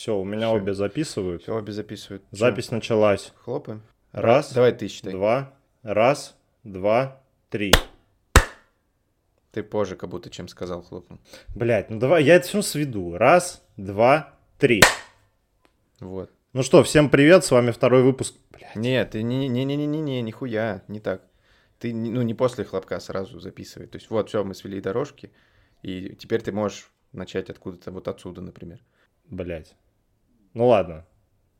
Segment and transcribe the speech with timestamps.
[0.00, 0.56] Все, у меня Всё.
[0.56, 1.42] обе записывают.
[1.42, 2.22] Все, обе записывают.
[2.30, 3.34] Запись началась.
[3.44, 3.82] Хлопаем.
[4.12, 5.12] Раз, Давай ты считай.
[5.12, 7.70] два, раз, два, три.
[9.52, 11.20] Ты позже как будто чем сказал хлопнул.
[11.54, 13.18] Блять, ну давай, я это все сведу.
[13.18, 14.80] Раз, два, три.
[15.98, 16.30] Вот.
[16.54, 18.34] Ну что, всем привет, с вами второй выпуск.
[18.52, 18.76] Блядь.
[18.76, 21.20] Нет, ты не не не не не не нихуя, не так.
[21.78, 23.86] Ты ну не после хлопка сразу записывай.
[23.86, 25.30] То есть вот все, мы свели дорожки,
[25.82, 28.80] и теперь ты можешь начать откуда-то вот отсюда, например.
[29.28, 29.76] Блять.
[30.54, 31.06] Ну ладно.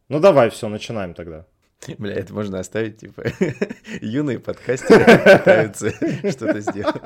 [0.09, 1.47] Ну давай, все, начинаем тогда.
[1.98, 3.25] Бля, это можно оставить, типа,
[4.01, 5.05] юные подкастеры
[5.39, 5.91] пытаются
[6.31, 6.97] что-то сделать.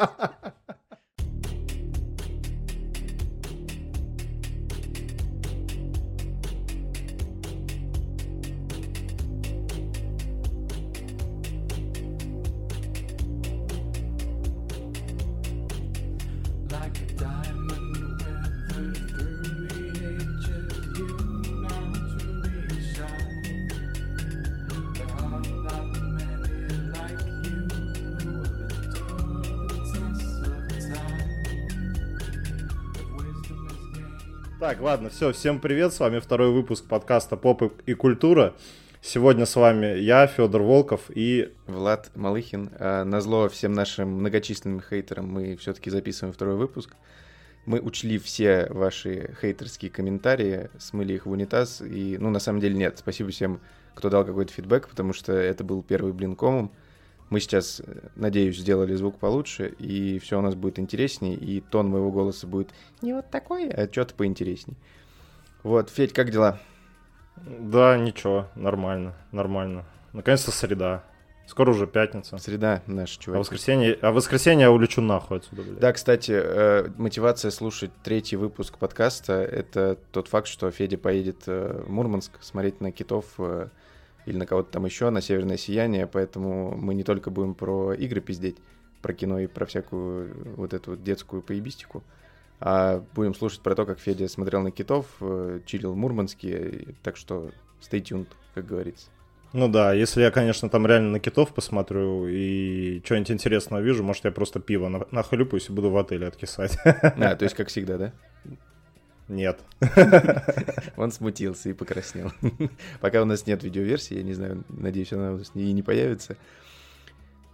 [35.15, 38.53] Все, всем привет, с вами второй выпуск подкаста «Поп и культура».
[39.01, 42.70] Сегодня с вами я, Федор Волков, и Влад Малыхин.
[42.81, 46.97] А, Назло всем нашим многочисленным хейтерам мы все-таки записываем второй выпуск.
[47.65, 52.75] Мы учли все ваши хейтерские комментарии, смыли их в унитаз, и, ну, на самом деле
[52.75, 52.98] нет.
[52.98, 53.61] Спасибо всем,
[53.95, 56.73] кто дал какой-то фидбэк, потому что это был первый блин комом.
[57.31, 57.81] Мы сейчас,
[58.17, 62.70] надеюсь, сделали звук получше, и все у нас будет интересней, и тон моего голоса будет
[63.01, 64.77] не вот такой, а что-то поинтересней.
[65.65, 66.61] Вот, Федь, как дела?
[67.37, 69.84] да, ничего, нормально, нормально.
[70.12, 71.03] Наконец-то среда.
[71.47, 72.39] Скоро уже пятница.
[72.39, 73.41] Среда наш А чувак.
[73.41, 75.79] воскресенье, а воскресенье я улечу нахуй отсюда, блядь.
[75.79, 81.83] Да, кстати, э, мотивация слушать третий выпуск подкаста— это тот факт, что Федя поедет э,
[81.87, 83.69] в Мурманск смотреть на китов э,
[84.25, 88.23] или на кого-то там еще, на «Северное сияние», поэтому мы не только будем про игры
[88.23, 88.57] пиздеть,
[89.03, 92.03] про кино и про всякую вот эту вот детскую поебистику,
[92.61, 97.17] а будем слушать про то, как Федя смотрел на китов, э, чилил в Мурманске, так
[97.17, 97.51] что
[97.81, 99.09] stay tuned, как говорится.
[99.53, 104.25] Ну да, если я, конечно, там реально на китов посмотрю и что-нибудь интересного вижу, может,
[104.25, 106.77] я просто пиво на- нахлюпаюсь и буду в отеле откисать.
[106.85, 108.13] А, то есть как всегда, да?
[109.29, 109.61] Нет.
[110.97, 112.33] Он смутился и покраснел.
[113.01, 116.36] Пока у нас нет видеоверсии, я не знаю, надеюсь, она у нас и не появится.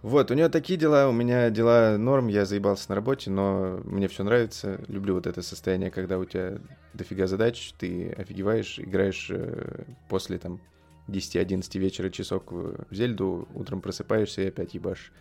[0.01, 4.07] Вот, у него такие дела, у меня дела норм, я заебался на работе, но мне
[4.07, 4.79] все нравится.
[4.87, 6.57] Люблю вот это состояние, когда у тебя
[6.93, 10.59] дофига задач, ты офигеваешь, играешь э, после там
[11.07, 15.11] 10-11 вечера часок в Зельду, утром просыпаешься и опять ебашь.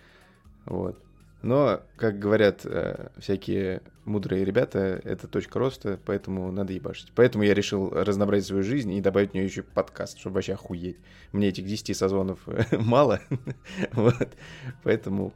[0.65, 0.99] Вот.
[1.43, 7.12] Но, как говорят э, всякие мудрые ребята, это точка роста, поэтому надо ебашить.
[7.15, 10.99] Поэтому я решил разнообразить свою жизнь и добавить в нее еще подкаст, чтобы вообще охуеть.
[11.33, 12.41] Мне этих 10 созвонов
[12.73, 13.21] мало,
[13.93, 14.29] вот.
[14.83, 15.33] Поэтому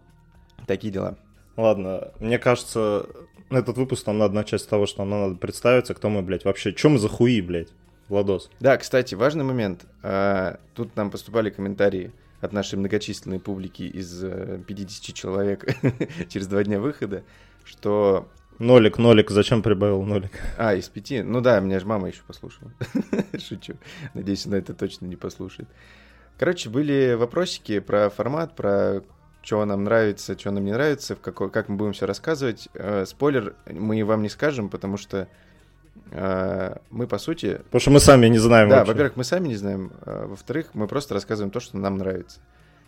[0.67, 1.17] такие дела.
[1.57, 3.07] Ладно, мне кажется,
[3.49, 6.45] на этот выпуск нам надо начать с того, что нам надо представиться, кто мы, блядь,
[6.45, 6.73] вообще.
[6.73, 7.69] Чем мы за хуи, блядь,
[8.09, 8.51] Владос?
[8.61, 9.87] Да, кстати, важный момент.
[10.03, 12.13] А, Тут нам поступали комментарии
[12.45, 15.67] от нашей многочисленной публики из э, 50 человек
[16.29, 17.25] через два дня выхода,
[17.65, 18.29] что
[18.61, 20.31] Нолик, нолик, зачем прибавил нолик?
[20.57, 21.23] А, из пяти?
[21.23, 22.73] Ну да, меня же мама еще послушала.
[23.39, 23.75] Шучу.
[24.15, 25.69] Надеюсь, она это точно не послушает.
[26.39, 29.03] Короче, были вопросики про формат, про
[29.43, 32.69] что нам нравится, что нам не нравится, в какой, как мы будем все рассказывать.
[32.75, 35.27] Э, спойлер мы вам не скажем, потому что э,
[36.11, 37.57] мы, по сути...
[37.65, 38.93] Потому что мы сами не знаем Да, вообще.
[38.93, 39.93] во-первых, мы сами не знаем.
[40.03, 42.41] а во-вторых, мы просто рассказываем то, что нам нравится.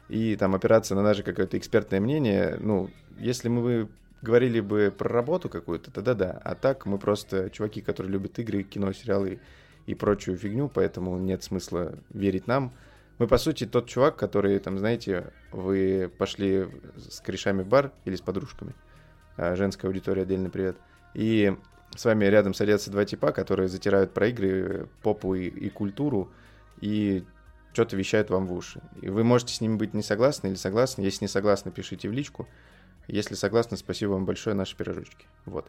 [0.08, 3.88] И там опираться на наше какое-то экспертное мнение, ну, если мы
[4.22, 6.40] говорили бы про работу какую-то, тогда да.
[6.44, 9.40] А так мы просто чуваки, которые любят игры, кино, сериалы
[9.86, 12.72] и прочую фигню, поэтому нет смысла верить нам.
[13.18, 16.66] Мы, по сути, тот чувак, который, там, знаете, вы пошли
[16.96, 18.74] с корешами в бар или с подружками,
[19.36, 20.76] а, женская аудитория, отдельный привет,
[21.14, 21.56] и
[21.96, 26.30] с вами рядом садятся два типа, которые затирают про игры, попу и, и культуру,
[26.80, 27.24] и
[27.72, 28.80] что-то вещают вам в уши.
[29.02, 31.02] И вы можете с ними быть не согласны или согласны.
[31.02, 32.48] Если не согласны, пишите в личку.
[33.06, 35.26] Если согласны, спасибо вам большое, наши пирожочки.
[35.44, 35.66] Вот.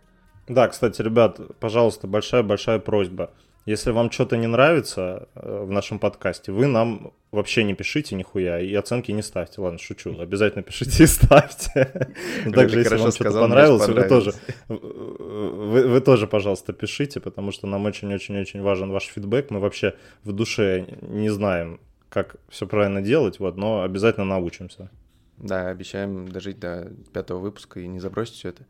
[0.48, 3.32] Да, кстати, ребят, пожалуйста, большая-большая просьба.
[3.68, 8.62] Если вам что-то не нравится э, в нашем подкасте, вы нам вообще не пишите нихуя
[8.62, 9.60] и оценки не ставьте.
[9.60, 10.18] Ладно, шучу.
[10.18, 12.10] Обязательно пишите и ставьте.
[12.56, 14.34] Также, если вам что-то понравилось, вы тоже,
[14.70, 19.52] вы, вы тоже, пожалуйста, пишите, потому что нам очень-очень-очень важен ваш фидбэк.
[19.52, 24.90] Мы вообще в душе не знаем, как все правильно делать, вот, но обязательно научимся.
[25.36, 28.66] Да, обещаем дожить до пятого выпуска и не забросить все это.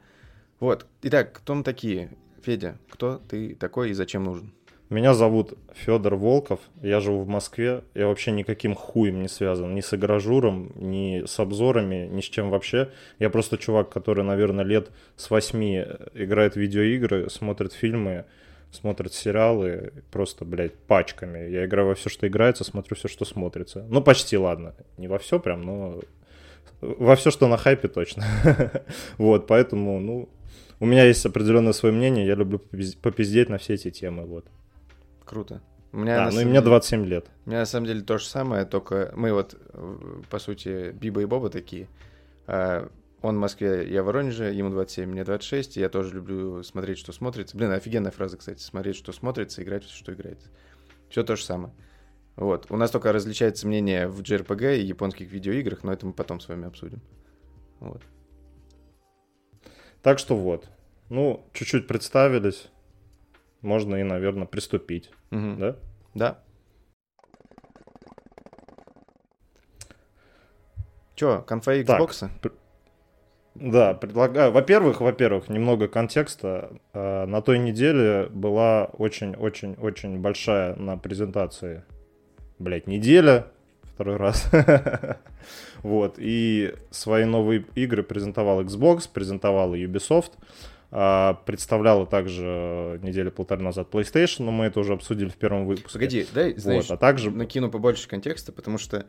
[0.59, 0.87] Вот.
[1.03, 2.09] Итак, кто мы такие?
[2.41, 4.53] Федя, кто ты такой и зачем нужен?
[4.89, 9.81] Меня зовут Федор Волков, я живу в Москве, я вообще никаким хуем не связан, ни
[9.81, 12.89] с игражуром, ни с обзорами, ни с чем вообще.
[13.19, 18.23] Я просто чувак, который, наверное, лет с восьми играет в видеоигры, смотрит фильмы,
[18.71, 21.49] смотрит сериалы, просто, блядь, пачками.
[21.49, 23.85] Я играю во все, что играется, смотрю все, что смотрится.
[23.89, 24.73] Ну, почти, ладно.
[24.97, 25.99] Не во все прям, но
[26.79, 28.23] во все, что на хайпе точно.
[29.17, 30.29] Вот, поэтому, ну,
[30.79, 34.45] у меня есть определенное свое мнение, я люблю попиз- попиздеть на все эти темы, вот.
[35.27, 35.61] Круто.
[35.91, 37.27] У меня, Да, ну и самом мне деле- 27 лет.
[37.45, 41.21] У меня на самом деле то же самое, только мы вот, э, по сути, Биба
[41.21, 41.87] и Боба такие.
[42.47, 42.89] А,
[43.23, 46.99] Он в Москве, я в Воронеже, ему 27, мне 26, и я тоже люблю смотреть,
[46.99, 47.57] что смотрится.
[47.57, 50.49] Блин, офигенная фраза, кстати, смотреть, что смотрится, играть, что играется.
[51.09, 51.73] Все то же самое.
[52.35, 52.67] Вот.
[52.69, 56.47] У нас только различается мнение в JRPG и японских видеоиграх, но это мы потом с
[56.47, 57.01] вами обсудим.
[57.79, 58.03] Вот.
[60.03, 60.69] Так что вот.
[61.09, 62.69] Ну, чуть-чуть представились.
[63.61, 65.57] Можно и, наверное, приступить, Мгм.
[65.59, 65.75] да?
[66.13, 66.39] Да.
[71.15, 71.99] Че, конфа Так.
[72.01, 72.29] Xbox?
[73.55, 74.51] Да, предлагаю.
[74.51, 76.69] Во-первых, во-первых, немного контекста.
[76.93, 81.83] Э, На той неделе была очень-очень-очень большая на презентации,
[82.59, 83.47] блять, неделя,
[83.83, 84.49] второй раз.
[85.83, 90.41] Вот, и свои новые игры презентовал Xbox, презентовала Ubisoft, а,
[90.89, 95.91] представляла также недели полторы назад PlayStation, но мы это уже обсудили в первом выпуске.
[95.91, 99.05] Погоди, дай, знаешь, Вот, а также накину побольше контекста, потому что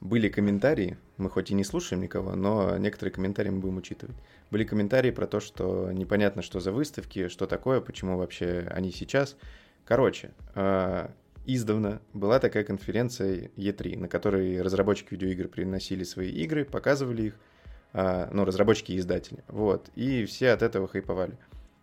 [0.00, 4.16] были комментарии, мы хоть и не слушаем никого, но некоторые комментарии мы будем учитывать.
[4.50, 9.36] Были комментарии про то, что непонятно, что за выставки, что такое, почему вообще они сейчас.
[9.84, 11.08] Короче, э,
[11.44, 17.49] издавна была такая конференция E3, на которой разработчики видеоигр приносили свои игры, показывали их, э,
[17.92, 21.36] ну, разработчики и издатели, вот, и все от этого хайповали.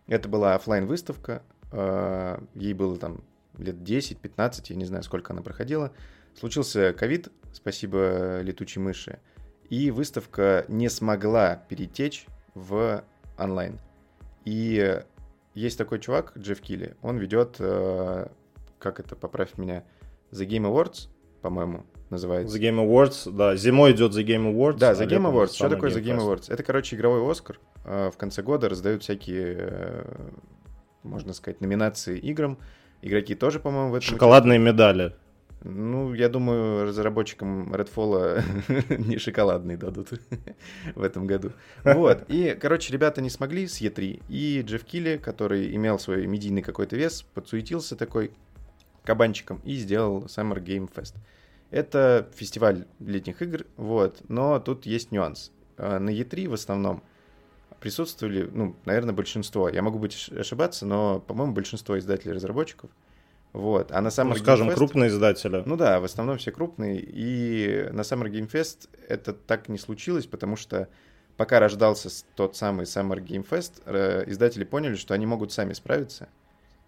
[0.07, 3.23] Это была оффлайн выставка ей было там
[3.57, 5.91] лет 10-15, я не знаю, сколько она проходила.
[6.35, 9.19] Случился ковид, спасибо летучей мыши,
[9.69, 13.03] и выставка не смогла перетечь в
[13.37, 13.79] онлайн.
[14.45, 15.01] И
[15.55, 18.27] есть такой чувак, Джефф Килли, он ведет, э,
[18.79, 19.83] как это, поправь меня,
[20.31, 21.09] The Game Awards,
[21.41, 22.57] по-моему, называется.
[22.57, 24.77] The Game Awards, да, зимой идет The Game Awards.
[24.77, 25.53] Да, а The Game Awards.
[25.55, 26.17] Что такое The Game.
[26.19, 26.51] Awards?
[26.51, 27.59] Это, короче, игровой Оскар.
[27.85, 30.29] Э, В конце года раздают всякие, э,
[31.03, 32.57] можно сказать, номинации играм.
[33.01, 35.13] Игроки тоже, по-моему, в этом Шоколадные медали.
[35.63, 38.43] Ну, я думаю, разработчикам Redfall
[39.07, 40.09] не шоколадные дадут
[40.95, 41.51] в этом году.
[41.83, 42.25] Вот.
[42.27, 44.21] И, короче, ребята не смогли с E3.
[44.29, 48.31] И Джефф Килли, который имел свой медийный какой-то вес, подсуетился такой
[49.03, 51.15] кабанчиком и сделал Summer Game Fest.
[51.69, 55.51] Это фестиваль летних игр, вот, но тут есть нюанс.
[55.77, 57.03] А, На E3 в основном
[57.79, 59.69] присутствовали, ну, наверное, большинство.
[59.69, 62.89] Я могу быть ошибаться, но, по-моему, большинство издателей и разработчиков.
[63.53, 63.91] Вот.
[63.91, 65.63] А на Summer Ну, Game скажем, Fest- крупные издатели.
[65.65, 66.99] ну да, в основном все крупные.
[67.01, 70.89] И на Summer Game Fest это так не случилось, потому что
[71.37, 76.29] пока рождался тот самый Summer Game Fest, э, издатели поняли, что они могут сами справиться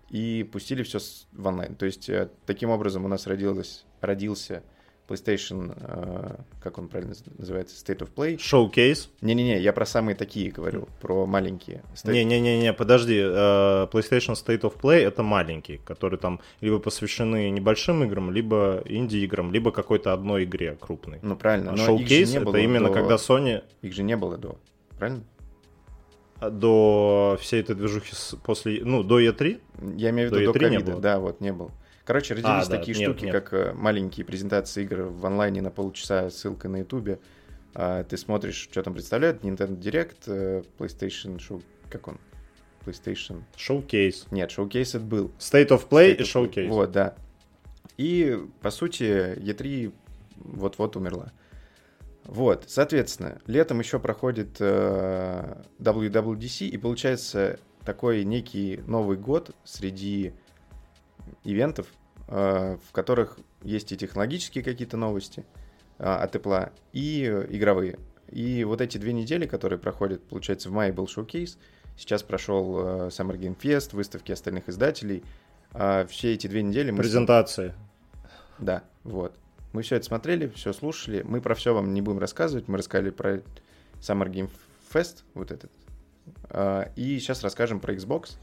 [0.10, 1.00] и пустили все
[1.34, 1.76] в онлайн.
[1.76, 4.64] То есть э, таким образом у нас родилось, родился
[5.08, 8.38] PlayStation, э, как он правильно наз- называется, State of Play.
[8.38, 9.10] Шоу-кейс.
[9.22, 11.82] Не-не-не, я про самые такие говорю, про маленькие.
[11.96, 13.18] State- Не-не-не, подожди.
[13.20, 19.52] э, PlayStation State of Play это маленький, которые там либо посвящены небольшим играм, либо инди-играм,
[19.52, 21.18] либо какой-то одной игре крупной.
[21.24, 22.04] Ну правильно, А но не
[22.36, 24.60] это было именно до- когда Sony Их же не было до,
[25.00, 25.24] правильно?
[26.40, 28.14] до всей этой движухи
[28.44, 29.60] после, ну, до E3,
[29.98, 31.02] Я имею в До виду до E3 не ковида, было?
[31.02, 31.72] да, вот не был.
[32.10, 33.34] Короче, родились А, да, такие нет, штуки, нет.
[33.36, 37.20] как э, маленькие презентации игр в онлайне на полчаса, ссылка на ютубе.
[37.76, 42.18] А, ты смотришь, что там представляют, Nintendo Direct, э, PlayStation Show, как он?
[42.84, 43.44] PlayStation...
[43.56, 44.26] шоу-кейс.
[44.32, 45.32] Нет, шоу-кейс это был.
[45.38, 46.72] State of Play State и of шоу-кейс.
[46.72, 47.14] Вот, да.
[47.98, 49.94] И, по сути, E3
[50.38, 51.32] вот-вот умерла.
[52.24, 60.34] Вот, соответственно, летом еще проходит э, WWDC, и получается такой некий Новый год среди
[61.44, 61.86] ивентов,
[62.30, 65.46] в которых есть и технологические какие-то новости
[65.98, 67.98] э, от Apple, и э, игровые.
[68.30, 71.58] И вот эти две недели, которые проходят, получается, в мае был шоу-кейс,
[71.98, 75.24] сейчас прошел э, Summer Game Fest, выставки остальных издателей.
[75.72, 76.98] А все эти две недели мы...
[76.98, 77.74] Презентации.
[78.60, 79.36] Да, вот.
[79.74, 81.22] Мы все это смотрели, все слушали.
[81.24, 82.68] Мы про все вам не будем рассказывать.
[82.68, 83.42] Мы рассказали про
[84.00, 84.50] Summer Game
[84.92, 85.72] Fest, вот этот.
[86.50, 88.38] А, И сейчас расскажем про Xbox.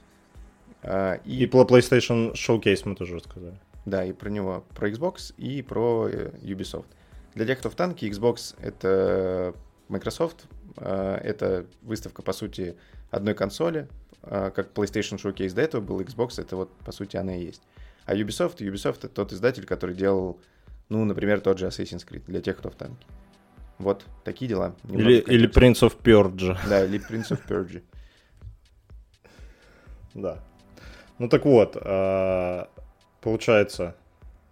[0.82, 3.58] А, И И, про PlayStation Showcase мы тоже рассказали.
[3.86, 6.86] Да, и про него, про Xbox и про э, Ubisoft.
[7.34, 9.54] Для тех, кто в танке, Xbox— это
[9.88, 10.46] Microsoft.
[10.76, 12.76] а, Это выставка, по сути,
[13.10, 13.88] одной консоли.
[14.22, 17.62] а, Как PlayStation Showcase до этого был Xbox, это вот, по сути, она и есть.
[18.06, 20.38] А Ubisoft, Ubisoft это тот издатель, который делал,
[20.88, 23.06] ну, например, тот же Assassin's Creed для тех, кто в танке.
[23.78, 24.74] Вот, такие дела.
[24.84, 25.48] Немного Или, или.
[25.50, 26.56] Prince of Purge.
[26.68, 27.82] Да, или Prince of Purge.
[30.14, 30.42] Да.
[31.18, 32.68] Ну так вот, а,
[33.20, 33.94] получается,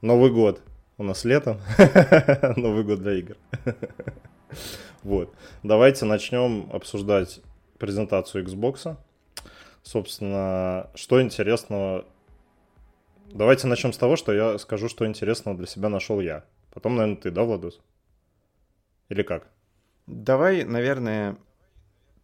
[0.00, 0.61] Новый год
[0.99, 1.61] у нас летом,
[2.56, 3.37] Новый год для игр.
[5.02, 5.35] Вот.
[5.62, 7.40] Давайте начнем обсуждать
[7.78, 8.97] презентацию Xbox.
[9.83, 12.06] Собственно, что интересного...
[13.30, 16.44] Давайте начнем с того, что я скажу, что интересного для себя нашел я.
[16.73, 17.80] Потом, наверное, ты, да, Владус?
[19.11, 19.50] Или как?
[20.06, 21.37] Давай, наверное,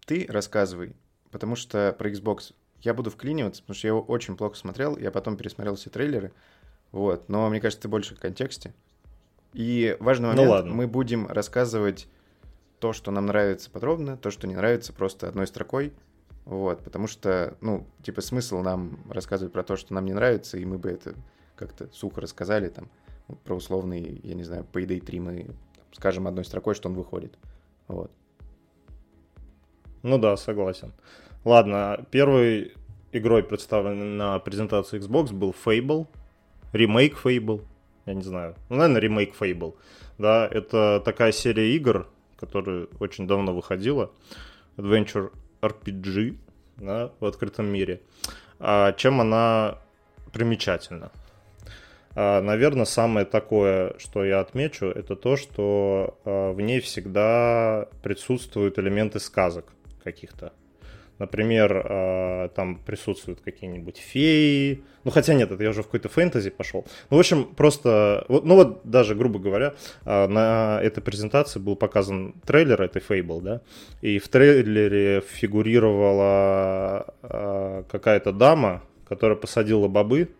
[0.07, 0.95] ты рассказывай,
[1.31, 5.11] потому что про Xbox я буду вклиниваться, потому что я его очень плохо смотрел, я
[5.11, 6.33] потом пересмотрел все трейлеры,
[6.93, 8.75] вот, но мне кажется, ты больше в контексте.
[9.53, 10.75] И важный Ну момент, ладно.
[10.75, 12.09] мы будем рассказывать
[12.79, 15.93] то, что нам нравится подробно, то, что не нравится просто одной строкой,
[16.45, 20.65] вот, потому что, ну, типа, смысл нам рассказывать про то, что нам не нравится, и
[20.65, 21.15] мы бы это
[21.57, 22.89] как-то сухо рассказали, там,
[23.45, 27.37] про условный, я не знаю, Payday 3 мы там, скажем одной строкой, что он выходит,
[27.89, 28.11] вот.
[30.03, 30.93] Ну да, согласен.
[31.45, 32.75] Ладно, первой
[33.13, 36.07] игрой, представленной на презентации Xbox, был Fable,
[36.73, 37.63] ремейк Fable,
[38.07, 39.75] я не знаю, ну, наверное, ремейк Fable.
[40.19, 42.07] Да, это такая серия игр,
[42.37, 44.11] которая очень давно выходила,
[44.77, 45.33] Adventure
[45.63, 46.37] RPG,
[46.77, 48.03] да, в открытом мире.
[48.59, 49.79] А чем она
[50.33, 51.11] примечательна?
[52.15, 58.79] А, Наверное, самое такое, что я отмечу, это то, что а, в ней всегда присутствуют
[58.79, 59.73] элементы сказок
[60.05, 60.53] каких-то.
[61.21, 64.83] Например, а, там присутствуют какие-нибудь феи.
[65.05, 66.87] Ну, хотя нет, это я уже в какой-то фэнтези пошел.
[67.11, 68.25] Ну, в общем, просто...
[68.29, 69.75] Ну, вот даже, грубо говоря,
[70.07, 73.61] а, на этой презентации был показан трейлер этой Fable, да?
[74.01, 80.31] И в трейлере фигурировала а, какая-то дама, которая посадила бобы,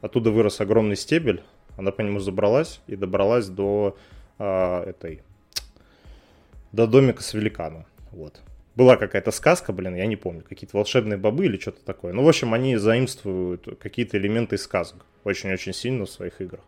[0.00, 1.42] оттуда вырос огромный стебель,
[1.76, 3.96] она по нему забралась и добралась до
[4.38, 5.22] этой
[6.72, 7.84] до домика с великаном.
[8.12, 8.40] Вот.
[8.76, 12.12] Была какая-то сказка, блин, я не помню, какие-то волшебные бобы или что-то такое.
[12.12, 16.60] Ну, в общем, они заимствуют какие-то элементы из сказок очень-очень сильно в своих играх.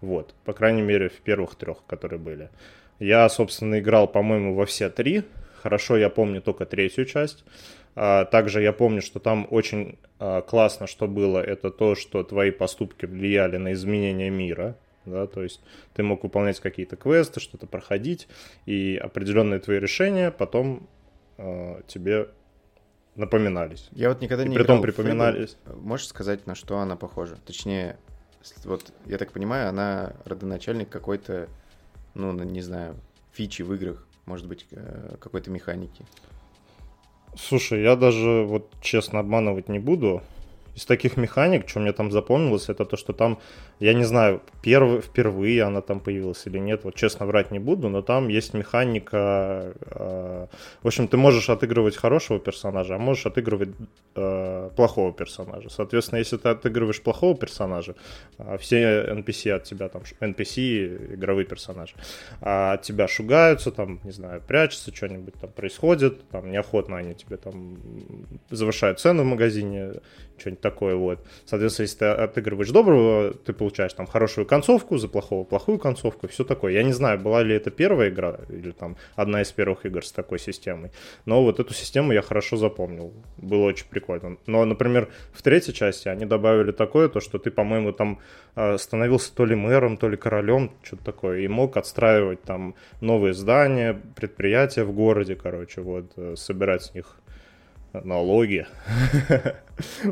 [0.00, 0.34] Вот.
[0.44, 2.50] По крайней мере, в первых трех, которые были.
[2.98, 5.22] Я, собственно, играл, по-моему, во все три.
[5.62, 7.44] Хорошо, я помню только третью часть.
[7.96, 12.50] А, Также я помню, что там очень а, классно, что было, это то, что твои
[12.50, 14.76] поступки влияли на изменение мира.
[15.06, 15.60] Да, то есть
[15.92, 18.26] ты мог выполнять какие-то квесты, что-то проходить,
[18.64, 20.88] и определенные твои решения потом
[21.38, 22.28] а, тебе
[23.14, 23.88] напоминались.
[23.92, 25.56] Я вот никогда И не притом припоминались.
[25.64, 25.80] Fable.
[25.80, 27.36] Можешь сказать, на что она похожа?
[27.46, 27.96] Точнее,
[28.64, 31.48] вот я так понимаю, она родоначальник какой-то,
[32.14, 32.96] ну, не знаю,
[33.32, 36.04] фичи в играх, может быть, э, какой-то механики.
[37.36, 40.22] Слушай, я даже вот честно обманывать не буду.
[40.74, 43.38] Из таких механик, что мне там запомнилось, это то, что там,
[43.80, 47.88] я не знаю, перв- впервые она там появилась или нет, вот честно врать не буду,
[47.88, 50.46] но там есть механика, э,
[50.82, 53.70] в общем, ты можешь отыгрывать хорошего персонажа, а можешь отыгрывать
[54.16, 55.68] э, плохого персонажа.
[55.70, 57.94] Соответственно, если ты отыгрываешь плохого персонажа,
[58.38, 61.94] а все NPC от тебя там, NPC, игровые персонажи,
[62.40, 67.36] а от тебя шугаются, там, не знаю, прячутся, что-нибудь там происходит, там неохотно они тебе
[67.36, 67.78] там
[68.50, 69.92] завышают цены в магазине,
[70.38, 71.18] что-нибудь такое вот.
[71.44, 76.42] Соответственно, если ты отыгрываешь доброго, ты получаешь там хорошую концовку, за плохого плохую концовку, все
[76.42, 76.72] такое.
[76.72, 80.10] Я не знаю, была ли это первая игра или там одна из первых игр с
[80.12, 80.90] такой системой,
[81.26, 83.12] но вот эту систему я хорошо запомнил.
[83.36, 84.38] Было очень прикольно.
[84.46, 88.18] Но, например, в третьей части они добавили такое, то, что ты, по-моему, там
[88.56, 93.34] э, становился то ли мэром, то ли королем, что-то такое, и мог отстраивать там новые
[93.34, 97.18] здания, предприятия в городе, короче, вот, э, собирать с них
[98.02, 98.66] налоги.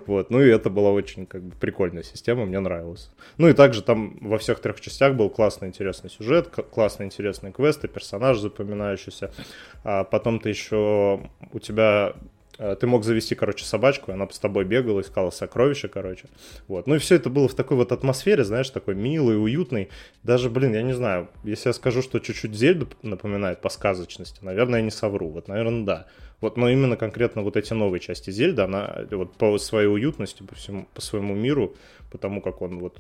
[0.07, 3.11] Вот, ну и это была очень как бы прикольная система, мне нравилось.
[3.39, 7.87] Ну и также там во всех трех частях был классный интересный сюжет, классные интересные квесты,
[7.87, 9.31] персонаж запоминающийся.
[9.85, 12.15] А потом ты еще у тебя
[12.59, 16.25] э, ты мог завести, короче, собачку, и она с тобой бегала, искала сокровища, короче.
[16.67, 16.89] Вот.
[16.89, 19.91] Ну и все это было в такой вот атмосфере, знаешь, такой милый, уютный.
[20.25, 24.81] Даже, блин, я не знаю, если я скажу, что чуть-чуть Зельду напоминает по сказочности, наверное,
[24.81, 25.29] я не совру.
[25.29, 26.07] Вот, наверное, да.
[26.43, 30.57] Вот, но именно конкретно вот эти новые части Зельда, она вот по своей уютности, по,
[30.57, 31.77] всему, по своему миру,
[32.11, 32.99] потому как он вот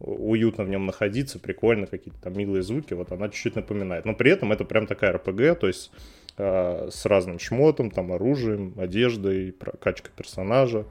[0.00, 4.04] уютно в нем находиться, прикольно, какие-то там милые звуки, вот она чуть-чуть напоминает.
[4.04, 5.92] Но при этом это прям такая РПГ, то есть
[6.38, 10.84] э, с разным шмотом, там, оружием, одеждой, прокачкой персонажа,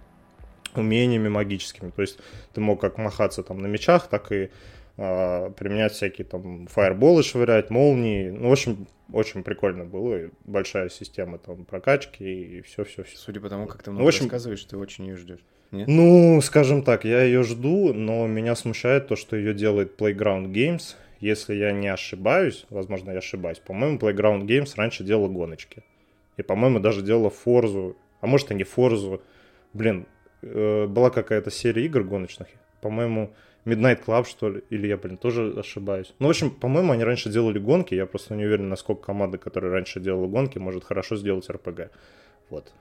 [0.75, 1.89] умениями магическими.
[1.89, 2.20] То есть
[2.53, 4.50] ты мог как махаться там на мечах, так и
[4.98, 8.29] а, применять всякие там фаерболы швырять, молнии.
[8.29, 10.25] Ну, в общем, очень прикольно было.
[10.25, 13.17] и Большая система там прокачки и все-все-все.
[13.17, 15.39] Судя по тому, как ты Ну, много в общем- рассказываешь, ты очень ее ждешь.
[15.71, 15.88] Нет?
[15.88, 20.95] Ну, скажем так, я ее жду, но меня смущает то, что ее делает Playground Games.
[21.19, 25.83] Если я не ошибаюсь, возможно, я ошибаюсь, по-моему, Playground Games раньше делала гоночки.
[26.38, 29.21] И, по-моему, даже делала Форзу, а может и не Форзу.
[29.74, 30.05] Блин,
[30.41, 32.47] э, была какая-то серия игр гоночных,
[32.81, 33.33] по-моему,
[33.65, 36.13] Midnight Club, что ли, или я, блин, тоже ошибаюсь.
[36.19, 39.72] Ну, в общем, по-моему, они раньше делали гонки, я просто не уверен, насколько команда, которая
[39.72, 41.89] раньше делала гонки, может хорошо сделать РПГ.
[42.50, 42.72] Вот.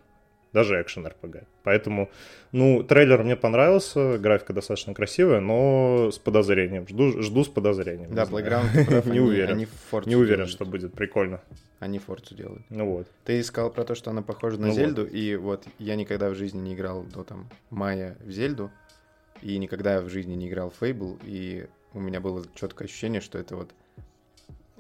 [0.53, 1.39] Даже экшен РПГ.
[1.65, 2.11] Поэтому,
[2.53, 6.87] ну, трейлер мне понравился, графика достаточно красивая, но с подозрением.
[6.87, 8.15] Жду, жду с подозрением.
[8.15, 8.23] Да.
[8.23, 9.67] Playground, Не уверен.
[10.07, 11.41] Не уверен, что будет прикольно.
[11.81, 12.63] Они Форцу делают.
[12.71, 13.09] Ну вот.
[13.25, 14.73] Ты сказал про то, что она похожа на Ну.
[14.73, 18.71] Зельду, и вот я никогда в жизни не играл до там мая в Зельду,
[19.45, 23.39] и никогда в жизни не играл в Fable, и у меня было четкое ощущение, что
[23.39, 23.71] это вот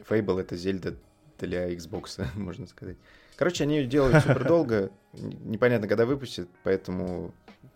[0.09, 0.97] Fable это Зельда
[1.38, 2.97] для Xbox, можно сказать.
[3.37, 7.35] Короче, они ее делают супер долго, непонятно, когда выпустят, поэтому,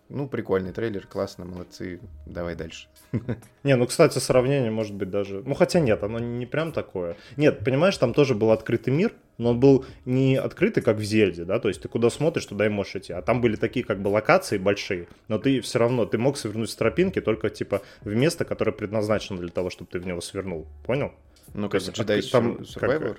[0.09, 2.87] ну, прикольный трейлер, классно, молодцы, давай дальше.
[3.63, 5.43] Не, ну, кстати, сравнение может быть даже...
[5.43, 7.17] Ну, хотя нет, оно не прям такое.
[7.37, 11.45] Нет, понимаешь, там тоже был открытый мир, но он был не открытый, как в Зельде,
[11.45, 13.13] да, то есть ты куда смотришь, туда и можешь идти.
[13.13, 16.69] А там были такие как бы локации большие, но ты все равно, ты мог свернуть
[16.69, 20.67] с тропинки только, типа, в место, которое предназначено для того, чтобы ты в него свернул.
[20.85, 21.13] Понял?
[21.55, 23.17] Ну, как откры- там Sur- как- Survivor.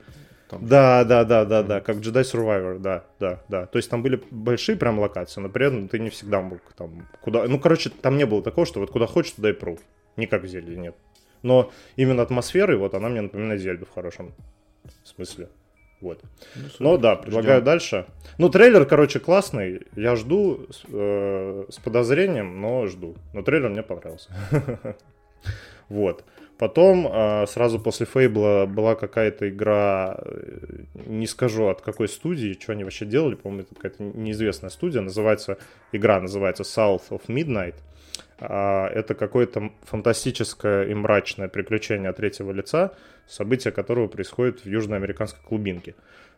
[0.49, 0.67] том же.
[0.69, 3.67] Да, да, да, да, да, как Jedi Survivor, да, да, да.
[3.67, 7.09] То есть там были большие прям локации, но при этом ты не всегда мог там
[7.23, 7.47] куда...
[7.49, 9.79] Ну, короче, там не было такого, что вот куда хочешь, туда и пру.
[10.17, 10.95] Не как в Зельде, нет.
[11.43, 14.35] Но именно атмосферой, вот, она мне напоминает Зельду в хорошем
[15.05, 15.49] смысле.
[16.01, 16.21] Вот.
[16.55, 17.65] Ну, Но да, предлагаю Ждем.
[17.65, 18.07] дальше.
[18.39, 19.83] Ну, трейлер, короче, классный.
[19.97, 23.17] Я жду с, э, с подозрением, но жду.
[23.33, 24.31] Но трейлер мне понравился.
[25.89, 26.25] Вот.
[26.57, 32.73] Потом, э, сразу после Фейбла была какая-то игра, э, не скажу от какой студии, что
[32.73, 35.57] они вообще делали, по-моему, это какая-то неизвестная студия, называется,
[35.91, 37.75] игра называется South of Midnight.
[37.75, 37.81] А,
[38.41, 42.93] Это какое-то фантастическое и мрачное приключение третьего лица,
[43.27, 45.95] события которого происходит в южноамериканской клубинке.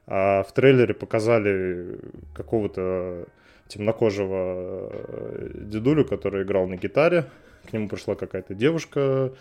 [0.07, 2.01] А в трейлере показали
[2.35, 3.27] какого-то
[3.69, 7.27] темнокожего э, дедулю, который играл на гитаре.
[7.69, 9.33] К нему пришла какая-то девушка,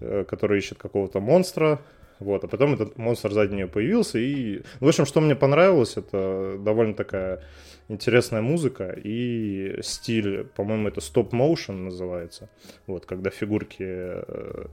[0.00, 1.80] э, которая ищет какого-то монстра.
[2.18, 4.18] Вот, а потом этот монстр сзади нее появился.
[4.18, 7.42] И, в общем, что мне понравилось, это довольно такая
[7.90, 12.48] интересная музыка и стиль, по-моему, это стоп-моушен называется.
[12.86, 14.66] Вот, когда фигурки э,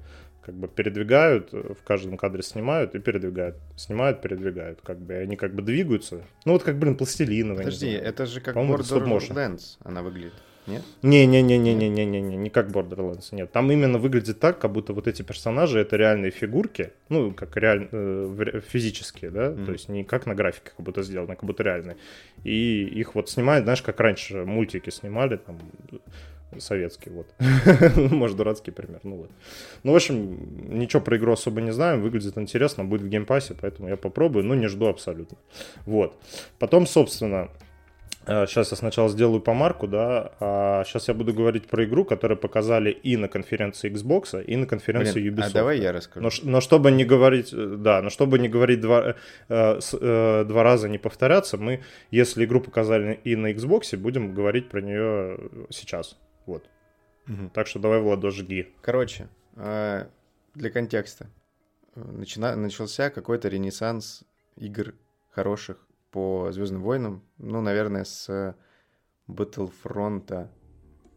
[0.47, 3.58] как бы передвигают, в каждом кадре снимают и передвигают.
[3.75, 6.23] Снимают, передвигают, как бы, и они как бы двигаются.
[6.45, 7.65] Ну, вот как, блин, пластилиновые.
[7.65, 8.56] Подожди, это же как.
[8.56, 10.34] Borderlands она выглядит,
[10.67, 10.84] нет?
[11.01, 13.51] Не-не-не-не-не-не-не, не как Borderlands, нет.
[13.51, 17.88] Там именно выглядит так, как будто вот эти персонажи это реальные фигурки, ну, как реаль...
[17.91, 19.65] э, физические, да, Мгм.
[19.65, 21.97] то есть не как на графике как будто сделано, как будто реальные.
[22.43, 25.58] И их вот снимают, знаешь, как раньше мультики снимали, там,
[26.60, 27.27] советские, вот.
[28.12, 29.30] Может, дурацкий пример, ну вот.
[29.84, 33.89] Ну, в общем, ничего про игру особо не знаем, выглядит интересно, будет в геймпассе, поэтому
[33.89, 35.38] я попробую, но не жду абсолютно.
[35.86, 36.15] Вот.
[36.60, 37.49] Потом, собственно,
[38.28, 42.90] Сейчас я сначала сделаю помарку, да, а сейчас я буду говорить про игру, которую показали
[42.92, 45.50] и на конференции Xbox, и на конференции Блин, Ubisoft.
[45.50, 46.24] а давай я расскажу.
[46.44, 49.16] Но, но чтобы не говорить, э, да, но чтобы не говорить два,
[49.48, 54.34] э, с- э, два раза не повторяться, мы, если игру показали и на Xbox, будем
[54.34, 55.38] говорить про нее
[55.70, 56.18] сейчас.
[56.46, 56.70] Вот.
[57.28, 57.50] Мгм.
[57.52, 58.74] Так что давай, Владо, жги.
[58.82, 60.06] Короче, э,
[60.54, 61.28] для контекста.
[61.96, 64.24] Начина- начался какой-то ренессанс
[64.58, 64.94] игр
[65.32, 65.78] хороших
[66.12, 67.24] по Звездным войнам.
[67.38, 68.56] Ну, наверное, с
[69.28, 70.50] Battlefront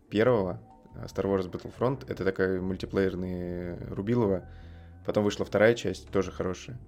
[0.08, 0.60] первого.
[0.96, 2.04] а Star Wars Battlefront.
[2.08, 4.48] Это такая мультиплеерный Рубилова.
[5.06, 6.78] Потом вышла вторая часть, тоже хорошая.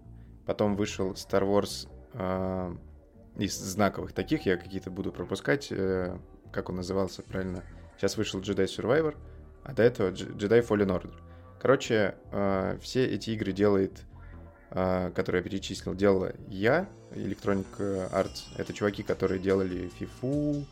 [0.47, 2.77] Потом вышел Star Wars э,
[3.37, 5.69] из знаковых таких, я какие-то буду пропускать.
[5.71, 6.19] э,
[6.53, 7.65] как он назывался правильно?
[7.97, 9.17] Сейчас вышел Jedi Survivor,
[9.62, 11.15] а до этого Jedi Fallen Order.
[11.61, 14.12] Короче, э, все эти игры делает, э,
[14.73, 18.45] которые я перечислил, делала я, Electronic Arts.
[18.57, 20.65] Это чуваки, которые делали FIFA,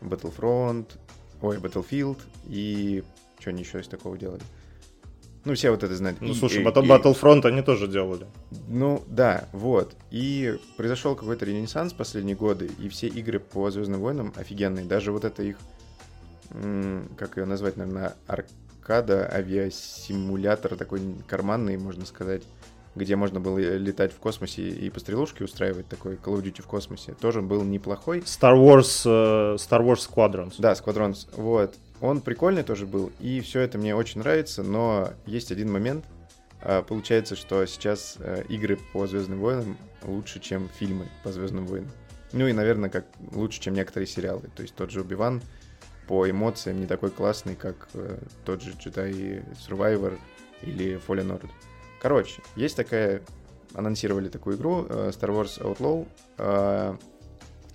[0.00, 0.86] Battlefront,
[1.40, 3.02] ой, Battlefield и
[3.40, 4.42] что они еще из такого делали.
[5.44, 6.20] Ну, все вот это знают.
[6.20, 8.26] Ну, И- слушай, и- Battle- и- Battlefront они тоже делали.
[8.68, 9.96] ну, да, вот.
[10.12, 14.84] И произошел какой-то ренессанс в последние годы, и все игры по Звездным войнам офигенные.
[14.84, 15.56] Даже вот это их,
[17.16, 22.42] как ее назвать, наверное, аркада, авиасимулятор такой карманный, можно сказать,
[22.94, 26.66] где можно было летать в космосе и по стрелушке устраивать такой Call of Duty в
[26.66, 28.20] космосе, тоже был неплохой.
[28.20, 30.54] Star Wars, э, Star Wars Squadrons.
[30.58, 31.74] Да, Squadrons, вот.
[32.00, 36.04] он прикольный тоже был, и все это мне очень нравится, но есть один момент.
[36.60, 41.90] А, Получается, что сейчас э, игры по Звездным войнам лучше, чем фильмы по Звездным войнам.
[42.32, 44.42] Ну и, наверное, как лучше, чем некоторые сериалы.
[44.54, 45.42] То есть тот же Убиван
[46.06, 50.18] по эмоциям не такой классный, как э, тот же Jedi Survivor
[50.62, 51.50] или Fallen Order.
[52.02, 53.22] Короче, есть такая...
[53.74, 56.06] Анонсировали такую игру э, Star Wars Outlaw.
[56.36, 56.96] Э,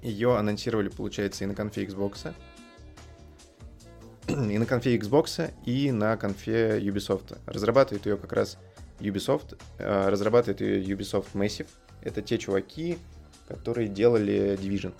[0.03, 2.33] Ее анонсировали, получается, и на конфе Xbox.
[4.27, 7.39] И на конфе Xbox, и на конфе Ubisoft.
[7.47, 8.57] Разрабатывает ее как раз
[8.99, 9.57] Ubisoft.
[9.79, 11.67] Э, Разрабатывает ее Ubisoft Massive.
[12.01, 12.99] Это те чуваки,
[13.47, 14.93] которые делали Division.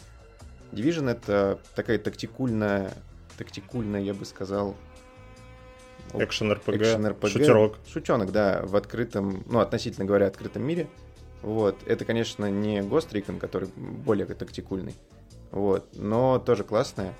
[0.71, 2.91] Division это такая тактикульная,
[3.37, 4.75] тактикульная, я бы сказал,
[6.13, 7.29] Экшен РПГ, экшен-РПГ.
[7.29, 7.77] шутерок.
[7.87, 10.87] Шутенок, да, в открытом, ну, относительно говоря, открытом мире.
[11.41, 11.77] Вот.
[11.85, 14.95] Это, конечно, не Ghost Recon, который более тактикульный.
[15.51, 15.87] Вот.
[15.95, 17.13] Но тоже классная.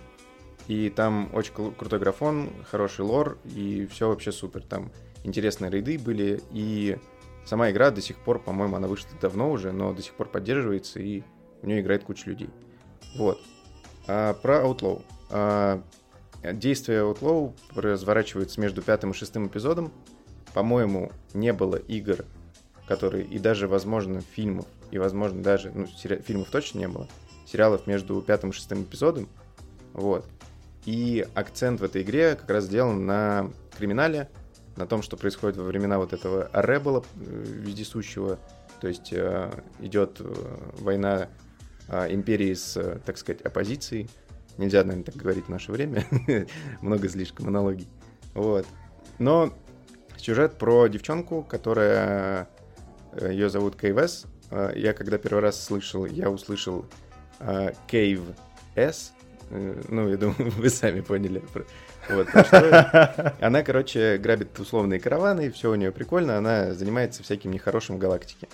[0.67, 4.63] И там очень кру- крутой графон, хороший лор, и все вообще супер.
[4.63, 4.91] Там
[5.23, 6.97] интересные рейды были, и
[7.45, 11.00] сама игра до сих пор, по-моему, она вышла давно уже, но до сих пор поддерживается,
[11.00, 11.23] и
[11.62, 12.50] в нее играет куча людей.
[13.17, 13.39] Вот.
[14.08, 15.02] А, про Outlaw.
[15.30, 15.82] А,
[16.54, 19.92] действие Outlaw разворачивается между пятым и шестым эпизодом.
[20.54, 22.26] По-моему, не было игр,
[22.88, 27.08] которые, и даже, возможно, фильмов, и, возможно, даже, ну, сери- фильмов точно не было,
[27.46, 29.28] сериалов между пятым и шестым эпизодом.
[29.94, 30.26] Вот.
[30.86, 34.30] И акцент в этой игре как раз сделан на криминале,
[34.78, 38.40] на том, что происходит во времена вот этого Ребела вездесущего.
[38.80, 40.34] То есть э, идет э,
[40.80, 41.30] война
[41.88, 44.08] э, империи с, э, так сказать, оппозицией.
[44.58, 46.06] Нельзя, наверное, так говорить в наше время.
[46.82, 47.88] Много слишком аналогий.
[48.34, 48.65] Вот.
[49.20, 49.54] Но
[50.17, 52.50] сюжет про девчонку, которая...
[53.20, 54.26] Ее зовут Кейвес.
[54.76, 56.86] Я когда первый раз слышал, я услышал
[57.39, 57.72] э,
[58.76, 59.13] S.
[59.50, 61.43] Э, Ну, я думаю, вы сами поняли.
[62.10, 62.28] Вот.
[63.41, 68.48] Она, короче, грабит условные караваны, все у нее прикольно, она занимается всяким нехорошим в галактике.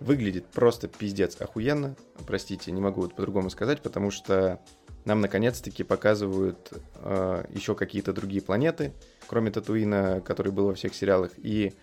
[0.00, 1.94] Выглядит просто пиздец охуенно,
[2.26, 4.60] простите, не могу вот по-другому сказать, потому что
[5.04, 8.92] нам наконец-таки показывают э, еще какие-то другие планеты,
[9.26, 11.32] кроме Татуина, который был во всех сериалах.
[11.36, 11.74] И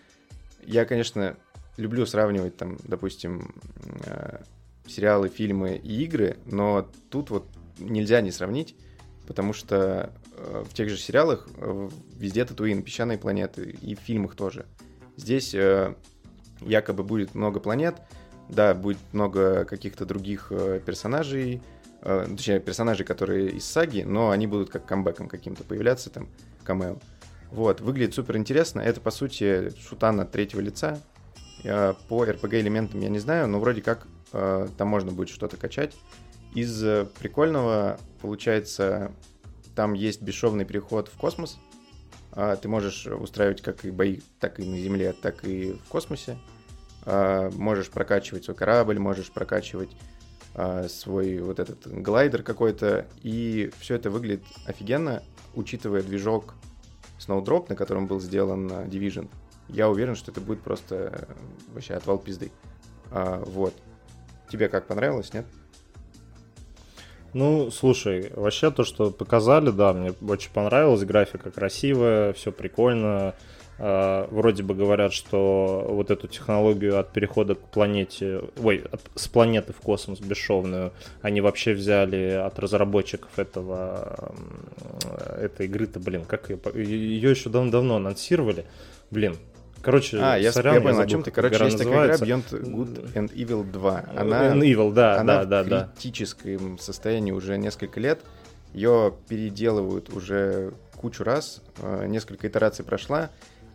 [0.64, 1.36] я, конечно,
[1.76, 3.54] люблю сравнивать там, допустим,
[4.04, 4.42] э,
[4.86, 7.46] сериалы, фильмы и игры, но тут вот
[7.78, 8.74] нельзя не сравнить,
[9.26, 14.34] потому что э, в тех же сериалах э, везде Татуин, песчаные планеты, и в фильмах
[14.34, 14.66] тоже.
[15.16, 15.94] Здесь э,
[16.60, 17.96] якобы будет много планет,
[18.48, 21.62] да, будет много каких-то других э, персонажей,
[22.02, 26.28] точнее, персонажей, которые из саги, но они будут как камбэком каким-то появляться, там,
[26.64, 26.96] камео.
[27.52, 28.80] Вот, выглядит супер интересно.
[28.80, 30.98] Это, по сути, шутан от третьего лица.
[31.64, 35.94] Э, По RPG-элементам я не знаю, но вроде как э, там можно будет что-то качать.
[36.54, 39.12] Из э, прикольного, получается,
[39.76, 41.58] там есть бесшовный переход в космос.
[42.62, 46.38] Ты можешь устраивать как и бои, так и на Земле, так и в космосе.
[47.04, 49.90] Можешь прокачивать свой корабль, можешь прокачивать
[50.88, 53.06] свой вот этот глайдер какой-то.
[53.22, 55.22] И все это выглядит офигенно,
[55.54, 56.54] учитывая движок
[57.18, 59.28] Snowdrop, на котором был сделан а, Division.
[59.68, 61.24] Я уверен, что это будет просто э,
[61.72, 62.50] вообще отвал пизды.
[63.10, 63.74] А, Вот.
[64.50, 65.46] Тебе как понравилось, нет?
[67.32, 73.34] Ну, слушай, вообще то, что показали, да, мне очень понравилось, графика красивая, все прикольно.
[73.78, 79.26] А, Вроде бы говорят, что вот эту технологию от перехода к планете, ой, от- с
[79.28, 84.32] планеты в космос бесшовную, они вообще взяли от разработчиков этого,
[85.36, 88.64] этой игры-то, блин, как ее, ее еще давно анонсировали,
[89.10, 89.36] блин.
[89.80, 91.30] Короче, А, я, сорян, я понял, забыл, о чем ты.
[91.32, 92.56] Короче, игра есть такая игра называется.
[92.56, 94.04] Beyond Good and Evil 2.
[94.16, 95.92] Она, Э, Evil, да, она да, в да, да.
[95.96, 98.20] критическом состоянии уже несколько лет.
[98.74, 101.62] Ее переделывают уже кучу раз.
[101.78, 103.30] э, Несколько итераций прошла.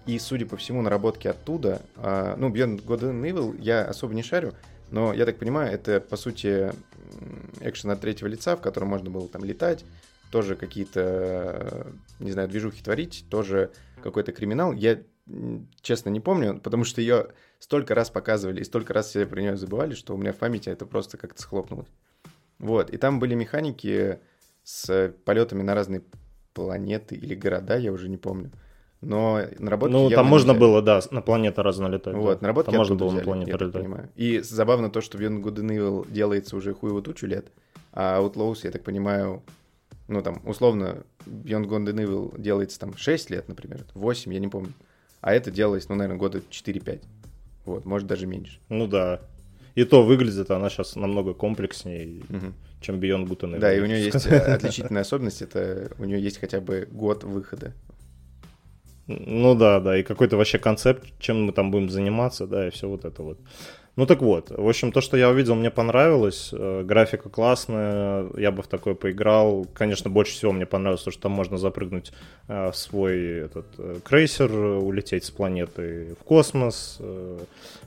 [0.07, 1.81] И, судя по всему, наработки оттуда...
[1.97, 4.53] э, Ну, Beyond Good and Evil я особо не шарю.
[4.89, 6.71] Но, я так понимаю, это, по сути,
[7.59, 9.83] экшен от третьего лица, в котором можно было там летать,
[10.31, 14.71] тоже какие-то, э, не знаю, движухи творить, тоже какой-то криминал.
[14.71, 15.01] Я,
[15.81, 17.27] честно, не помню, потому что ее
[17.59, 20.69] столько раз показывали и столько раз все про нее забывали, что у меня в памяти
[20.69, 21.89] это просто как-то схлопнулось.
[22.59, 24.19] Вот, и там были механики
[24.63, 26.01] с полетами на разные
[26.53, 28.51] планеты или города, я уже не помню.
[29.01, 30.60] Но наработки Ну, явно там можно нельзя.
[30.60, 32.13] было, да, на планеты разно летать.
[32.13, 32.19] да.
[32.19, 33.81] Вот, наработки Там можно было на взяли, планеты я так летать.
[33.83, 34.10] понимаю.
[34.15, 37.47] И забавно то, что and Evil делается уже хуево тучу лет,
[37.93, 39.43] а Outlaws, я так понимаю,
[40.07, 44.47] ну там, условно, Beyond Good and Evil делается там 6 лет, например, 8, я не
[44.47, 44.73] помню.
[45.21, 47.01] А это делалось, ну, наверное, года 4-5.
[47.65, 48.60] Вот, может, даже меньше.
[48.69, 49.19] Ну да.
[49.75, 52.53] И то выглядит она сейчас намного комплекснее, Мгм.
[52.81, 53.60] чем Beyond Good and Evil.
[53.60, 57.73] Да, и у нее есть отличительная особенность, это у нее есть хотя бы год выхода.
[59.07, 62.89] Ну да, да, и какой-то вообще концепт, чем мы там будем заниматься, да, и все
[62.89, 63.39] вот это вот.
[63.97, 66.51] Ну так вот, в общем, то, что я увидел, мне понравилось.
[66.53, 69.65] Э, Графика классная, я бы в такое поиграл.
[69.73, 72.11] Конечно, больше всего мне понравилось то, что там можно запрыгнуть
[72.47, 77.01] э, в свой этот э, крейсер, улететь с планеты в космос,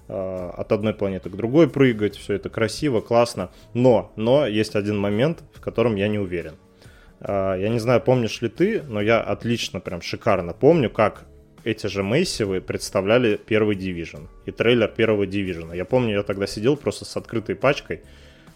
[0.08, 2.16] от одной планеты к другой прыгать.
[2.16, 3.50] Все это красиво, классно.
[3.74, 6.54] Но, но есть один момент, в котором я не уверен.
[7.20, 11.26] А, Я не знаю, помнишь ли ты, но я отлично, прям шикарно помню, как
[11.64, 15.76] эти же Мейсивы представляли первый Division и трейлер первого Division.
[15.76, 18.02] Я помню, я тогда сидел просто с открытой пачкой,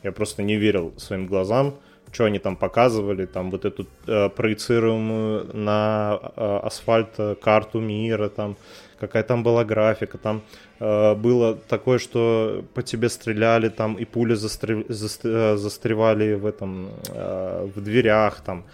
[0.03, 1.75] я просто не верил своим глазам,
[2.13, 8.29] что они там показывали, там вот эту э, проецируемую на э, асфальт э, карту мира,
[8.29, 8.57] там
[9.01, 10.43] какая там была графика, там
[10.81, 16.47] э, было такое, что по тебе стреляли, там и пули застре- заст- э, застревали в
[16.47, 18.65] этом, э, в дверях, там,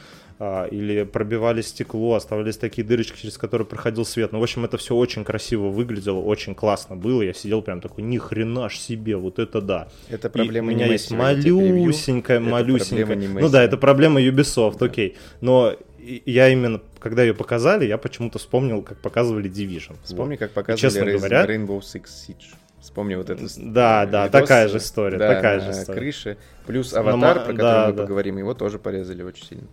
[0.43, 4.33] а, или пробивали стекло, оставались такие дырочки, через которые проходил свет.
[4.33, 7.21] Ну, в общем, это все очень красиво выглядело, очень классно было.
[7.21, 9.89] Я сидел прям такой, ни хрена ж себе, вот это да.
[10.09, 13.17] Это И проблема у меня есть малюсенькая, малюсенькая.
[13.17, 14.87] Ну да, это проблема Ubisoft, Да.
[14.87, 15.17] окей.
[15.43, 19.97] Но и- я именно, когда ее показали, я почему-то вспомнил, как показывали Division.
[20.05, 20.39] Вспомни, Вот.
[20.41, 22.55] как показывали честно Rais- говоря- Rainbow Six Siege.
[22.81, 23.43] Вспомни вот это.
[23.59, 25.99] Да, да, такая же история, такая же на история.
[26.01, 26.37] крыше.
[26.67, 28.03] Плюс аватар, ма- про который да, мы да.
[28.05, 29.67] поговорим, его тоже порезали очень сильно.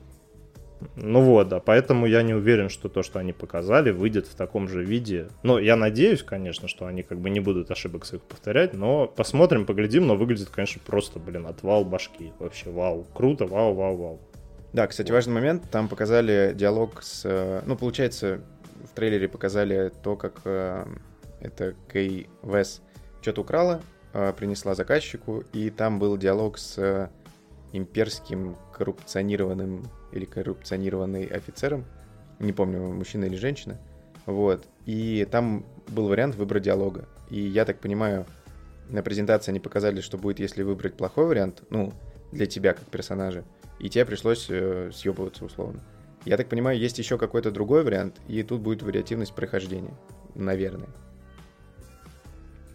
[0.96, 4.68] Ну вот, да, поэтому я не уверен, что то, что они показали, выйдет в таком
[4.68, 5.30] же виде.
[5.42, 9.66] Но я надеюсь, конечно, что они как бы не будут ошибок своих повторять, но посмотрим,
[9.66, 12.32] поглядим, но выглядит, конечно, просто, блин, отвал башки.
[12.38, 14.20] Вообще, вау, круто, вау, вау, вау.
[14.78, 15.64] Да, кстати, важный момент.
[15.72, 17.24] Там показали диалог с...
[17.26, 18.42] э, Ну, получается,
[18.84, 20.86] в трейлере показали то, как э,
[21.40, 22.84] это Кей Вес
[23.24, 23.82] что-то украла,
[24.14, 27.10] э, принесла заказчику, и там был диалог с э,
[27.74, 31.84] имперским коррупционированным или коррупционированный офицером,
[32.38, 33.80] не помню, мужчина или женщина,
[34.28, 38.28] вот, и там был вариант выбора диалога, и я так понимаю,
[38.90, 41.94] на презентации они показали, что будет, если выбрать плохой вариант, ну,
[42.32, 43.44] для тебя как персонажа,
[43.80, 45.84] и тебе пришлось э, съебываться условно.
[46.26, 49.94] Я так понимаю, есть еще какой-то другой вариант, и тут будет вариативность прохождения,
[50.36, 50.90] наверное.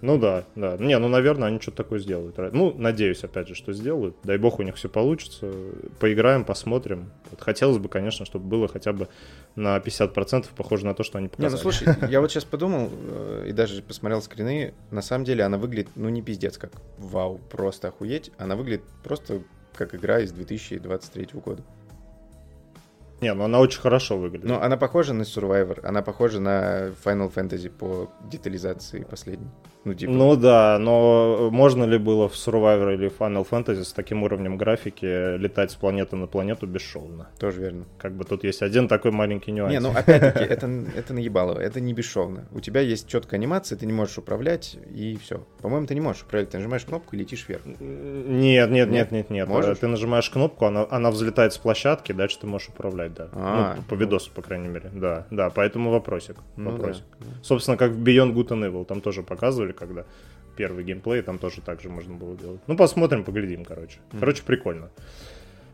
[0.02, 0.76] Ну да, да.
[0.78, 2.36] Не, ну, наверное, они что-то такое сделают.
[2.52, 4.16] Ну, надеюсь, опять же, что сделают.
[4.24, 5.52] Дай бог у них все получится.
[6.00, 7.12] Поиграем, посмотрим.
[7.30, 9.06] Вот хотелось бы, конечно, чтобы было хотя бы
[9.54, 11.52] на 50% похоже на то, что они Не, показали.
[11.52, 14.74] ну слушай, я вот сейчас подумал э, и даже посмотрел скрины.
[14.90, 18.32] На самом деле она выглядит, ну не пиздец, как вау, просто охуеть.
[18.38, 19.42] Она выглядит просто
[19.74, 21.62] как игра из 2023 года.
[23.20, 24.48] Не, ну она очень хорошо выглядит.
[24.48, 29.48] Но она похожа на Survivor, она похожа на Final Fantasy по детализации последней.
[29.84, 34.22] Ну, типа, Ну да, но можно ли было в Survivor или Final Fantasy с таким
[34.22, 37.28] уровнем графики летать с планеты на планету бесшовно?
[37.38, 37.84] тоже верно.
[37.98, 39.72] Как бы тут есть один такой маленький нюанс.
[39.72, 40.66] Не, ну опять-таки, это,
[40.96, 42.46] это наебалово, это не бесшовно.
[42.52, 45.44] У тебя есть четкая анимация, ты не можешь управлять, и все.
[45.60, 47.62] По-моему, ты не можешь управлять, ты нажимаешь кнопку и летишь вверх.
[47.66, 49.48] Нет, нет, нет, нет, нет.
[49.48, 49.78] Можешь?
[49.78, 53.28] Ты нажимаешь кнопку, она, она взлетает с площадки, дальше ты можешь управлять, да.
[53.32, 54.90] А, ну, по видосу, по крайней мере.
[54.92, 56.36] Да, да, поэтому вопросик.
[56.56, 56.76] Ну да.
[56.76, 57.04] вопросик.
[57.42, 60.04] Собственно, как в Beyond Good and Evil, там тоже показывали, когда
[60.56, 62.60] первый геймплей, там тоже так же можно было делать.
[62.66, 63.98] Ну, посмотрим, поглядим, короче.
[64.18, 64.90] Короче, прикольно.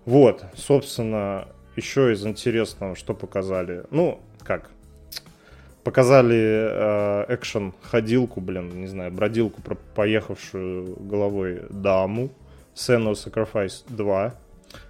[0.05, 3.85] Вот, собственно, еще из интересного, что показали.
[3.91, 4.71] Ну, как?
[5.85, 12.31] Показали э, экшен ходилку, блин, не знаю, бродилку про поехавшую головой даму.
[12.75, 14.35] Senua Sacrifice 2.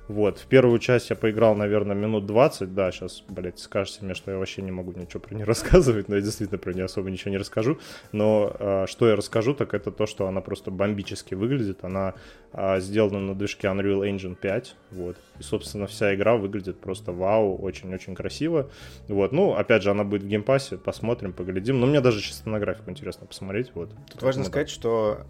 [0.08, 4.30] Вот, в первую часть я поиграл, наверное, минут 20, да, сейчас, блядь, скажете мне, что
[4.30, 7.30] я вообще не могу ничего про нее рассказывать, но я действительно про нее особо ничего
[7.30, 7.78] не расскажу,
[8.12, 12.14] но э, что я расскажу, так это то, что она просто бомбически выглядит, она
[12.52, 17.56] э, сделана на движке Unreal Engine 5, вот, и, собственно, вся игра выглядит просто вау,
[17.56, 18.70] очень-очень красиво,
[19.08, 22.58] вот, ну, опять же, она будет в геймпассе, посмотрим, поглядим, но мне даже чисто на
[22.58, 23.90] графику интересно посмотреть, вот.
[24.10, 24.48] Тут важно да.
[24.48, 25.26] сказать, что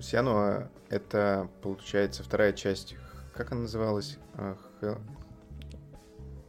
[0.00, 2.96] Senua это, получается, вторая часть,
[3.40, 4.18] как она называлась?
[4.34, 4.54] А,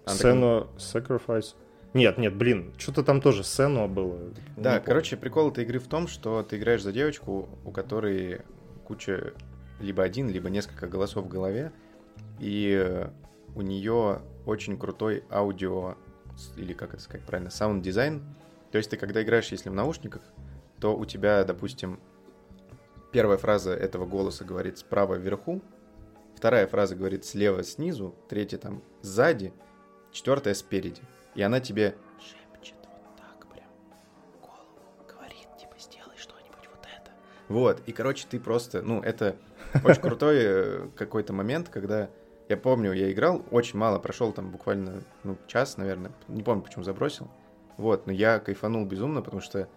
[0.05, 1.55] Senua's Sacrifice.
[1.93, 4.17] Нет, нет, блин, что-то там тоже сцену было.
[4.17, 4.83] Не Да, помню.
[4.85, 8.41] короче, прикол этой игры в том, что ты играешь за девочку, у которой
[8.85, 9.33] куча
[9.79, 11.71] либо один, либо несколько голосов в голове,
[12.39, 13.09] и э,
[13.55, 15.95] у нее очень крутой аудио,
[16.57, 18.21] или как это сказать правильно, саунд-дизайн.
[18.71, 20.23] То есть ты когда играешь, если в наушниках,
[20.79, 21.99] то у тебя, допустим,
[23.13, 25.61] первая фраза этого голоса говорит справа вверху,
[26.41, 29.53] вторая фраза говорит слева снизу, третья там сзади,
[30.11, 31.03] четвертая спереди.
[31.35, 33.67] И она тебе шепчет вот так прям
[34.41, 37.11] голову, говорит, типа, сделай что-нибудь вот это.
[37.47, 39.35] Вот, и, короче, ты просто, ну, это
[39.83, 42.09] очень крутой э, какой-то момент, когда,
[42.49, 46.83] я помню, я играл, очень мало, прошел там буквально, ну, час, наверное, не помню, почему
[46.83, 47.29] забросил.
[47.77, 49.69] Вот, но я кайфанул безумно, потому что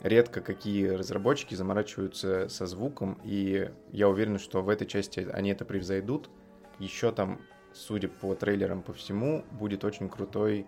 [0.00, 5.64] редко какие разработчики заморачиваются со звуком, и я уверен, что в этой части они это
[5.64, 6.30] превзойдут.
[6.78, 7.40] Еще там,
[7.72, 10.66] судя по трейлерам по всему, будет очень крутой,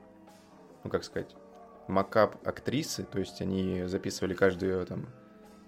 [0.83, 1.35] ну, как сказать,
[1.87, 5.07] mocap актрисы, то есть они записывали каждую там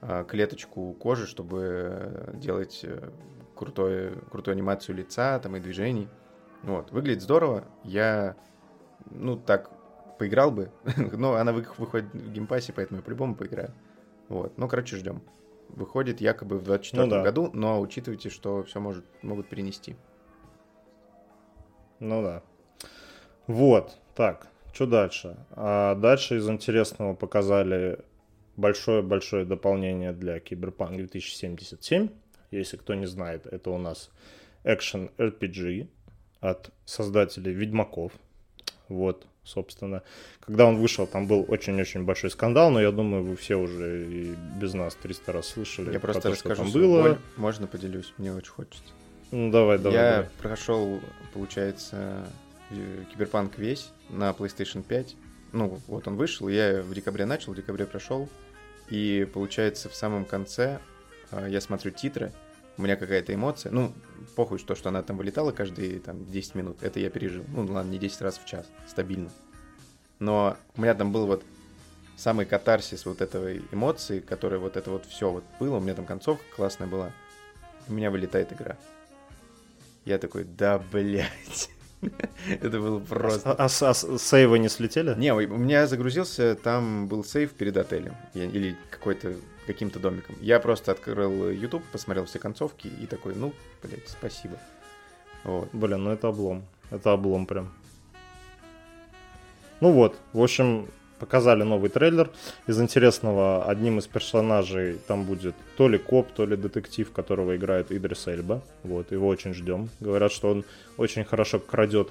[0.01, 3.11] а, клеточку кожи, чтобы делать э,
[3.55, 6.09] крутой, крутую анимацию лица там и движений.
[6.63, 6.91] Вот.
[6.91, 7.65] Выглядит здорово.
[7.85, 8.37] Я,
[9.11, 9.71] ну, так,
[10.23, 10.71] поиграл бы.
[11.13, 13.73] но она вы- выходит в Game Pass е, поэтому я по-любому поиграю.
[14.29, 14.57] Вот.
[14.57, 15.21] Ну, короче, ждем.
[15.69, 17.23] Выходит якобы в 24 Ну да.
[17.25, 19.97] году, но учитывайте, что все может, могут перенести.
[21.99, 22.43] Ну да.
[23.49, 25.37] Вот, так, что дальше?
[25.51, 27.99] А дальше из интересного показали
[28.57, 32.11] большое-большое дополнение для Cyberpunk 2077.
[32.53, 34.11] Если кто не знает, это у нас
[34.63, 35.89] экшен RPG
[36.41, 38.13] от создателей Ведьмаков.
[38.89, 40.03] Вот, собственно.
[40.41, 44.35] Когда он вышел, там был очень-очень большой скандал, но я думаю, вы все уже и
[44.61, 45.93] без нас 300 раз слышали.
[45.93, 47.03] Я про просто то, что расскажу там свою было.
[47.03, 47.19] боль.
[47.37, 48.13] Можно поделюсь?
[48.19, 48.93] Мне очень хочется.
[49.31, 49.99] Ну, давай, давай.
[49.99, 50.31] я давай.
[50.41, 51.01] прошел,
[51.33, 52.27] получается,
[52.71, 55.17] э, Киберпанк весь на PlayStation 5.
[55.53, 58.29] Ну, вот он вышел, я в декабре начал, в декабре прошел.
[58.91, 60.81] И, получается, в самом конце
[61.31, 62.33] э, я смотрю титры,
[62.77, 63.71] у меня какая-то эмоция.
[63.73, 63.93] Ну,
[64.37, 66.83] похуй, что, что она там вылетала каждые там, 10 минут.
[66.83, 67.45] Это я пережил.
[67.49, 69.31] Ну, ладно, не 10 раз в час, стабильно.
[70.19, 71.43] Но у меня там был вот
[72.17, 75.77] самый катарсис вот этой эмоции, которая вот это вот все вот было.
[75.77, 77.13] У меня там концовка классная была.
[77.89, 78.77] У меня вылетает игра.
[80.05, 81.71] Я такой, да, блядь.
[82.61, 83.53] Это было просто...
[83.53, 85.15] А, а а сейвы не слетели?
[85.15, 88.17] Не, у меня загрузился, там был сейф перед отелем.
[88.35, 89.35] Я- Или какой-то
[89.67, 90.37] каким-то домиком.
[90.41, 94.59] Я просто открыл YouTube, посмотрел все концовки и такой, ну, блядь, спасибо.
[95.45, 95.69] Вот.
[95.73, 96.65] Блин, ну это облом.
[96.91, 97.73] Это облом прям.
[99.81, 102.31] Ну вот, в общем, показали новый трейлер.
[102.67, 107.91] Из интересного, одним из персонажей там будет то ли коп, то ли детектив, которого играет
[107.93, 108.63] Идрис Эльба.
[108.83, 109.89] Вот, его очень ждем.
[110.01, 110.65] Говорят, что он
[110.97, 112.11] очень хорошо крадет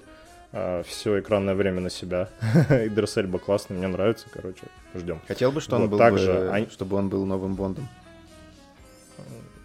[0.52, 2.28] все экранное время на себя.
[2.70, 5.20] Идрис Эльба классный, мне нравится, короче, ждем.
[5.28, 7.88] Хотел бы, что он Вот, был также бы- они- чтобы он был новым Бондом.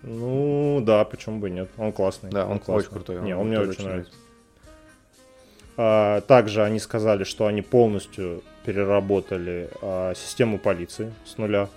[0.03, 1.68] Ну, да, почему бы и нет.
[1.79, 2.31] Он классный.
[2.31, 2.75] Да, он классный.
[2.87, 3.22] очень крутой.
[3.22, 4.12] Не, он он мне очень нравится.
[5.77, 11.68] А, Также они сказали, что они полностью переработали а, систему полиции с нуля.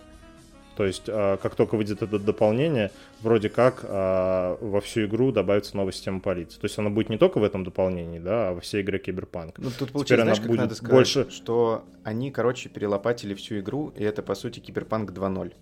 [0.79, 2.89] То есть, а, как только выйдет это дополнение,
[3.21, 6.57] вроде как а, во всю игру добавится новая система полиции.
[6.57, 9.57] То есть она будет не только в этом дополнении, да, а во всей игре Киберпанк.
[9.57, 13.91] Ну, тут получается, знаешь, как будет надо сказать, больше- что они, короче, перелопатили всю игру,
[13.93, 15.53] и это, по сути, Киберпанк 2.0.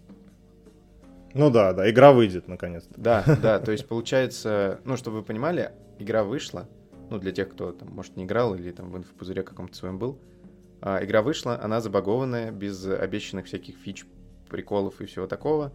[1.33, 2.93] Ну да, да, игра выйдет наконец-то.
[2.95, 6.69] Да, да, то есть получается, ну, чтобы вы понимали, игра вышла,
[7.09, 10.19] ну, для тех, кто там, может, не играл или там в инфопузыре каком-то своем был,
[10.79, 14.05] а, игра вышла, она забагованная, без обещанных всяких фич,
[14.47, 15.71] приколов и всего такого.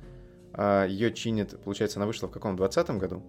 [0.57, 3.23] Ее чинит, получается, она вышла в каком, 20 году?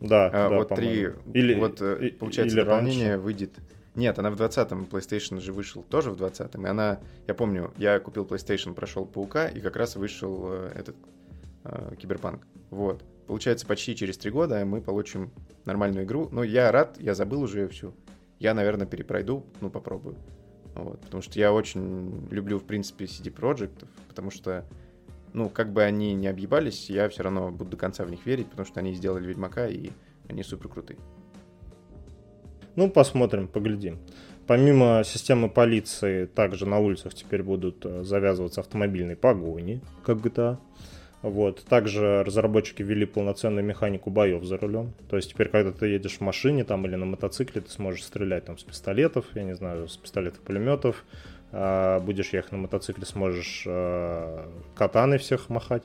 [0.00, 1.10] Да, А, да, вот три.
[1.32, 3.20] Или, вот, э, и- получается, или дополнение раньше.
[3.22, 3.52] выйдет...
[3.94, 8.00] Нет, она в 20-м, PlayStation же вышел тоже в 20-м, и она, я помню, я
[8.00, 10.96] купил PlayStation, прошел Паука, и как раз вышел э, этот
[11.64, 12.42] э, Киберпанк.
[12.70, 13.04] Вот.
[13.26, 15.30] Получается, почти через три года мы получим
[15.66, 16.28] нормальную игру.
[16.32, 17.94] Но я рад, я забыл уже ее всю.
[18.40, 20.16] Я, наверное, перепройду, ну, попробую.
[20.74, 21.00] Вот.
[21.00, 24.64] Потому что я очень люблю, в принципе, CD Projekt, потому что,
[25.32, 28.48] ну, как бы они не объебались, я все равно буду до конца в них верить,
[28.48, 29.90] потому что они сделали Ведьмака, и
[30.28, 30.98] они супер крутые.
[32.74, 33.98] Ну, посмотрим, поглядим.
[34.46, 40.58] Помимо системы полиции, также на улицах теперь будут э, завязываться автомобильные погони, как GTA.
[41.22, 41.64] Вот.
[41.64, 44.92] Также разработчики ввели полноценную механику боев за рулем.
[45.08, 48.44] То есть теперь, когда ты едешь в машине там, или на мотоцикле, ты сможешь стрелять
[48.46, 51.04] там с пистолетов, я не знаю, с пистолетов-пулеметов.
[51.52, 55.84] А, будешь ехать на мотоцикле, сможешь э, катаны всех махать.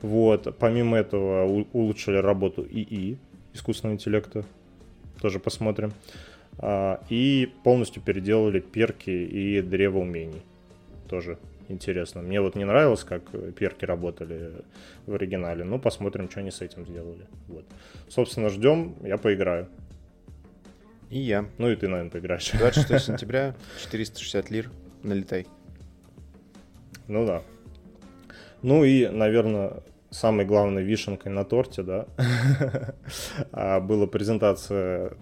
[0.00, 0.56] Вот.
[0.58, 3.18] Помимо этого улучшили работу ИИ,
[3.54, 4.44] искусственного интеллекта.
[5.20, 5.92] Тоже посмотрим.
[6.58, 10.42] А, И полностью переделали перки и древо умений.
[11.08, 11.38] Тоже
[11.72, 12.22] интересно.
[12.22, 13.22] Мне вот не нравилось, как
[13.54, 14.52] перки работали
[15.06, 15.64] в оригинале.
[15.64, 17.26] Ну, посмотрим, что они с этим сделали.
[17.48, 17.64] Вот.
[18.08, 19.68] Собственно, ждем, я поиграю.
[21.10, 21.44] И я.
[21.58, 22.50] Ну и ты, наверное, поиграешь.
[22.58, 24.70] 26 сентября, 460 лир,
[25.02, 25.46] налетай.
[27.08, 27.42] Ну да.
[28.62, 29.82] Ну и, наверное,
[30.12, 32.06] самой главной вишенкой на торте, да,
[33.52, 35.16] а, была презентация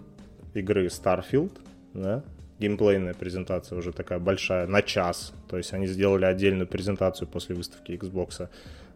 [0.53, 1.51] игры Starfield,
[1.93, 2.23] да,
[2.61, 5.33] геймплейная презентация уже такая большая, на час.
[5.49, 8.47] То есть они сделали отдельную презентацию после выставки Xbox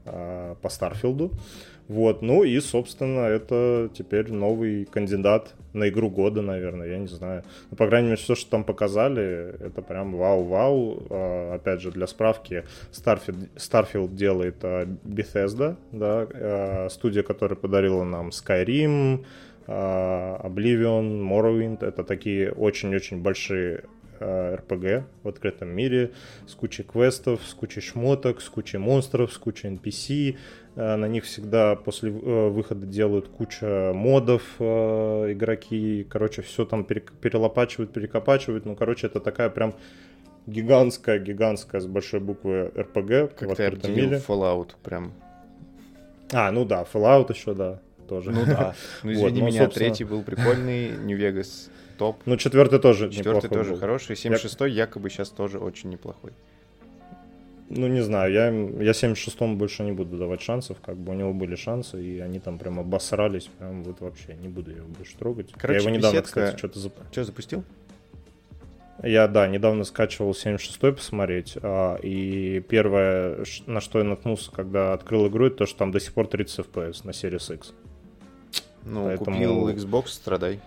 [0.06, 1.32] а, по Старфилду.
[1.88, 7.44] Вот, ну и, собственно, это теперь новый кандидат на игру года, наверное, я не знаю.
[7.70, 11.04] Ну, по крайней мере, все, что там показали, это прям вау-вау.
[11.10, 18.04] А, опять же, для справки, Starfield, Starfield делает а, Bethesda, да, а, студия, которая подарила
[18.04, 19.24] нам Skyrim,
[19.68, 21.84] Oblivion, Morrowind.
[21.86, 23.84] Это такие очень-очень большие
[24.20, 26.12] а, RPG в открытом мире
[26.48, 30.38] с кучей квестов, с кучей шмоток, с кучей монстров, с кучей NPC.
[30.76, 36.06] А, На них всегда после э, выхода делают куча модов игроки.
[36.10, 38.66] Короче, все там перелопачивают, перекопачивают.
[38.66, 39.74] Ну, короче, это такая прям
[40.48, 44.22] гигантская, гигантская с большой буквы RPG в Как ты открытом мире.
[44.26, 45.14] Fallout прям.
[46.32, 48.32] А, ну да, Fallout еще, да, тоже.
[48.32, 48.76] Ну да.
[49.04, 49.70] Ну извини меня, собственно.
[49.88, 52.18] третий был прикольный, Vegas топ.
[52.26, 53.80] Ну, четвертый тоже Четвертый тоже был.
[53.80, 56.32] хороший, 76-й якобы сейчас тоже очень неплохой.
[57.70, 61.34] Ну, не знаю, я, я 76-му больше не буду давать шансов, как бы у него
[61.34, 65.52] были шансы, и они там прям обосрались, прям вот вообще, не буду его больше трогать.
[65.58, 66.94] Короче, я его недавно, беседка- кстати, что-то зап...
[67.12, 67.64] Что, запустил?
[69.04, 75.28] Я, да, недавно скачивал 76-й посмотреть, а, и первое, на что я наткнулся, когда открыл
[75.28, 77.74] игру, это то, что там до сих пор 30 FPS на Series X.
[78.86, 80.60] Ну, Поэтому- купил Xbox, страдай.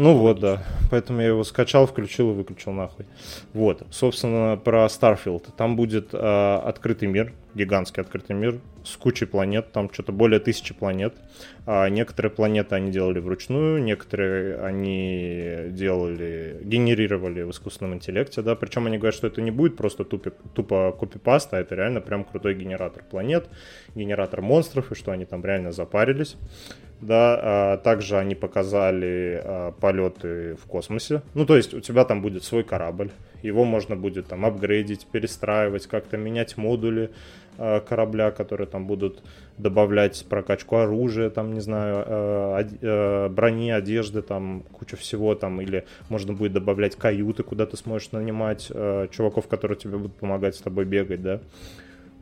[0.00, 0.62] Ну вот, да.
[0.92, 3.04] Поэтому я его скачал, включил и выключил нахуй.
[3.52, 5.46] Вот, собственно, про Starfield.
[5.56, 9.72] Там будет э, открытый мир, гигантский открытый мир с кучей планет.
[9.72, 11.16] Там что-то более тысячи планет.
[11.66, 18.54] А некоторые планеты они делали вручную, некоторые они делали, генерировали в искусственном интеллекте, да.
[18.54, 22.22] Причем они говорят, что это не будет просто тупи, тупо копипаста, а это реально прям
[22.22, 23.48] крутой генератор планет,
[23.96, 26.36] генератор монстров, и что они там реально запарились.
[27.00, 31.22] Да, а, также они показали а, полеты в космосе.
[31.34, 33.10] Ну, то есть у тебя там будет свой корабль.
[33.42, 37.10] Его можно будет там апгрейдить, перестраивать, как-то менять модули
[37.56, 39.22] а, корабля, которые там будут
[39.58, 45.84] добавлять прокачку оружия, там, не знаю, од- э, брони, одежды, там, куча всего там, или
[46.08, 50.60] можно будет добавлять каюты, куда ты сможешь нанимать э, чуваков, которые тебе будут помогать с
[50.60, 51.40] тобой бегать, да.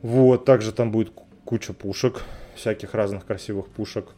[0.01, 2.23] Вот, также там будет ку- куча пушек,
[2.55, 4.09] всяких разных красивых пушек.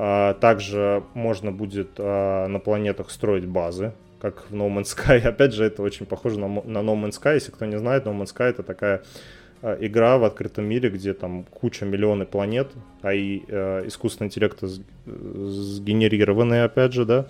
[0.00, 5.18] А, Также можно будет а, на планетах строить базы, как в No Man's Sky.
[5.28, 7.34] Опять же, это очень похоже на, No Man's Sky.
[7.34, 9.02] Если кто не знает, No Man's Sky это такая
[9.60, 12.70] а, игра в открытом мире, где там куча миллионы планет,
[13.02, 14.62] а и э, искусственный интеллект
[15.04, 17.26] сгенерированный, опять же, да.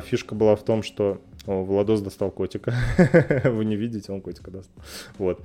[0.00, 1.20] Фишка была в том, что...
[1.46, 2.72] О, Владос достал котика.
[3.44, 4.82] Вы не видите, он котика достал.
[5.18, 5.40] Вот.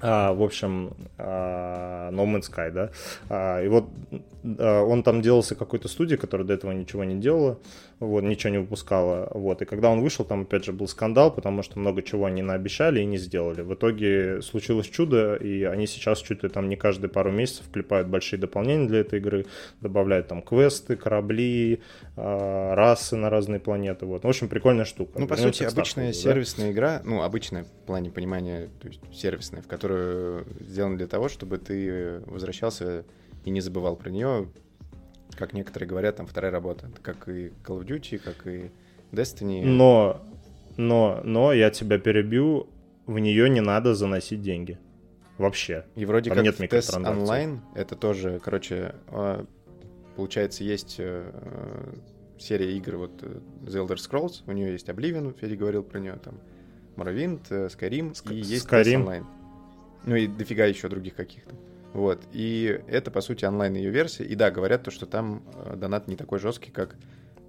[0.00, 2.90] А, в общем, а, No Man's Sky, да.
[3.28, 3.88] А, и вот
[4.58, 7.58] а, он там делался какой-то студией, которая до этого ничего не делала,
[8.00, 9.28] вот, ничего не выпускала.
[9.32, 9.60] Вот.
[9.60, 13.00] И когда он вышел, там опять же был скандал, потому что много чего они наобещали
[13.00, 13.60] и не сделали.
[13.60, 18.08] В итоге случилось чудо, и они сейчас чуть ли там не каждые пару месяцев клепают
[18.08, 19.44] большие дополнения для этой игры,
[19.82, 21.82] добавляют там квесты, корабли,
[22.16, 24.06] а, расы на разные планеты.
[24.06, 24.24] Вот.
[24.24, 25.20] В общем, прикольная штука.
[25.20, 26.12] Ну, по Вернемся сути, обычная да.
[26.14, 31.28] сервисная игра, ну, обычная в плане понимания, то есть сервисная, в которую сделана для того,
[31.28, 33.04] чтобы ты возвращался
[33.44, 34.48] и не забывал про нее,
[35.40, 36.88] как некоторые говорят, там вторая работа.
[36.92, 38.70] Это как и Call of Duty, как и
[39.10, 39.64] Destiny.
[39.64, 40.20] Но,
[40.76, 42.68] но, но я тебя перебью,
[43.06, 44.78] в нее не надо заносить деньги.
[45.38, 45.86] Вообще.
[45.96, 47.24] И вроде Там как нет в микротранзакций.
[47.24, 49.46] Online это тоже, короче, а,
[50.14, 51.94] получается, есть э, э,
[52.38, 56.18] серия игр, вот э, The Elder Scrolls, у нее есть Oblivion, Федя говорил про нее,
[56.22, 56.38] там
[56.96, 59.06] Morrowind, Skyrim, Ск- и есть Skyrim.
[59.06, 59.24] Online.
[60.04, 61.54] Ну и дофига еще других каких-то.
[61.92, 62.22] Вот.
[62.32, 64.24] И это, по сути, онлайн ее версия.
[64.24, 66.96] И да, говорят то, что там э, донат не такой жесткий, как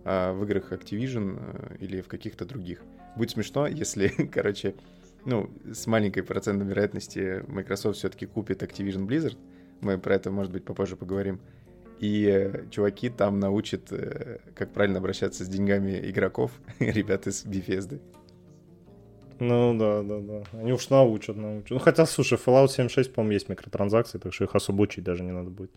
[0.03, 2.81] э, в играх Activision э, или в каких-то других.
[3.15, 4.75] Будет смешно, если, короче,
[5.25, 9.37] ну, с маленькой процентной вероятности Microsoft все-таки купит Activision Blizzard.
[9.81, 11.39] Мы про это, может быть, попозже поговорим.
[11.99, 13.93] И э, чуваки там научат,
[14.55, 18.01] как правильно обращаться с деньгами игроков, ребят из Bethesda.
[19.43, 20.43] Ну да, да, да.
[20.59, 21.71] Они уж научат, научат.
[21.71, 25.31] Ну хотя, слушай, Fallout 76, по-моему, есть микротранзакции, так что их особо учить даже не
[25.31, 25.71] надо будет.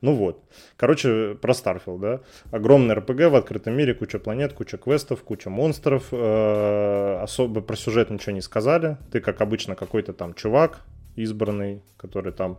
[0.00, 0.42] Ну вот.
[0.78, 2.20] Короче, про Starfield, да.
[2.50, 6.08] Огромный РПГ в открытом мире, куча планет, куча квестов, куча монстров.
[6.10, 8.96] Э, Особо про сюжет ничего не сказали.
[9.10, 10.80] Ты, как обычно, какой-то там чувак
[11.14, 12.58] избранный, который там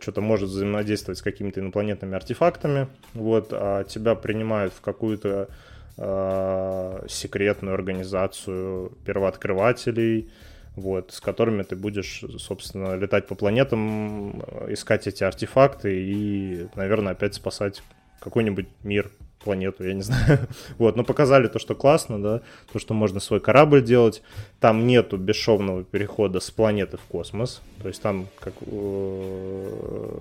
[0.00, 2.88] что-то может взаимодействовать с какими-то инопланетными артефактами.
[3.14, 5.50] Вот, а тебя принимают в какую-то
[5.98, 10.30] э, секретную организацию первооткрывателей,
[10.76, 17.12] вот, с которыми ты будешь, собственно, летать по планетам, э, искать эти артефакты и, наверное,
[17.12, 17.82] опять спасать
[18.20, 19.10] какой-нибудь мир
[19.42, 20.40] планету, я не знаю.
[20.78, 22.42] вот, но показали то, что классно, да,
[22.72, 24.22] то, что можно свой корабль делать.
[24.60, 27.60] Там нету бесшовного перехода с планеты в космос.
[27.82, 30.20] То есть там, как э,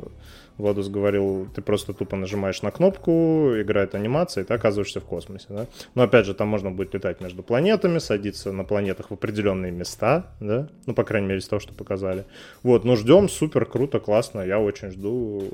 [0.58, 5.46] Владус говорил, ты просто тупо нажимаешь на кнопку, играет анимация, и ты оказываешься в космосе,
[5.50, 5.68] да.
[5.94, 10.28] Но опять же, там можно будет летать между планетами, садиться на планетах в определенные места,
[10.40, 12.26] да, ну, по крайней мере, из того, что показали.
[12.64, 15.52] Вот, ну, ждем, супер, круто, классно, я очень жду.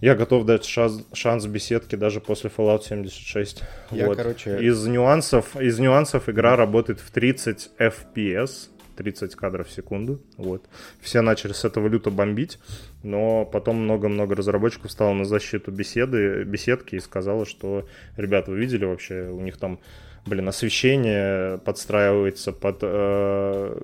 [0.00, 3.62] Я готов дать шанс, шанс беседке даже после Fallout 76.
[3.90, 4.16] Я, вот.
[4.18, 10.20] короче- Из нюансов, из нюансов игра работает в 30 FPS, 30 кадров в секунду.
[10.36, 10.64] Вот.
[11.00, 12.58] Все начали с этого люто бомбить,
[13.02, 17.86] но потом много-много разработчиков стало на защиту беседы, беседки и сказала, что,
[18.16, 19.80] ребята, вы видели вообще, у них там,
[20.26, 23.80] блин, освещение подстраивается под э,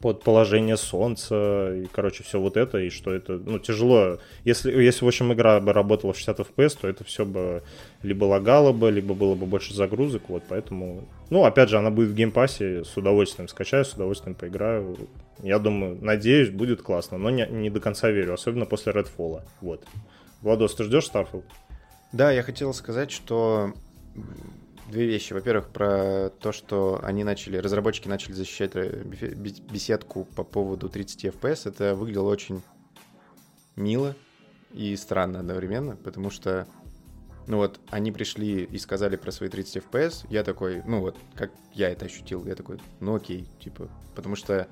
[0.00, 4.18] под положение солнца, и, короче, все вот это, и что это, ну, тяжело.
[4.44, 7.62] Если, если, в общем, игра бы работала в 60 FPS, то это все бы
[8.02, 11.08] либо лагало бы, либо было бы больше загрузок, вот, поэтому...
[11.30, 14.96] Ну, опять же, она будет в Game Pass е, с удовольствием скачаю, с удовольствием поиграю.
[15.42, 19.84] Я думаю, надеюсь, будет классно, но не, не до конца верю, особенно после Redfall, вот.
[20.42, 21.44] Владос, ты ждешь Starfield?
[22.12, 23.72] Да, я хотел сказать, что
[24.88, 25.32] две вещи.
[25.32, 31.68] Во-первых, про то, что они начали, разработчики начали защищать э, Bethesda по поводу 30 FPS.
[31.68, 32.62] Это выглядело очень
[33.76, 34.14] мило
[34.72, 36.66] и странно одновременно, потому что,
[37.46, 40.26] ну вот, они пришли и сказали про свои 30 FPS.
[40.30, 44.68] Я такой, ну вот, как я это ощутил, я такой, ну окей, типа, потому что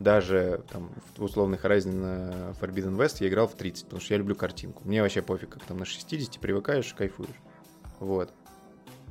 [0.00, 4.18] даже там в условный Horizon на Forbidden West я играл в 30, потому что я
[4.18, 4.82] люблю картинку.
[4.84, 7.28] Мне вообще пофиг, как там на 60 привыкаешь, кайфуешь.
[7.98, 8.32] Вот.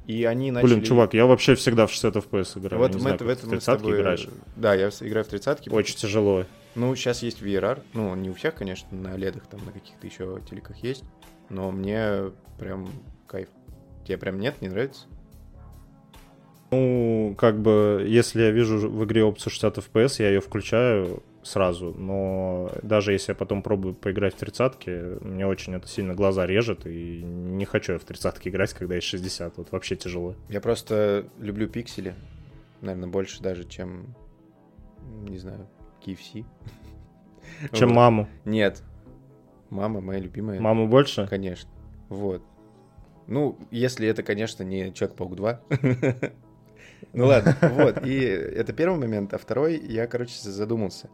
[0.07, 0.73] И они начали...
[0.73, 2.81] Блин, чувак, я вообще всегда в 60 FPS играю.
[2.81, 3.95] вот я не мы знаю, в этом мы с 30 тобой...
[3.99, 4.27] играешь.
[4.55, 6.45] Да, я играю в 30 Очень тяжело.
[6.75, 7.81] Ну, сейчас есть VRR.
[7.93, 11.03] Ну, он не у всех, конечно, на ледах, там на каких-то еще телеках есть.
[11.49, 12.89] Но мне прям
[13.27, 13.49] кайф.
[14.05, 15.05] Тебе прям нет, не нравится?
[16.71, 21.93] Ну, как бы, если я вижу в игре опцию 60 FPS, я ее включаю сразу,
[21.97, 26.85] но даже если я потом пробую поиграть в 30 мне очень это сильно глаза режет,
[26.85, 30.35] и не хочу я в 30 играть, когда есть 60, вот вообще тяжело.
[30.47, 32.15] Я просто люблю пиксели.
[32.81, 34.15] Наверное, больше даже, чем,
[35.27, 35.67] не знаю,
[36.05, 36.45] KFC.
[37.73, 37.95] Чем Вот.
[37.95, 38.29] маму.
[38.45, 38.83] Нет.
[39.69, 40.59] Мама моя любимая.
[40.59, 41.27] Маму больше?
[41.27, 41.69] Конечно.
[42.09, 42.41] Вот.
[43.27, 45.61] Ну, если это, конечно, не Человек-паук 2.
[47.13, 48.05] Ну ладно, вот.
[48.05, 49.33] И это первый момент.
[49.33, 51.09] А второй, я, короче, задумался.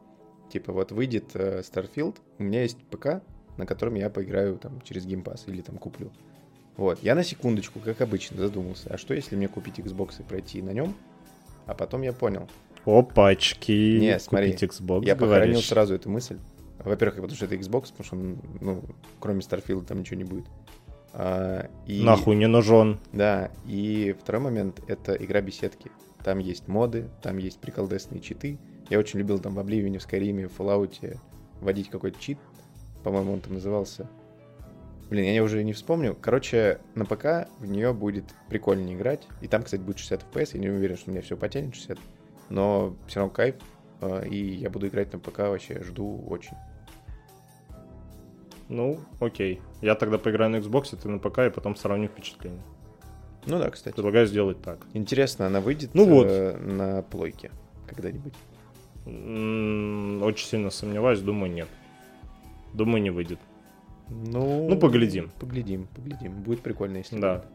[0.50, 3.22] Типа, вот выйдет э, Starfield, у меня есть ПК,
[3.58, 6.12] на котором я поиграю там через Game Pass или там куплю.
[6.78, 7.02] Вот.
[7.02, 8.90] Я на секундочку, как обычно, задумался.
[8.94, 10.96] А что, если мне купить Xbox и пройти на нем?
[11.66, 12.50] А потом я понял.
[12.86, 13.98] Опачки.
[14.00, 15.68] Не, смотри, Купить Xbox, Я похоронил говоришь.
[15.68, 16.38] сразу эту мысль.
[16.84, 18.84] Во-первых, потому что это Xbox, потому что, он, ну,
[19.20, 20.46] кроме Starfield там ничего не будет.
[21.14, 22.04] А, и...
[22.04, 23.00] Нахуй не нужен.
[23.12, 25.90] Да, и второй момент— это игра беседки.
[26.24, 28.60] Там есть моды, там есть приколдесные читы.
[28.90, 31.18] Я очень любил там в Обливине, в Скайриме, в Fallout
[31.62, 32.38] вводить какой-то чит.
[33.04, 34.08] По-моему, он там назывался.
[35.10, 36.16] Блин, я уже не вспомню.
[36.20, 39.28] Короче, на ПК в нее будет прикольнее играть.
[39.42, 40.50] И там, кстати, будет 60 FPS.
[40.54, 42.00] Я не уверен, что у меня все потянет 60.
[42.50, 43.56] Но все равно кайф.
[44.02, 45.84] А, И я буду играть на ПК вообще.
[45.84, 46.58] Жду очень.
[48.68, 49.62] Ну, окей.
[49.82, 52.64] Я тогда поиграю на Xbox, ты на ПК, и потом сравню впечатление.
[53.46, 53.94] Ну да, кстати.
[53.94, 54.80] Предлагаю сделать так.
[54.94, 56.28] Интересно, она выйдет Ну вот.
[56.28, 57.52] э, на плойке
[57.88, 58.34] когда-нибудь?
[59.06, 61.68] Очень сильно сомневаюсь, думаю, нет.
[62.74, 63.40] Думаю, не выйдет.
[64.10, 65.32] Ну, Ну, поглядим.
[65.40, 66.34] Поглядим, поглядим.
[66.44, 67.46] Будет прикольно, если Да.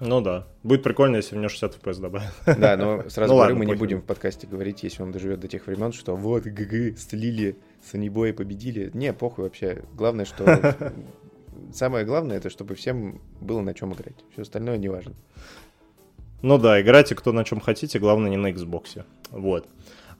[0.00, 0.46] Ну да.
[0.62, 2.32] Будет прикольно, если в нее 60 FPS добавят.
[2.46, 5.40] Да, но сразу Ну говорю, ладно, мы не будем в подкасте говорить, если он доживет
[5.40, 7.58] до тех времен, что вот ГГ слили,
[7.90, 8.90] Санибои победили.
[8.94, 9.82] Не, похуй вообще.
[9.94, 10.76] Главное, что...
[11.72, 14.14] Самое главное, это чтобы всем было на чем играть.
[14.32, 15.14] Все остальное не важно.
[16.40, 19.04] Ну да, играйте кто на чем хотите, главное не на Xbox.
[19.30, 19.66] Вот.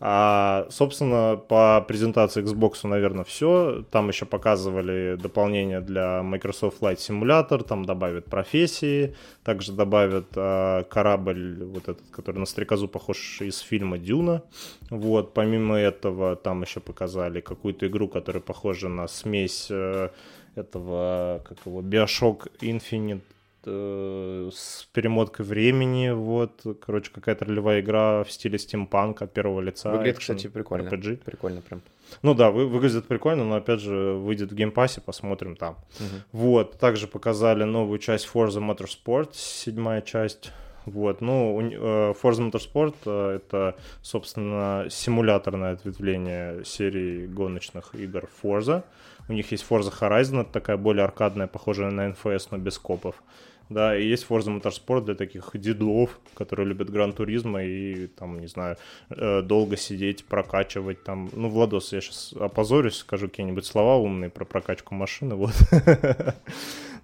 [0.01, 3.85] А, собственно, по презентации Xbox, наверное, все.
[3.91, 11.65] Там еще показывали дополнение для Microsoft Flight Simulator, там добавят профессии, также добавят а, корабль,
[11.65, 14.43] вот этот, который на стрекозу похож из фильма Дюна.
[14.91, 20.11] Вот, помимо этого, там еще показали какую-то игру, которая похожа на смесь э,
[20.55, 23.23] этого, как его, Bioshock Infinite
[23.69, 29.91] э, с перемоткой времени, вот, короче, какая-то ролевая игра в стиле стимпанк от первого лица.
[29.91, 30.89] Выглядит, экшен, кстати, прикольно.
[30.89, 31.19] RPG.
[31.25, 31.83] Прикольно прям.
[32.23, 35.77] Ну да, вы, выглядит прикольно, но опять же выйдет в Game Pass е, посмотрим там.
[36.01, 36.23] Мгм.
[36.33, 40.53] Вот, также показали новую часть Forza Motorsport, седьмая часть.
[40.87, 48.85] Вот, ну, э, Forza Motorsport э, это, собственно, симуляторное ответвление серии гоночных игр Forza.
[49.29, 53.23] У них есть Forza Horizon, это такая более аркадная, похожая на NFS, но без копов.
[53.69, 58.47] Да, и есть Forza Motorsport для таких дидлов, которые любят Гран Туризма и, там, не
[58.47, 58.77] знаю,
[59.11, 61.29] э, долго сидеть, прокачивать там.
[61.35, 65.55] Ну, Владос, я сейчас опозорюсь, скажу какие-нибудь слова умные про прокачку машины, вот.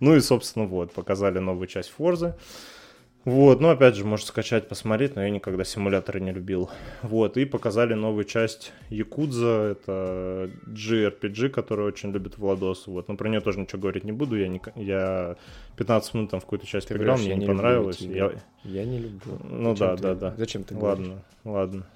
[0.00, 2.34] Ну и, собственно, вот, показали новую часть Forza.
[3.24, 6.70] Вот, ну опять же, можете скачать, посмотреть, но я никогда симуляторы не любил.
[7.02, 12.86] Вот, и показали новую часть Якудза, это JRPG, который очень любит Владос.
[12.86, 15.36] Вот, но про нее тоже ничего говорить не буду, я, не, я
[15.76, 18.00] 15 минут там в какую-то часть Ты говоришь, мне не не понравилось.
[18.00, 18.32] Я.
[18.62, 19.38] Я не люблю.
[19.42, 20.34] ну Зачем да, ты- да, да.
[20.36, 21.08] Зачем ты говоришь?
[21.08, 21.86] Ладно, ладно.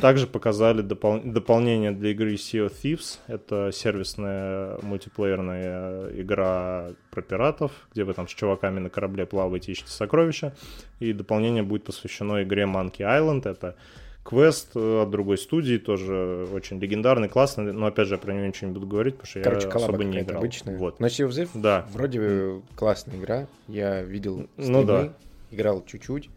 [0.00, 3.18] Также показали допол- дополнение для игры Sea of Thieves.
[3.26, 9.90] Это сервисная мультиплеерная игра про пиратов, где вы там с чуваками на корабле плаваете, ищете
[9.90, 10.54] сокровища.
[11.00, 13.48] И дополнение будет посвящено игре Monkey Island.
[13.48, 13.76] Это
[14.24, 17.72] квест э, от другой студии, тоже очень легендарный, классный.
[17.72, 20.04] Но опять же, я про него ничего не буду говорить, потому что Короче, я особо
[20.04, 20.38] не играл.
[20.40, 20.76] обычная.
[20.76, 21.00] Вот.
[21.00, 21.86] Но Sea of Thieves Да.
[21.92, 23.46] вроде классная игра.
[23.68, 25.12] Я видел Ну стримы, да.
[25.50, 26.28] играл чуть-чуть.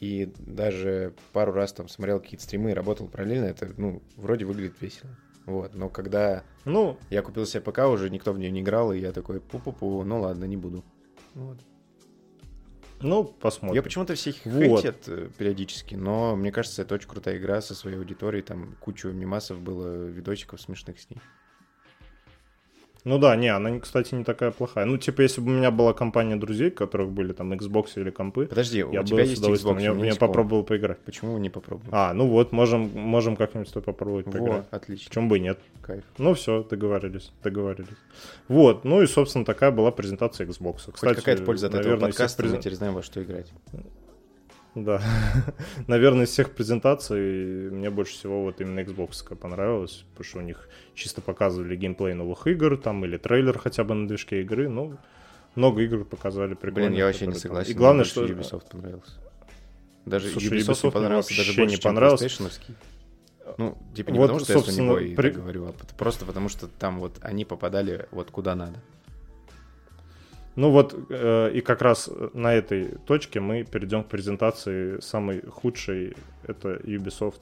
[0.00, 3.46] И даже пару раз там смотрел какие-то стримы и работал параллельно.
[3.46, 5.10] Это, ну, вроде выглядит весело.
[5.46, 5.74] Вот.
[5.74, 9.12] Но когда Ну, я купил себе ПК, уже никто в нее не играл, и я
[9.12, 10.84] такой, пу-пу-пу, ну ладно, не буду.
[11.34, 11.58] Вот.
[13.00, 13.74] ну, посмотрим.
[13.74, 14.80] Я почему-то все их Вот.
[14.80, 18.42] хейтят э, периодически, но мне кажется, это очень крутая игра со своей аудиторией.
[18.42, 21.20] Там кучу мимасов было, видосиков смешных с ней.
[23.04, 24.86] Ну да, не, она, кстати, не такая плохая.
[24.86, 28.08] Ну, типа, если бы у меня была компания друзей, у которых были там Xbox или
[28.08, 30.64] компы, Подожди, я у бы тебя с есть удовольствием, Xbox, я, у меня я попробовал
[30.64, 30.98] поиграть.
[31.00, 31.88] Почему не попробовал?
[31.92, 34.56] А, ну вот, можем, можем как-нибудь попробовать поиграть.
[34.56, 35.58] вот, отлично, Почему бы и нет?
[35.82, 36.02] кайф.
[36.16, 37.88] Ну все, договорились, договорились.
[38.48, 40.86] Вот, ну и, собственно, такая была презентация Xbox.
[40.86, 43.22] Хоть Кстати, какая-то польза от этого наверное, всех подкаста, мы презен- теперь знаем, во что
[43.22, 43.52] играть.
[44.74, 45.00] Да.
[45.86, 50.68] Наверное, из всех презентаций мне больше всего вот именно Xbox понравилось, потому что у них
[50.94, 54.96] чисто показывали геймплей новых игр, там, или трейлер хотя бы на движке игры, ну,
[55.54, 56.88] много игр показали, прикольно.
[56.88, 57.70] Блин, я вообще не согласен.
[57.70, 58.24] И главное, что...
[58.24, 59.12] Ubisoft понравился.
[60.04, 62.28] Даже Слушай, Ubisoft, Ubisoft понравился даже больше, не понравился.
[63.58, 66.66] Ну, типа не Вот, потому, что я Sony Boy при- говорю, а просто потому, что
[66.66, 68.80] там вот они попадали вот куда надо.
[70.56, 76.14] Ну вот, э, и как раз на этой точке мы перейдем к презентации самой худшей,
[76.46, 77.40] это Ubisoft.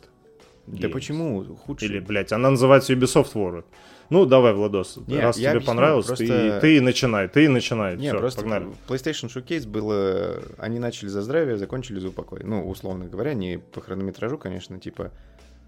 [0.67, 0.93] Да Games.
[0.93, 1.89] почему худший?
[1.89, 3.65] Или, блядь, она называется Ubisoft World.
[4.11, 7.49] Ну, давай, Владос, Не, раз тебе объясню, понравилось, просто- ты, ты и начинай, ты и
[7.49, 7.97] начинай.
[7.97, 8.67] Не, Всё, просто погнали.
[8.87, 10.43] PlayStation Showcase было...
[10.59, 12.43] Они начали за здравие, закончили за упокой.
[12.45, 15.13] Ну, условно говоря, не по хронометражу, конечно, типа...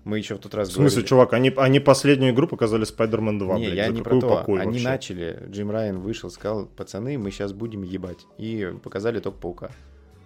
[0.04, 3.38] Мы еще в тот раз В смысле, говорили- чувак, они, они последнюю игру показали Spider-Man
[3.38, 4.26] 2, Не, блядь, я за не про то.
[4.26, 4.84] упокой Они вообще?
[4.84, 8.26] начали, Джим Райан вышел, сказал, пацаны, мы сейчас будем ебать.
[8.36, 9.70] И показали только паука.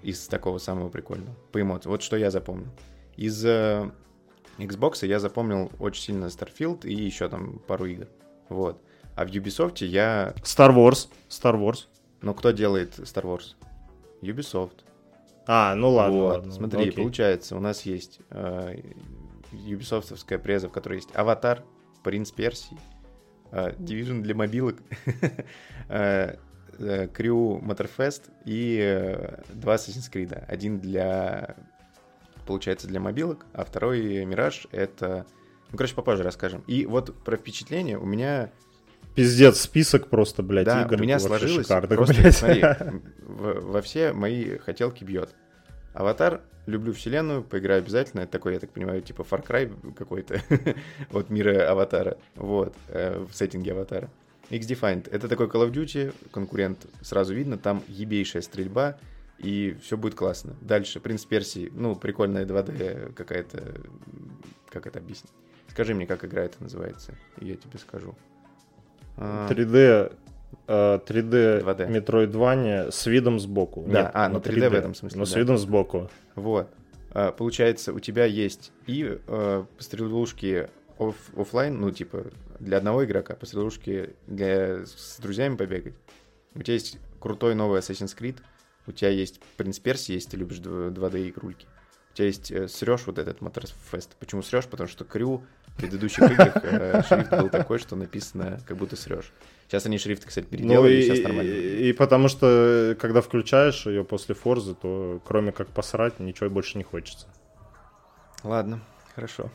[0.02, 1.34] Из такого самого прикольного.
[1.52, 1.92] По эмоциям.
[1.92, 2.68] Вот что я запомнил.
[3.16, 3.90] Из э,
[4.58, 8.06] Xbox я запомнил очень сильно Starfield и еще там пару игр.
[8.48, 8.80] Вот.
[9.16, 10.34] А в Ubisoft я...
[10.42, 11.86] Star Wars, Star Wars.
[12.22, 13.54] Ну, кто делает Star Wars?
[14.22, 14.84] Ubisoft.
[15.46, 16.52] А, ну ладно, вот, ладно.
[16.52, 16.92] смотри, окей.
[16.92, 18.80] получается, у нас есть э,
[19.52, 21.64] юбисофтовская преза, в которой есть Аватар,
[22.02, 22.78] Принц Персии,
[23.50, 24.76] э, Division для мобилок,
[25.88, 26.36] э,
[26.78, 30.44] э, Крю Моторфест и э, два Assassin's Creed.
[30.46, 31.56] Один для,
[32.46, 35.26] получается, для мобилок, а второй Мираж— это...
[35.70, 36.62] Ну, короче, попозже расскажем.
[36.66, 38.50] И вот про впечатление у меня
[39.14, 40.94] Пиздец, список просто, блядь, да, игр.
[40.94, 42.36] у меня сложилось, шикарных, просто, блядь.
[42.36, 42.62] смотри,
[43.26, 45.34] во все мои хотелки бьет.
[45.98, 48.20] Аватар, люблю вселенную, поиграю обязательно.
[48.20, 50.40] Это такой, я так понимаю, типа Far Cry какой-то
[51.10, 54.08] от мира Аватара, вот, э, в сеттинге Аватара.
[54.48, 58.96] X-Defined, это такой Call of Duty, конкурент, сразу видно, там ебейшая стрельба,
[59.38, 60.54] и все будет классно.
[60.60, 63.74] Дальше, Принц Персии, ну, прикольная 2D какая-то,
[64.70, 65.32] как это объяснить?
[65.66, 68.14] Скажи мне, как игра это называется, и я тебе скажу.
[69.16, 70.10] А, 3D, э,
[70.66, 71.88] 3D 2D.
[71.88, 73.84] Metroidvania с видом сбоку.
[73.86, 75.38] Да, Нет, а, ну 3D в этом смысле, Но с да.
[75.40, 76.10] видом сбоку.
[76.34, 76.68] Вот.
[77.10, 80.68] А, Получается, у тебя есть и э, стрелушки
[80.98, 82.26] оф- оффлайн, ну, типа,
[82.60, 85.94] для одного игрока, пострелушки для с друзьями побегать.
[86.54, 88.36] У тебя есть крутой новый Assassin's Creed,
[88.86, 91.66] у тебя есть Принц Персии, если ты любишь 2D игрульки.
[91.66, 91.77] У
[92.18, 94.16] тебя есть э, срешь вот этот Motorfest.
[94.18, 94.66] Почему срешь?
[94.66, 99.32] Потому что Crew в предыдущих играх э, шрифт был такой, что написано, как будто срешь.
[99.68, 101.48] Сейчас они шрифты, кстати, Ну переделали, и, сейчас нормально.
[101.48, 106.76] и, и потому что, когда включаешь ее после Форзы, то кроме как посрать, ничего больше
[106.78, 107.28] не хочется.
[108.42, 108.80] Ладно,
[109.14, 109.50] хорошо.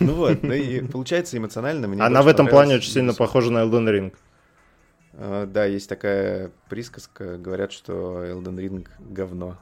[0.00, 3.58] Ну вот, ну и получается эмоционально мне Она в этом плане очень сильно похожа на
[3.64, 4.14] Elden Ring.
[5.14, 9.58] Э, Да, есть такая присказка, говорят, что Elden Ring говно.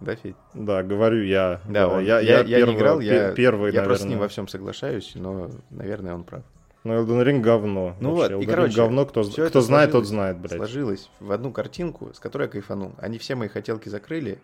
[0.00, 0.36] Да, Федь?
[0.54, 1.60] Да, говорю я.
[1.68, 4.28] Да, он- я, я, я, я не играл, я, первый, я просто с ним во
[4.28, 6.42] всем соглашаюсь, но, наверное, он прав.
[6.84, 7.96] Ну, Elden Ring говно.
[7.98, 8.36] Ну вообще.
[8.36, 10.52] вот, и, Ring короче, говно, кто, кто знает, тот знает, блядь.
[10.58, 12.92] Сложилось в одну картинку, с которой я кайфанул.
[12.98, 14.38] Они все мои хотелки закрыли,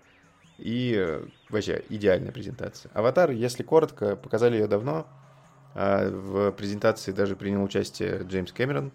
[0.59, 2.91] и э, вообще идеальная презентация.
[2.95, 5.07] Аватар, если коротко, показали ее давно.
[5.75, 8.93] А В презентации даже принял участие Джеймс Кэмерон.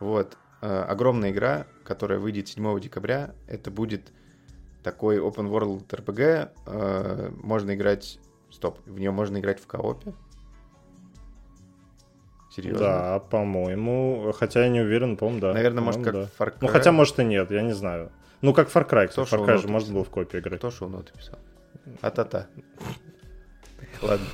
[0.00, 0.36] Вот.
[0.60, 3.34] А, Огромная игра, которая выйдет 7 декабря.
[3.48, 4.12] Это будет
[4.82, 6.50] такой open world RPG.
[6.66, 8.18] А, Можно играть...
[8.50, 10.12] Стоп, в нее можно играть в коопе.
[12.50, 12.80] Серьезно?
[12.80, 14.30] Да, по-моему.
[14.38, 15.54] Хотя я не уверен, по-моему, да.
[15.54, 16.56] Наверное, может, как в Far да.
[16.60, 16.70] Ну, Cry.
[16.70, 18.12] хотя, может, и нет, я не знаю.
[18.42, 19.22] Ну, как Far Cry, Кто.
[19.22, 20.58] Far Cry же можно было в копии играть.
[20.58, 21.38] Кто шоу-ноты писал?
[22.02, 22.48] А-та-та.
[24.02, 24.26] Ладно.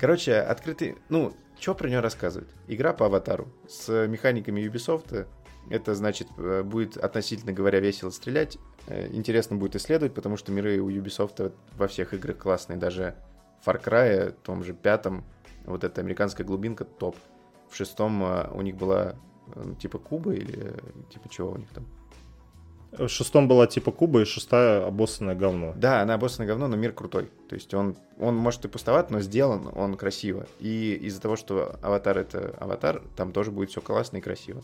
[0.00, 0.96] Короче, открытый...
[1.10, 2.48] Ну, что про нее рассказывать?
[2.68, 5.26] Игра по аватару с механиками Ubisoft.
[5.70, 8.58] Это значит, э, будет относительно говоря весело стрелять.
[8.86, 12.78] Э, Интересно будет исследовать, потому что миры у Ubisoft во всех играх классные.
[12.78, 13.14] Даже
[13.62, 15.24] в Far Cry, том же пятом,
[15.64, 17.16] вот эта американская глубинка топ.
[17.68, 19.16] В шестом э, у них была
[19.54, 20.78] э, типа Куба или э,
[21.12, 21.86] типа чего у них там?
[22.92, 25.74] В шестом была типа Куба, и шестая обоссанное говно.
[25.76, 27.30] Да, она обоссанное говно, но мир крутой.
[27.48, 30.46] То есть он, он может и пустоват, но сделан он красиво.
[30.58, 34.62] И из-за того, что аватар это аватар, там тоже будет все классно и красиво.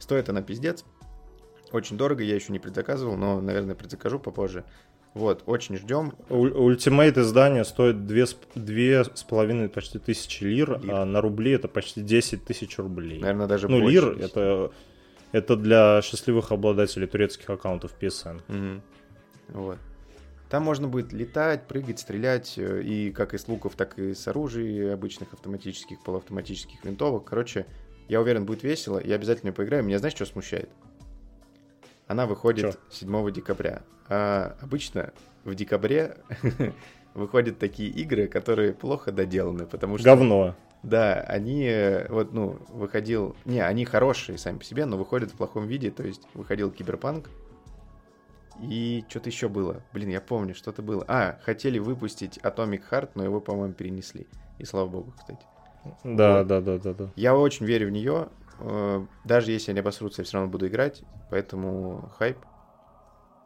[0.00, 0.84] Стоит она пиздец.
[1.70, 4.64] Очень дорого, я еще не предзаказывал, но, наверное, предзакажу попозже.
[5.14, 6.12] Вот, очень ждем.
[6.28, 10.94] Ultimate издание стоит две, с- две с половиной почти тысячи лир, Лир.
[10.94, 13.20] а на рубли это почти 10 тысяч рублей.
[13.20, 13.92] Наверное, даже ну, больше.
[13.92, 14.72] лир это,
[15.32, 18.40] это для счастливых обладателей турецких аккаунтов PSN.
[18.48, 18.82] Мгм.
[19.48, 19.78] Вот.
[20.48, 24.94] Там можно будет летать, прыгать, стрелять, э, и как из луков, так и с оружия
[24.94, 27.24] обычных автоматических, полуавтоматических винтовок.
[27.24, 27.66] Короче,
[28.10, 29.84] я уверен, будет весело, я обязательно поиграю.
[29.84, 30.68] Меня знаешь, что смущает?
[32.08, 33.06] Она выходит Чё?
[33.06, 33.82] 7 декабря.
[34.08, 35.12] А обычно
[35.44, 36.16] в декабре
[37.14, 40.04] выходят такие игры, которые плохо доделаны, потому что...
[40.04, 40.56] Говно.
[40.82, 43.36] Да, они э, вот, ну, выходил...
[43.44, 45.92] Не, они хорошие сами по себе, но выходят в плохом виде.
[45.92, 47.28] То есть выходил Киберпанк,
[48.60, 49.84] и что-то еще было.
[49.92, 51.04] Блин, я помню, что-то было.
[51.06, 54.26] А, хотели выпустить Atomic Heart, но его, по-моему, перенесли.
[54.58, 55.44] И слава богу, кстати.
[56.04, 56.46] Да, Вот.
[56.48, 57.08] да, да, да, да.
[57.16, 58.28] Я очень верю в нее.
[58.60, 61.02] э, Даже если они обосрутся, я все равно буду играть.
[61.30, 62.36] Поэтому хайп.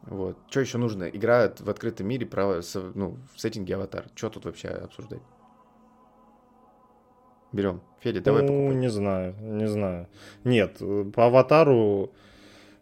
[0.03, 0.37] Вот.
[0.49, 1.05] Что еще нужно?
[1.05, 2.27] Игра в открытом мире
[2.61, 4.05] с- ну, в сеттинге аватар.
[4.15, 5.21] Что тут вообще обсуждать?
[7.53, 7.79] Берем.
[8.01, 8.75] Федя, давай ну, покупай.
[8.75, 10.07] не знаю, не знаю.
[10.43, 12.11] Нет, э, по аватару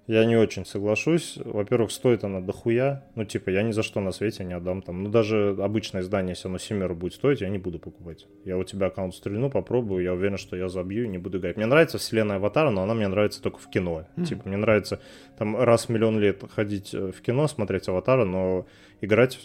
[0.08, 1.38] я не очень соглашусь.
[1.44, 3.06] Во-первых, стоит она дохуя.
[3.16, 5.04] Ну, типа, я ни за что на свете не отдам там.
[5.04, 8.28] Ну, даже обычное издание, если оно семеро будет стоить, я не буду покупать.
[8.44, 11.56] Я у тебя аккаунт стрельну, попробую, я уверен, что я забью и не буду играть.
[11.56, 14.06] Мне нравится вселенная Аватара, но она мне нравится только в кино.
[14.18, 14.26] Мгм.
[14.26, 15.00] Типа, мне нравится
[15.38, 18.66] там раз в миллион лет ходить э, в кино, смотреть Аватара, но
[19.00, 19.40] играть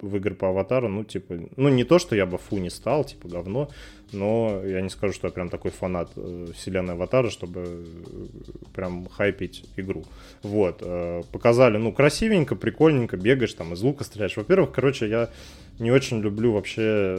[0.00, 3.04] в игры по аватару, ну, типа, ну, не то, что я бы фу не стал,
[3.04, 3.70] типа, говно,
[4.12, 8.26] но я не скажу, что я прям такой фанат э, вселенной аватара, чтобы э,
[8.74, 10.04] прям хайпить игру.
[10.42, 14.36] Вот, э, показали, ну, красивенько, прикольненько, бегаешь там, из лука стреляешь.
[14.36, 15.30] Во-первых, короче, я
[15.78, 17.16] не очень люблю вообще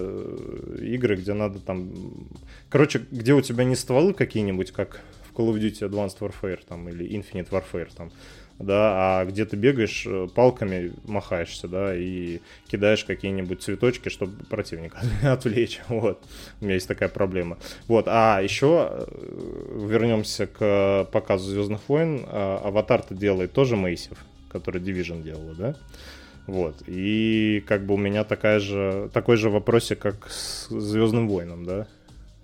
[0.80, 1.92] игры, где надо там...
[2.70, 6.90] Короче, где у тебя не стволы какие-нибудь, как в Call of Duty Advanced Warfare там,
[6.90, 8.12] или Infinite Warfare там,
[8.60, 15.00] да, а где ты бегаешь, э, палками махаешься, да, и кидаешь какие-нибудь цветочки, чтобы противника
[15.24, 16.24] отвлечь, вот.
[16.60, 17.58] У меня есть такая проблема.
[17.88, 19.08] Вот, а еще
[19.76, 22.26] вернемся к показу Звездных войн.
[22.28, 24.18] А, Аватар-то делает тоже Мейсив,
[24.50, 25.76] который Division делала, да?
[26.48, 31.66] Вот, и как бы у меня такая же, такой же вопросик, как с Звездным войном,
[31.66, 31.88] да?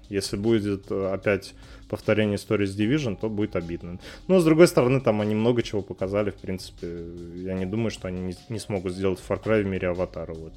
[0.09, 1.55] Если будет э, опять
[1.95, 3.99] повторение истории с Division, то будет обидно.
[4.27, 6.87] Но, с другой стороны, там они много чего показали, в принципе.
[7.35, 10.33] Я не думаю, что они не, не смогут сделать Far Cry в мире Аватара.
[10.33, 10.53] Вот.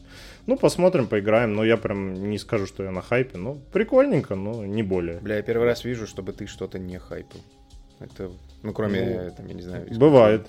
[0.46, 1.54] Ну, посмотрим, поиграем.
[1.54, 3.38] Но я прям не скажу, что я на хайпе.
[3.38, 5.18] Ну, прикольненько, но не более.
[5.20, 7.40] Бля, я первый раз вижу, чтобы ты что-то не хайпил.
[8.00, 8.30] Это,
[8.62, 9.82] ну, кроме, Ну, там, я не знаю...
[9.84, 10.06] искусства.
[10.06, 10.46] Бывает,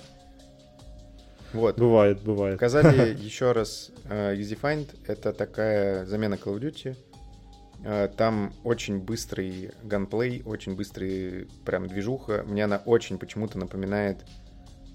[1.52, 1.78] Вот.
[1.78, 2.54] бывает, бывает.
[2.56, 4.86] Показали еще раз э, Easy Find.
[5.06, 6.96] Это такая замена Call of Duty.
[7.84, 12.44] Э, Там очень быстрый ганплей, очень быстрый прям движуха.
[12.46, 14.24] Мне она очень почему-то напоминает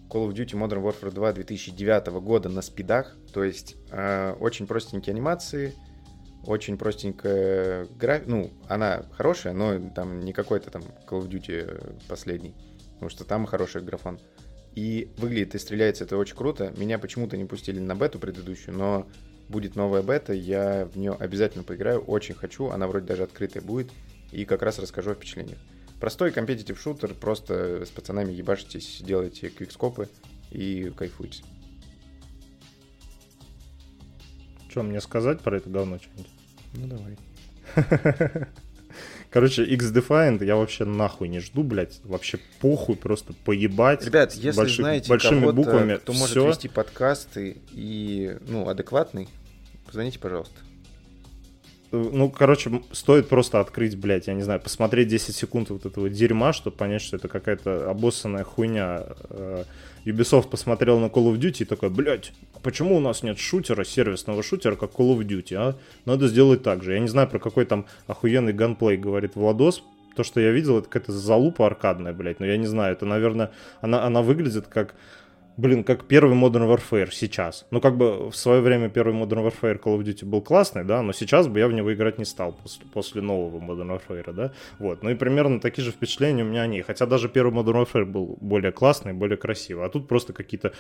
[0.10, 3.18] Call of Duty Modern Warfare 2 2009 года на спидах.
[3.34, 5.74] То есть э, очень простенькие анимации,
[6.46, 8.30] очень простенькая графика.
[8.30, 12.54] Ну, она хорошая, но там не какой-то там Call of Duty э, последний.
[12.94, 14.20] Потому что там хороший графон.
[14.76, 16.74] И выглядит и стреляется это очень круто.
[16.78, 19.08] Меня почему-то не пустили на бету предыдущую, но
[19.54, 22.70] будет новая бета, я в нее обязательно поиграю, очень хочу.
[22.70, 23.90] Она вроде даже открытая будет.
[24.32, 25.60] И как раз расскажу о впечатлениях.
[26.00, 30.10] Простой компетитив шутер, просто с пацанами ебашитесь, делаете квикскопы
[30.52, 31.44] и кайфуете.
[34.70, 36.32] Что мне сказать про это говно что-нибудь?
[36.74, 38.48] Ну давай.
[39.30, 42.02] Короче, X-Defiant я вообще нахуй не жду, блядь.
[42.04, 44.06] Вообще похуй, просто поебать.
[44.06, 45.96] Ребят, если больших- знаете большими кого-то, буквами.
[45.98, 46.48] кто может всё.
[46.48, 49.30] вести подкасты и, ну, адекватный,
[49.94, 50.56] позвоните, пожалуйста.
[51.92, 56.10] Э, Ну, короче, стоит просто открыть, блядь, я не знаю, посмотреть 10 секунд вот этого
[56.10, 59.06] дерьма, чтобы понять, что это какая-то обоссанная хуйня.
[59.30, 59.64] Э,
[60.06, 62.34] Ubisoft посмотрел на Call of Duty и такой, блядь,
[62.64, 65.76] почему у нас нет шутера, сервисного шутера, как Call of Duty, а?
[66.06, 66.94] Надо сделать так же.
[66.94, 69.84] Я не знаю, про какой там охуенный ганплей говорит Владос.
[70.16, 72.40] То, что я видел, это какая-то залупа аркадная, блядь.
[72.40, 74.96] Но я не знаю, это, наверное, она, она выглядит как
[75.56, 77.68] Блин, как первый Modern Warfare сейчас.
[77.70, 81.04] Ну, как бы в свое время первый Modern Warfare Call of Duty был классный, да,
[81.04, 84.52] но сейчас бы я в него играть не стал после, после нового Modern Warfare, да.
[84.80, 86.82] Вот, ну и примерно такие же впечатления у меня о ней.
[86.82, 89.86] Хотя даже первый Modern Warfare был более классный, более красивый.
[89.86, 90.74] А тут просто какие-то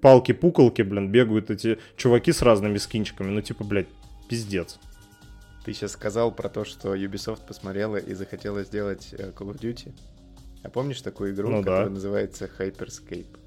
[0.00, 3.28] палки-пуколки, блин, бегают эти чуваки с разными скинчиками.
[3.28, 3.88] Ну, типа, блядь,
[4.26, 4.78] пиздец.
[5.66, 9.92] Ты сейчас сказал про то, что Ubisoft посмотрела и захотела сделать э, Call of Duty.
[10.64, 11.90] А помнишь такую игру, Ну которая да.
[11.90, 13.38] называется Hyperscape?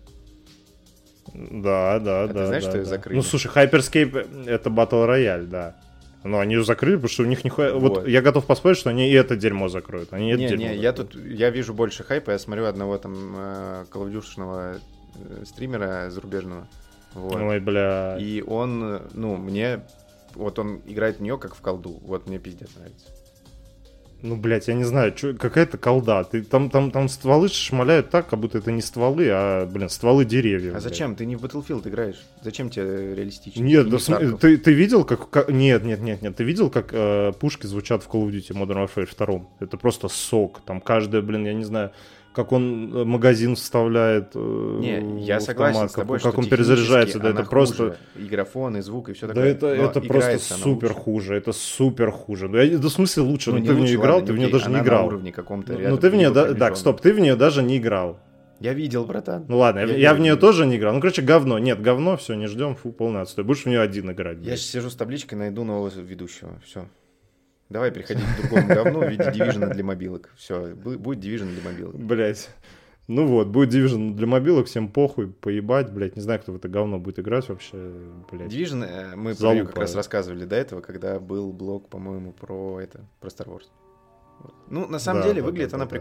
[1.36, 2.46] Да, да, А ты да.
[2.48, 2.86] знаешь, да, что да.
[2.86, 3.18] закрыли?
[3.18, 5.76] Ну, слушай, Hyperscape это Battle Royale, да.
[6.24, 7.98] Но они ее закрыли, потому что у них не Вот.
[7.98, 8.08] Вот.
[8.08, 10.12] я готов поспорить, что они и это дерьмо закроют.
[10.12, 11.12] Они это Не, дерьмо не, я закроют.
[11.12, 13.86] тут, я вижу больше хайпа, я смотрю одного там э,
[15.30, 16.68] э, стримера зарубежного.
[17.14, 17.36] Вот.
[17.36, 18.18] Ой, бля.
[18.20, 19.82] И он, э, ну, мне,
[20.34, 23.08] вот он играет в нее как в колду, вот мне пиздец нравится.
[24.22, 26.24] Ну, блядь, я не знаю, какая-то колда.
[26.24, 30.26] Ты, там, там, там стволы шмаляют так, как будто это не стволы, а, блин, стволы
[30.26, 30.72] деревьев.
[30.72, 30.84] А блядь.
[30.84, 31.16] зачем?
[31.16, 32.26] Ты не в Battlefield играешь.
[32.42, 33.62] Зачем тебе реалистично?
[33.62, 34.40] Нет, да Тарков.
[34.40, 36.36] ты, ты видел, как, как- Нет, нет, нет, нет.
[36.36, 39.42] Ты видел, как э, пушки звучат в Call of Duty Modern Warfare 2?
[39.60, 40.62] Это просто сок.
[40.66, 41.92] Там каждая, блин, я не знаю,
[42.36, 44.32] как он э, магазин вставляет.
[44.36, 47.20] э, Не, я в согласен с тобой, как, как он перезаряжается.
[47.20, 47.84] Да, это она просто...
[47.84, 47.98] хуже.
[48.16, 49.52] И графон, и звук, и все Да такое.
[49.52, 51.02] это, Но это просто супер лучше.
[51.02, 52.48] хуже, это супер хуже.
[52.50, 53.52] Ну, я, да в смысле лучше?
[53.52, 55.02] Ну, не ты в лучше, нее играл, ладно, ты в не нее даже не играл.
[55.02, 57.64] на уровне каком-то Ну, рядом, ты в нее, да, так, стоп, ты в нее даже
[57.64, 58.20] не играл.
[58.60, 59.46] Я видел, братан.
[59.50, 60.94] Ну ладно, я, Я я в не нее тоже не играл.
[60.94, 61.60] Ну, короче, говно.
[61.60, 63.44] Нет, говно, все, не ждем, фу, полный отстой.
[63.44, 64.38] Будешь в нее один играть.
[64.42, 66.60] Я сейчас сижу с табличкой, найду нового ведущего.
[66.66, 66.88] Все.
[67.70, 70.30] Давай переходить к другому говну в виде дивижена для мобилок.
[70.36, 71.96] Все, будет дивижен для мобилок.
[71.96, 72.50] Блять.
[73.08, 76.16] Ну вот, будет Division для мобилок, всем похуй, поебать, блядь.
[76.16, 77.78] Не знаю, кто в это говно будет играть вообще,
[78.32, 78.52] блядь.
[78.52, 79.56] Division, э, мы про Залупа.
[79.58, 83.66] неё как раз рассказывали до этого, когда был блог, по-моему, про это, про Star Wars.
[84.70, 85.96] Ну, на самом Да, деле, да, выглядит да, она да, да.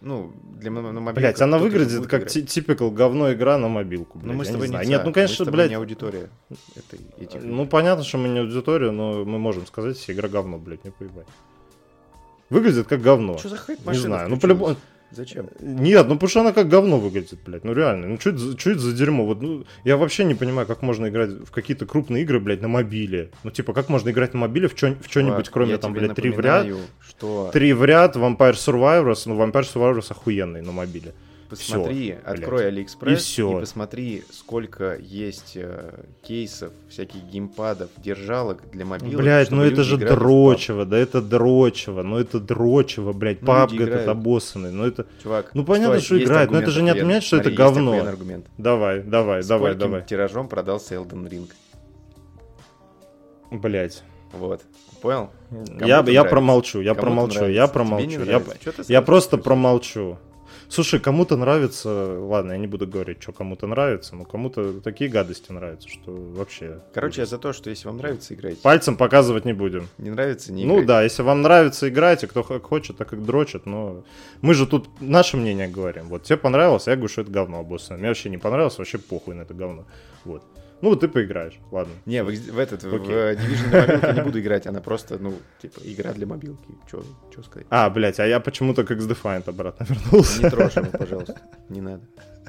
[0.00, 4.32] Ну, для на Блять, она выглядит как типикал говно игра на мобилку, блядь.
[4.32, 5.70] Ну, мы с тобой не не Нет, ну, мы конечно, с тобой блядь.
[5.70, 6.30] не аудитория
[6.76, 7.42] этой, этих.
[7.42, 10.92] Ну, понятно, что мы не аудитория, но мы можем сказать, если игра говно, блядь, не
[10.92, 11.26] поебать.
[12.48, 13.38] Выглядит как говно.
[13.38, 14.76] Что за хайп Не знаю, ну по-любому...
[15.10, 15.48] Зачем?
[15.60, 17.64] Нет, ну потому что она как говно выглядит, блядь.
[17.64, 19.24] Ну реально, ну что это, за- чё это за дерьмо?
[19.24, 22.68] Вот, ну, я вообще не понимаю, как можно играть в какие-то крупные игры, блядь, на
[22.68, 23.30] мобиле.
[23.42, 26.14] Ну типа, как можно играть на мобиле в, чё- в что-нибудь, Чувак, кроме там, блядь,
[26.14, 26.66] три в ряд,
[27.00, 31.14] что три в ряд, Vampire Survivors, ну Vampire Survivors охуенный на мобиле.
[31.48, 32.38] Посмотри, блядь.
[32.40, 33.56] открой И Алиэкспресс всё.
[33.56, 39.16] и посмотри, сколько есть э, кейсов, всяких геймпадов, держалок для мобилок.
[39.20, 43.82] Блядь, чтобы ну это же дрочево, да это дрочево, ну это дрочево, блядь, Ну, PUBG
[43.82, 45.06] этот обоссанный, ну это...
[45.22, 47.74] Чувак, Ну, понятно, что есть играют, но это же не отменяет, что это Смотри, есть
[47.74, 48.06] говно.
[48.06, 48.46] аргумент.
[48.58, 50.02] Давай, давай, давай, давай.
[50.02, 51.50] тиражом продался Elden Ring?
[53.50, 54.02] Блядь.
[54.32, 54.62] Вот.
[55.00, 55.30] Понял?
[55.50, 56.24] Я, Кому-то я нравится.
[56.24, 58.24] промолчу, я Кому-то промолчу, я промолчу.
[58.24, 58.42] Я,
[58.88, 60.18] я просто промолчу.
[60.70, 61.88] Слушай, кому-то нравится,
[62.20, 66.80] ладно, я не буду говорить, что кому-то нравится, но кому-то такие гадости нравятся, что вообще...
[66.92, 68.60] Короче, я за то, что если вам нравится, играйте.
[68.60, 69.88] Пальцем показывать не будем.
[69.96, 70.86] Не нравится, не ну играйте.
[70.86, 74.04] да, если вам нравится, играйте, кто как хочет, так как дрочит, но
[74.42, 76.08] мы же тут наше мнение говорим.
[76.08, 78.00] Вот тебе понравилось, а я говорю, что это говно обоссанное.
[78.00, 79.86] Мне вообще не понравилось, вообще похуй на это говно.
[80.24, 80.42] Вот.
[80.80, 81.92] Ну, ты поиграешь, ладно.
[82.06, 83.10] Не, в, в этот, в Окей.
[83.34, 86.68] Division для мобилки не буду играть, она просто, ну, типа, игра для мобилки.
[86.90, 87.02] Чё,
[87.34, 87.66] чё сказать?
[87.70, 90.42] А, блядь, а я почему-то как с Defiant обратно вернулся.
[90.42, 91.40] Не трожь его, пожалуйста.
[91.68, 92.02] Не надо.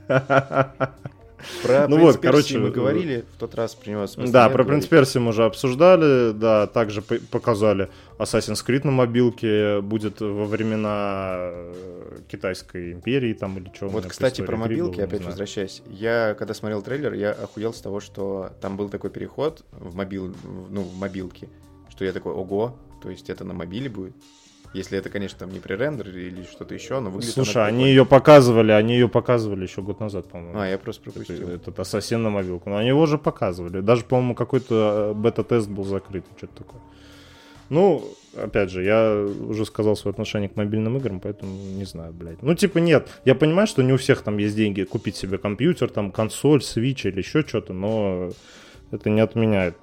[1.63, 4.63] Про Ну «Принц вот, Персии» короче, мы говорили в тот раз, про него Да, про
[4.63, 4.67] говорить.
[4.67, 10.45] «Принц Персии» мы уже обсуждали, да, также по- показали Assassin's Creed на мобилке, будет во
[10.45, 13.87] времена э, Китайской империи там или что.
[13.87, 15.81] Вот, кстати, про мобилки, опять возвращаясь.
[15.87, 20.35] Я, когда смотрел трейлер, я охуел с того, что там был такой переход в мобил,
[20.69, 21.49] ну, в мобилке,
[21.89, 24.13] что я такой, ого, то есть это на мобиле будет?
[24.73, 27.89] Если это, конечно, там не пререндер или что-то еще, но выглядит Слушай, они прикольно.
[27.89, 30.59] ее показывали, они ее показывали еще год назад, по-моему.
[30.59, 31.49] А, я просто Этот, пропустил.
[31.49, 32.69] этот Ассасин на мобилку.
[32.69, 33.81] Но они его уже показывали.
[33.81, 36.81] Даже, по-моему, какой-то э, бета-тест был закрыт, что-то такое.
[37.69, 38.03] Ну,
[38.35, 42.41] опять же, я уже сказал свое отношение к мобильным играм, поэтому не знаю, блядь.
[42.43, 45.89] Ну, типа, нет, я понимаю, что не у всех там есть деньги купить себе компьютер,
[45.89, 48.29] там, консоль, свич или еще что-то, но
[48.91, 49.77] это не отменяет,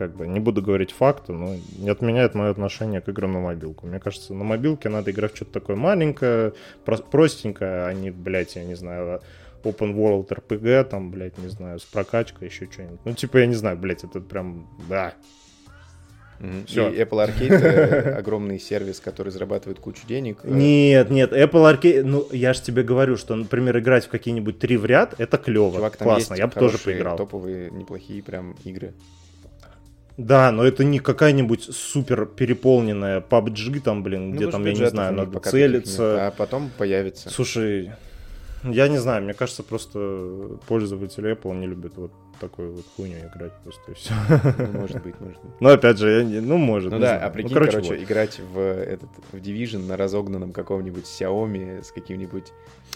[0.00, 3.86] как бы, не буду говорить факты, но не отменяет мое отношение к играм на мобилку.
[3.86, 6.54] Мне кажется, на мобилке надо играть в что-то такое маленькое,
[6.86, 9.20] про- простенькое, а не, блядь, я не знаю,
[9.62, 13.00] open world RPG, там, блядь, не знаю, с прокачкой, еще что-нибудь.
[13.04, 15.12] Ну, типа, я не знаю, блядь, это прям, да,
[16.40, 16.64] Мгм.
[16.64, 16.88] Всё.
[16.88, 20.38] И Apple Arcade огромный сервис, который зарабатывает кучу денег.
[20.44, 24.78] Нет, нет, Apple Arcade, ну, я же тебе говорю, что, например, играть в какие-нибудь три
[24.78, 27.18] в ряд, это клево, Чувак, классно, я бы тоже поиграл.
[27.18, 28.94] топовые, неплохие прям игры.
[30.20, 34.86] Да, но это не какая-нибудь супер переполненная PUBG там, блин, Ну, где там, я не
[34.86, 36.26] знаю, надо таких нет, целиться.
[36.26, 37.30] А потом появится.
[37.30, 37.92] Слушай,
[38.64, 43.52] я не знаю, мне кажется, просто пользователи Apple не любят вот такую вот хуйню играть
[43.62, 44.14] просто и все.
[44.72, 45.52] Ну, может быть, может быть.
[45.60, 46.90] Но опять же, я не- ну, может.
[46.90, 47.26] Ну да, знаю.
[47.26, 48.02] а прикинь, короче, короче, вот.
[48.02, 52.52] играть в этот в Division на разогнанном каком-нибудь Xiaomi с каким-нибудь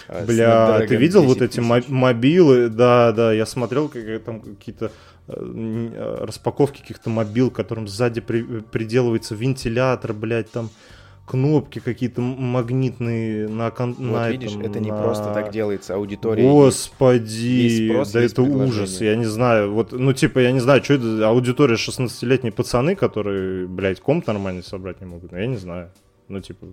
[0.09, 1.89] э, Бля, ты Snapdragon видел вот 10 эти тысяч?
[1.89, 2.69] мобилы?
[2.71, 4.91] Да, да, я смотрел как, там какие-то
[5.29, 10.71] э, э, распаковки каких-то мобил, которым сзади при- приделывается вентилятор, блядь, там
[11.27, 15.95] кнопки какие-то магнитные на кон- Вот на видишь, этом, это не на- просто так делается,
[15.95, 16.43] аудитория.
[16.43, 20.61] Господи, Есть спрос, да есть это ужас, я не знаю, вот, ну, типа, я не
[20.61, 25.47] знаю, что это, аудитория 16-летние пацаны, которые, блядь, комп нормально собрать не могут, ну, я
[25.47, 25.91] не знаю,
[26.29, 26.67] ну, типа,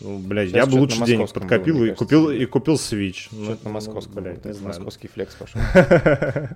[0.00, 2.04] ну, блядь, Сейчас я бы лучше денег подкопил было, и кажется.
[2.04, 3.28] купил, и купил Switch.
[3.32, 4.68] Ну, Что-то на ну, московском, блядь, вот не знаю.
[4.68, 5.60] московский флекс пошел.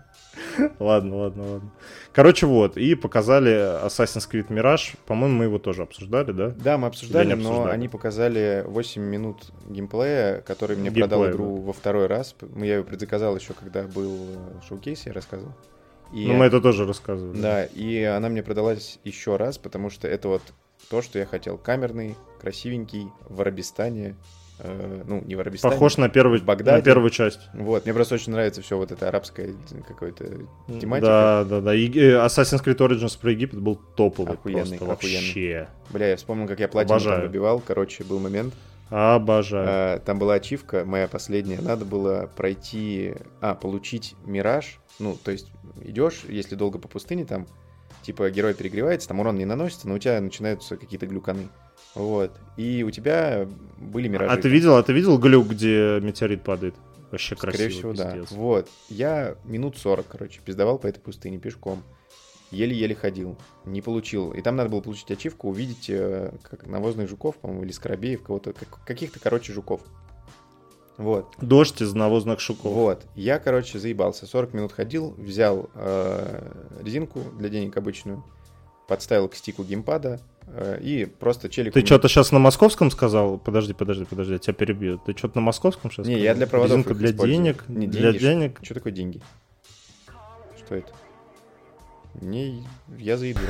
[0.78, 1.70] Ладно, ладно, ладно.
[2.12, 3.53] Короче, вот, и показали
[3.86, 6.51] Assassin's Creed Mirage, по-моему, мы его тоже обсуждали, да?
[6.51, 7.72] Да, мы обсуждали, но обсуждали?
[7.74, 12.34] они показали 8 минут геймплея, который мне Геймплея, продал игру во второй раз.
[12.40, 14.16] Ну, я ее предзаказал еще, когда был
[14.68, 15.55] шоу-кейс, я рассказывал.
[16.12, 17.40] И, Ну, мы это тоже рассказывали.
[17.40, 20.43] Да, и она мне продалась еще раз, потому что это вот
[20.93, 21.57] то, что я хотел.
[21.57, 24.14] Камерный, красивенький, в Арабистане.
[24.59, 25.72] Э, ну, не в Арабистане.
[25.72, 26.76] Похож на, первый, Багдаде.
[26.76, 27.40] на первую часть.
[27.55, 29.55] Вот, мне просто очень нравится все вот это арабское
[29.88, 30.26] какое-то
[30.78, 31.07] тематика.
[31.07, 31.74] Да, да, да.
[31.74, 35.16] И, э, Assassin's Creed Origins про Египет был топовый Охуенный, просто охуенный.
[35.28, 35.68] вообще.
[35.88, 37.62] Бля, я вспомнил, как я платину там выбивал.
[37.66, 38.53] Короче, был момент.
[38.90, 39.66] Обожаю.
[39.66, 41.62] А, Там была ачивка, моя последняя.
[41.62, 44.78] Надо было пройти, а, получить мираж.
[44.99, 45.51] Ну, то есть
[45.82, 47.47] идешь, если долго по пустыне, там,
[48.03, 51.48] типа, герой перегревается, там урон не наносится, но у тебя начинаются какие-то глюканы.
[51.94, 52.38] Вот.
[52.57, 53.46] И у тебя
[53.78, 54.32] были миражи.
[54.32, 56.74] а ты видел, а ты видел глюк, где метеорит падает?
[57.11, 58.16] Вообще Скорее красиво, всего, да.
[58.30, 58.68] Вот.
[58.88, 61.82] Я минут 40, короче, пиздовал по этой пустыне пешком.
[62.50, 63.38] Еле-еле ходил.
[63.64, 64.32] Не получил.
[64.32, 68.53] И там надо было получить ачивку, увидеть э, как навозных жуков, по-моему, или скоробеев, кого-то,
[68.53, 69.80] как- каких-то, короче, жуков.
[71.03, 71.34] Вот.
[71.40, 72.72] Дождь из навозных шуков.
[72.72, 73.07] Вот.
[73.14, 74.26] Я, короче, заебался.
[74.26, 78.24] 40 минут ходил, взял э, резинку для денег обычную,
[78.88, 81.72] подставил к стику геймпада э, и просто челик...
[81.72, 83.38] Ты меня- что-то сейчас на московском сказал?
[83.38, 84.98] Подожди, подожди, подожди, я тебя перебью.
[84.98, 86.24] Ты что-то на московском сейчас Не, сказал?
[86.24, 87.36] я для проводов Резинка для использую.
[87.36, 87.64] денег?
[87.68, 88.59] Не, для деньги, денег?
[88.62, 89.20] Что такое деньги?
[90.59, 90.92] Что это?
[92.20, 92.66] Не,
[92.98, 93.40] я заеду.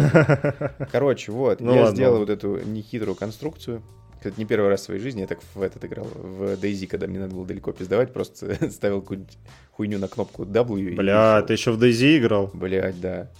[0.92, 3.82] Короче, вот, Ну я ладно, сделал вот эту нехитрую конструкцию.
[4.26, 7.06] Это не первый раз в своей жизни, я так в этот играл, в DayZ, когда
[7.06, 9.36] мне надо было далеко пиздавать, просто ставил какую-нибудь
[9.72, 10.80] хуйню на кнопку W.
[10.92, 11.46] и Бля, шел.
[11.46, 12.50] ты еще в DayZ играл?
[12.54, 13.30] Блядь, да.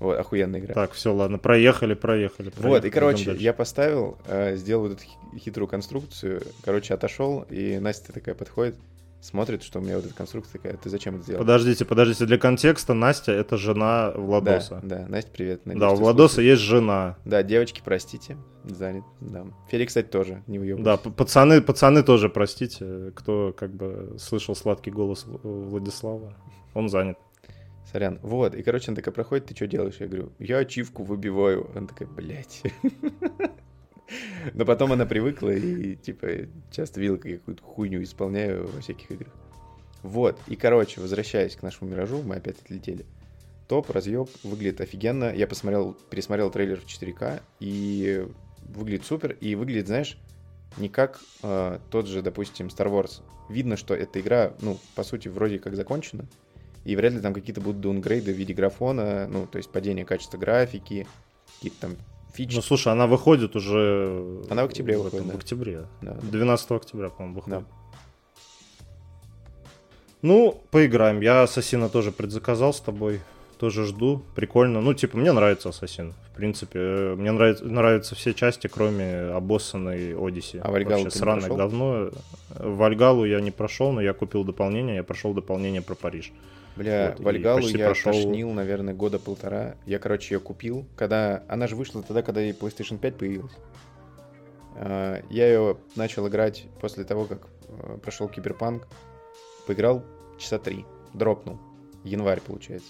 [0.00, 0.74] Вот, охуенная игра.
[0.74, 2.46] Так, все, ладно, проехали, проехали.
[2.50, 7.44] Вот, проехали, и, короче, я поставил, э, сделал вот эту хи- хитрую конструкцию, короче, отошел,
[7.50, 8.76] и Настя такая подходит,
[9.20, 11.40] смотрит, что у меня вот эта конструкция такая, ты зачем это сделал?
[11.40, 14.80] Подождите, подождите, для контекста Настя это жена Да, Владоса.
[14.82, 15.66] да, Настя, привет.
[15.66, 16.58] надеюсь, Да, у Владоса слушаешь.
[16.58, 17.16] есть жена.
[17.24, 19.46] Да, девочки, простите, занят, да.
[19.68, 21.02] Феликс, кстати, тоже, не уебывайся.
[21.04, 26.34] Да, пацаны, пацаны тоже, простите, кто как бы слышал сладкий голос Владислава.
[26.74, 27.18] Он занят.
[27.90, 28.18] Сорян.
[28.22, 29.94] Вот, и, короче, она такая проходит, ты что делаешь?
[29.98, 31.70] Я говорю, я ачивку выбиваю.
[31.74, 32.62] Она такая, блядь.
[34.54, 39.10] Но потом она привыкла и, типа, часто видела, как я какую-то хуйню исполняю во всяких
[39.10, 39.32] играх.
[40.02, 43.04] Вот, и, короче, возвращаясь к нашему Миражу, мы опять отлетели.
[43.66, 45.34] Топ, разъеб, выглядит офигенно.
[45.34, 48.26] Я посмотрел, пересмотрел трейлер в 4К, и
[48.68, 50.18] выглядит супер, и выглядит, знаешь,
[50.76, 53.22] не как э, тот же, допустим, Star Wars.
[53.48, 56.26] Видно, что эта игра, ну, по сути, вроде как закончена,
[56.84, 60.38] и вряд ли там какие-то будут даунгрейды в виде графона, ну, то есть падение качества
[60.38, 61.06] графики,
[61.56, 61.96] какие-то там
[62.32, 62.56] фичи.
[62.56, 64.42] Ну, слушай, она выходит уже...
[64.50, 65.34] Она в октябре в выходит, этом, да.
[65.34, 65.86] В октябре.
[66.02, 66.28] Да, да.
[66.30, 67.58] 12 октября, по-моему, выходит.
[67.60, 67.64] Да.
[70.22, 71.20] Ну, поиграем.
[71.20, 73.20] Я Ассасина тоже предзаказал с тобой.
[73.58, 74.22] Тоже жду.
[74.36, 74.80] Прикольно.
[74.80, 76.12] Ну, типа, мне нравится Ассасин.
[76.32, 80.60] В принципе, Э, мне нравится, нравятся все части, кроме обоссанной Одиссе.
[80.60, 81.56] А Вальгалу Вообще ты не сраное прошел?
[81.56, 82.10] говно.
[82.50, 84.96] Вальгалу я не прошел, но я купил дополнение.
[84.96, 86.32] Я прошел дополнение про Париж.
[86.78, 89.76] Бля, Вот, Вальгалу я прошел- тошнил, наверное, года полтора.
[89.84, 91.42] Я, короче, ее купил, когда...
[91.48, 93.52] Она же вышла тогда, когда и PlayStation 5 появилась.
[94.76, 98.86] А, Я ее начал играть после того, как э, прошел Киберпанк.
[99.66, 100.04] Поиграл
[100.38, 100.84] часа три.
[101.14, 101.58] Дропнул.
[102.04, 102.88] Январь, получается.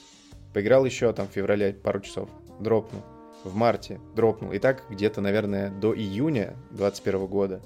[0.52, 2.28] Поиграл еще там в феврале пару часов.
[2.60, 3.02] Дропнул.
[3.44, 4.52] В марте дропнул.
[4.52, 7.60] И так где-то, наверное, до июня 21 года.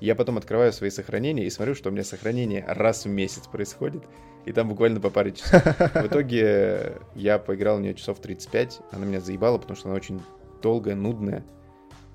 [0.00, 4.04] Я потом открываю свои сохранения и смотрю, что у меня сохранение раз в месяц происходит.
[4.48, 5.62] И там буквально по паре часов.
[5.62, 8.80] В итоге я поиграл в нее часов 35.
[8.92, 10.22] Она меня заебала, потому что она очень
[10.62, 11.44] долгая, нудная.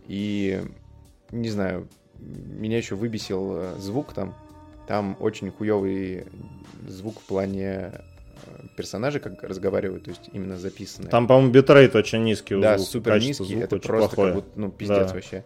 [0.08, 0.60] И,
[1.32, 4.34] не знаю, меня еще выбесил э, звук там.
[4.88, 6.26] Там очень хуёвый
[6.88, 8.00] звук в плане э,
[8.78, 11.12] персонажей, как разговаривают, то есть именно записанные.
[11.12, 12.60] Там, по-моему, битрейт очень низкий.
[12.60, 14.34] Да, звука, супер низкий, это просто плохое.
[14.34, 15.14] как будто, ну, пиздец Да.
[15.14, 15.46] вообще.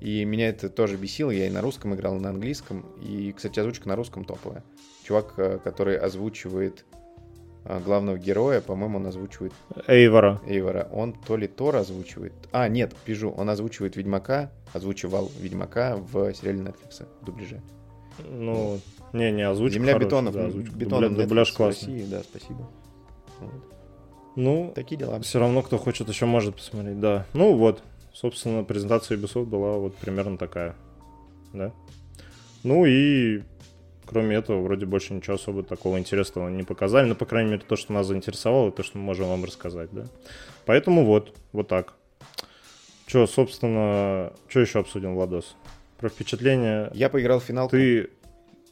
[0.00, 3.60] И меня это тоже бесило, я и на русском играл, и на английском, и, кстати,
[3.60, 4.64] озвучка на русском топовая.
[5.06, 6.84] Чувак, э, который озвучивает
[7.64, 9.52] э, главного героя, по-моему, он озвучивает
[9.86, 10.40] Эйвора.
[10.44, 16.34] Эйвора, он то ли Тора озвучивает, а, нет, пижу, он озвучивает Ведьмака, озвучивал Ведьмака в
[16.34, 17.62] сериале Netflix в дубляже.
[18.28, 18.80] Ну,
[19.12, 20.74] не, не озвучка Земля хорошая, бетонов, да, озвучка.
[20.74, 21.92] бетонов Дубля- дубляж классный.
[21.94, 22.68] России, да, спасибо.
[23.38, 23.62] Вот.
[24.34, 25.20] Ну, Такие дела.
[25.20, 27.26] все равно, кто хочет, еще может посмотреть, да.
[27.32, 27.80] Ну вот,
[28.12, 30.74] собственно, презентация Ubisoft была вот примерно такая,
[31.52, 31.72] да.
[32.64, 33.42] Ну и
[34.06, 37.76] кроме этого, вроде больше ничего особо такого интересного не показали, ну, по крайней мере, то,
[37.76, 40.04] что нас заинтересовало, то, что мы можем вам рассказать, да.
[40.64, 41.94] Поэтому вот, вот так.
[43.06, 45.56] Че, собственно, что еще обсудим, Владос?
[45.98, 46.90] Про впечатление.
[46.92, 48.10] Я поиграл в финалку Ты...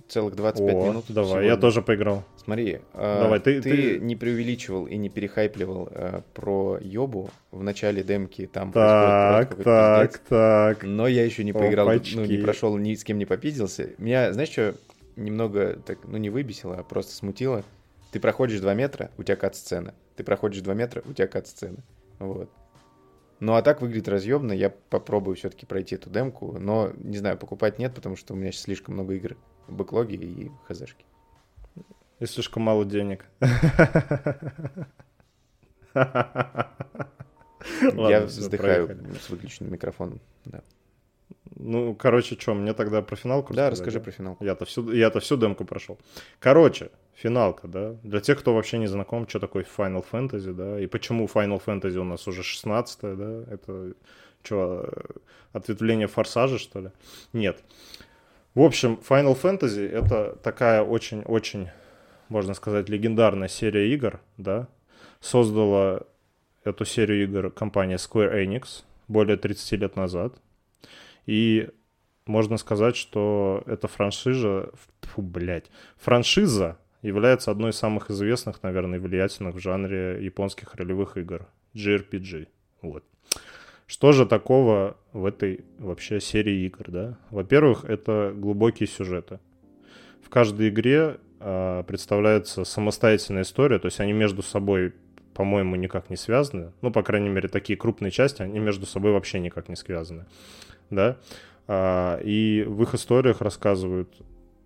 [0.09, 1.05] целых 25 О, минут.
[1.09, 1.49] давай, сегодня.
[1.49, 2.24] я тоже поиграл.
[2.37, 7.62] Смотри, э, Давай, ты- ты, ты- не преувеличивал и не перехайпливал э, про Йобу в
[7.62, 10.82] начале демки, там Так, так, так.
[10.82, 12.16] Но я еще не поиграл, Опачки.
[12.16, 13.91] ну, не прошел, ни с кем не попиздился.
[13.97, 14.74] Меня, знаешь, что
[15.17, 17.65] немного, так, ну, не выбесило, а просто смутило.
[18.12, 19.95] Ты проходишь 2 метра, у тебя кат-сцена.
[20.17, 21.79] Ты проходишь 2 метра, у тебя кат-сцена.
[22.19, 22.51] Вот.
[23.41, 24.53] Ну, а так выглядит разъемно.
[24.53, 26.59] Я попробую все-таки пройти эту демку.
[26.59, 29.37] Но, не знаю, покупать нет, потому что у меня сейчас слишком много игр
[29.67, 31.05] в бэклоге и хзшки.
[32.21, 33.27] И слишком мало денег.
[37.83, 40.21] Я вздыхаю с выключенным микрофоном.
[40.45, 40.62] Да,
[41.57, 44.37] Ну, короче, что, мне тогда про финалку да рассказать, расскажи про финал.
[44.41, 45.99] Я-то всю, я-то всю демку прошел.
[46.41, 47.97] Короче, финалка, да.
[48.03, 51.97] Для тех, кто вообще не знаком, что такое Final Fantasy, да, и почему Final Fantasy
[51.97, 53.95] у нас уже 16 да, это
[54.43, 54.93] что,
[55.53, 56.91] ответвление форсажа, что ли?
[57.32, 57.62] Нет.
[58.55, 61.68] В общем, Final Fantasy это такая очень-очень,
[62.28, 64.68] можно сказать, легендарная серия игр, да.
[65.20, 66.03] Создала
[66.64, 70.35] эту серию игр компания Square Enix более 30 лет назад.
[71.27, 71.70] И
[72.27, 74.70] можно сказать, что эта франшиза,
[75.03, 81.16] фу, блядь, франшиза является одной из самых известных, наверное, и влиятельных в жанре японских ролевых
[81.18, 81.47] игр.
[81.75, 82.49] JRPG.
[82.81, 83.05] Вот.
[83.87, 87.18] Что же такого в этой вообще серии игр, да?
[87.31, 89.39] Во-первых, это глубокие сюжеты.
[90.22, 94.95] В каждой игре а, представляется самостоятельная история, то есть они между собой,
[95.35, 96.72] по-моему, никак не связаны.
[96.81, 100.25] Ну, по крайней мере, такие крупные части, они между собой вообще никак не связаны.
[100.91, 101.16] Да?
[101.66, 104.14] А, и в их историях рассказывают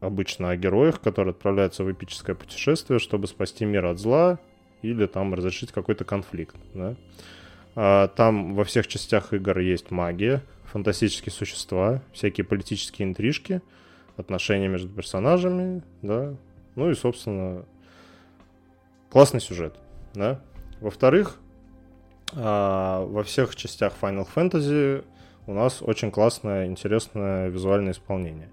[0.00, 4.38] обычно о героях, которые отправляются в эпическое путешествие, чтобы спасти мир от зла
[4.82, 6.56] или там разрешить какой-то конфликт.
[6.74, 6.94] Да?
[7.74, 13.62] А, Там во всех частях игр есть магия, фантастические существа, всякие политические интрижки,
[14.16, 16.34] отношения между персонажами, да.
[16.74, 17.64] Ну и, собственно,
[19.10, 19.76] классный сюжет,
[20.14, 20.40] да.
[20.80, 21.38] Во-вторых,
[22.34, 25.04] а, во всех частях Final Fantasy
[25.48, 28.50] у нас очень классное, интересное визуальное исполнение,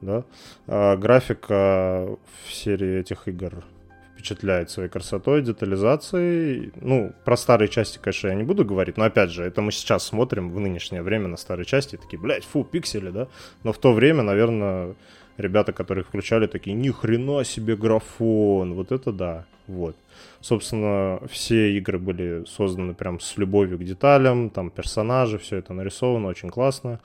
[0.00, 0.24] да.
[0.66, 3.64] А, Графика в серии этих игр
[4.12, 6.72] впечатляет своей красотой, детализацией.
[6.80, 10.04] Ну, про старые части, конечно, я не буду говорить, но опять же, это мы сейчас
[10.04, 13.28] смотрим в нынешнее время на старые части, такие, блядь, фу, пиксели, да?
[13.62, 14.96] Но в то время, наверное,
[15.36, 19.96] ребята, которые включали, такие, ни хрена себе графон, вот это да, вот.
[20.40, 26.28] Собственно, все игры были созданы прям с любовью к деталям, там персонажи, все это нарисовано
[26.28, 27.00] очень классно.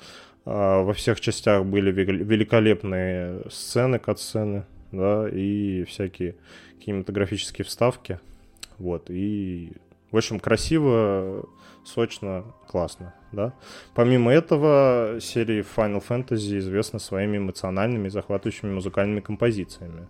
[0.45, 6.35] А, Во всех частях были вел- великолепные сцены, кат-сцены, да, и всякие
[6.83, 8.19] кинематографические вставки.
[8.79, 9.71] Вот, и,
[10.11, 11.47] в общем, красиво,
[11.85, 13.53] сочно, классно, да.
[13.93, 20.07] Помимо этого, серии Final Fantasy известна своими эмоциональными захватывающими музыкальными композициями.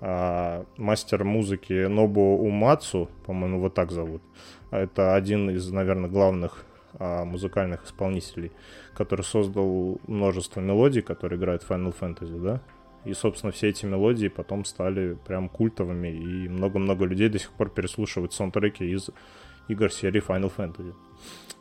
[0.00, 4.22] А, мастер музыки Нобу Умацу, по-моему, вот так зовут,
[4.70, 6.64] это один из, наверное, главных
[6.98, 8.50] а, музыкальных исполнителей,
[8.94, 12.60] который создал множество мелодий, которые играют в Final Fantasy, да.
[13.04, 17.70] И, собственно, все эти мелодии потом стали прям культовыми, и много-много людей до сих пор
[17.70, 19.10] переслушивают саундтреки из
[19.68, 20.94] игр серии Final Fantasy.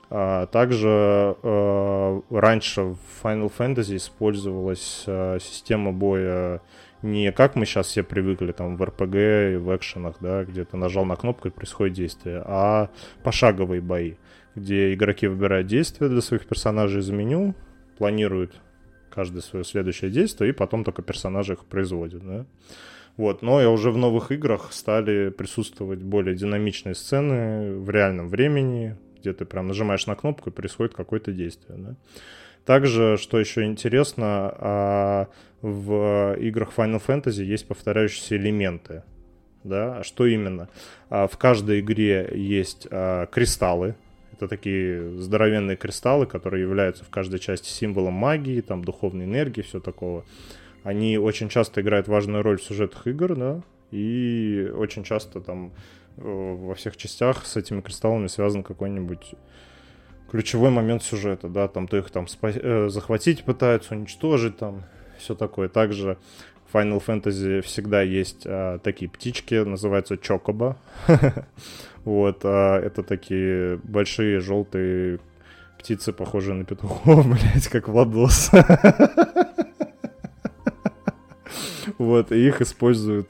[0.09, 6.61] А, также э, раньше в Final Fantasy использовалась э, система боя
[7.01, 10.77] не как мы сейчас все привыкли там в RPG и в экшенах, да, где ты
[10.77, 12.89] нажал на кнопку и происходит действие, а
[13.23, 14.15] пошаговые бои,
[14.55, 17.55] где игроки выбирают действия для своих персонажей из меню,
[17.97, 18.53] планируют
[19.09, 22.45] каждое свое следующее действие, и потом только персонажи их производят, да.
[23.17, 28.95] Вот, но и уже в новых играх стали присутствовать более динамичные сцены в реальном времени,
[29.19, 31.95] где ты прям нажимаешь на кнопку и происходит какое-то действие, да.
[32.65, 35.27] Также, что еще интересно, а,
[35.61, 39.03] в играх Final Fantasy есть повторяющиеся элементы.
[39.63, 39.99] Да?
[39.99, 40.69] А Что именно?
[41.09, 43.95] А, В каждой игре есть а, кристаллы.
[44.31, 49.81] Это такие здоровенные кристаллы, которые являются в каждой части символом магии, там, духовной энергии, все
[49.81, 50.23] такого.
[50.83, 53.61] Они очень часто играют важную роль в сюжетах игр, да,
[53.91, 55.73] и очень часто там
[56.15, 59.33] э, во всех частях с этими кристаллами связан какой-нибудь
[60.31, 64.83] ключевой момент сюжета, да, там то их там спа- э, захватить пытаются, уничтожить там,
[65.19, 65.69] все такое.
[65.69, 66.17] Также
[66.71, 70.77] в Final Fantasy всегда есть а, такие птички, называются чокоба.
[72.05, 75.19] Вот, а, это такие большие желтые
[75.77, 78.51] птицы, похожие на петухов, блять, как Владос.
[81.97, 83.27] Вот, и их используют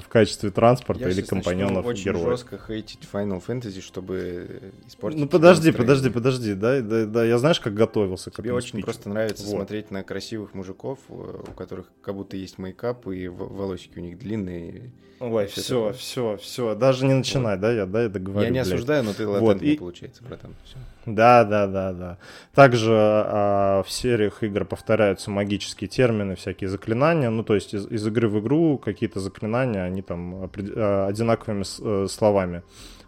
[0.00, 2.30] в качестве транспорта Я или щас начну компаньонов очень героя.
[2.30, 7.60] жестко хейтить Final Fantasy, чтобы испортить Ну подожди, подожди, подожди, да, да, да, я знаешь,
[7.60, 8.84] как готовился к Тебе этому очень спичу?
[8.84, 9.50] просто нравится Вот.
[9.52, 11.12] смотреть на красивых мужиков, э,
[11.48, 14.90] у которых как будто есть мейкап, и волосики у них длинные.
[15.18, 15.92] Ой, все, такое.
[15.94, 18.42] все, все, даже не начинай, да, я, да, я договорю.
[18.44, 18.66] Я не блядь.
[18.66, 20.54] осуждаю, но ты Вот, латентный и- получается, братан.
[20.64, 20.76] Всё.
[21.06, 22.18] Да, да, да, да.
[22.54, 27.30] Также а, в сериях игр повторяются магические термины, всякие заклинания.
[27.30, 32.06] Ну, то есть из, из игры в игру какие-то заклинания, они там а, одинаковыми э,
[32.08, 32.62] словами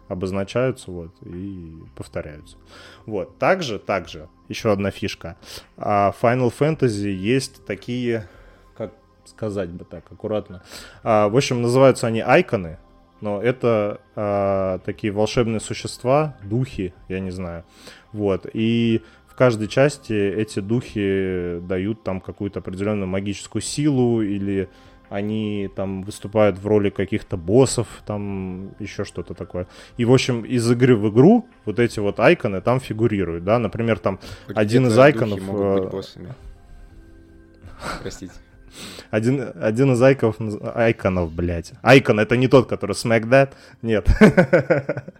[0.09, 2.57] обозначаются, вот, и повторяются.
[3.05, 3.37] Вот.
[3.37, 5.37] Также, также, еще одна фишка.
[5.77, 8.27] А, Final Fantasy есть такие,
[8.75, 8.91] как
[9.23, 10.63] сказать бы так, аккуратно.
[11.03, 12.79] А, в общем, называются они айконы,
[13.21, 17.63] но это а, такие волшебные существа, духи, я не знаю.
[18.11, 18.47] Вот.
[18.51, 24.69] И в каждой части эти духи дают там какую-то определенную магическую силу или
[25.09, 29.67] они там выступают в роли каких-то боссов, там еще что-то такое.
[29.97, 33.99] И, в общем, из игры в игру вот эти вот айконы там фигурируют, да, например,
[33.99, 36.33] там Один из айконов, могут быть э, боссами.
[38.01, 38.33] Простите.
[39.09, 41.73] Один, один из айконов, наз- айконов, блядь.
[41.81, 43.49] Айкон это не тот, который Smack That,
[43.81, 44.07] нет.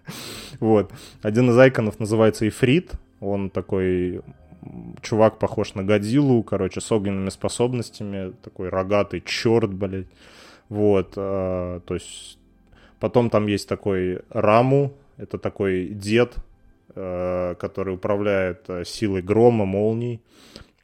[0.60, 0.91] Вот.
[1.22, 2.91] Один из айконов называется Ифрит.
[3.22, 4.22] Он такой
[5.02, 8.34] чувак похож на Годзиллу, короче, с огненными способностями.
[8.44, 10.07] Такой рогатый черт, блядь.
[10.69, 11.14] Вот.
[11.15, 12.38] а, то есть
[12.99, 14.94] потом там есть такой Раму.
[15.18, 16.36] Это такой дед,
[16.95, 20.22] э, который управляет э, силой грома, молний.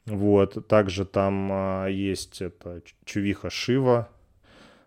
[0.06, 4.08] Вот, также там а, есть это чувиха Шива,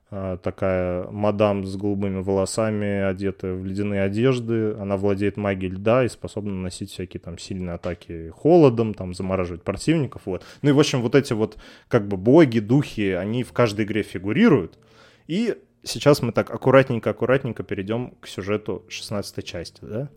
[0.09, 4.73] такая мадам с голубыми волосами, одетая в ледяные одежды.
[4.79, 10.23] Она владеет магией льда и способна наносить всякие там сильные атаки холодом, там замораживать противников.
[10.25, 10.43] Вот.
[10.61, 11.57] Ну и, в общем, вот эти вот
[11.87, 14.79] как бы боги, духи, они в каждой игре фигурируют.
[15.27, 20.09] И сейчас мы так аккуратненько-аккуратненько перейдем к сюжету 16 части, да?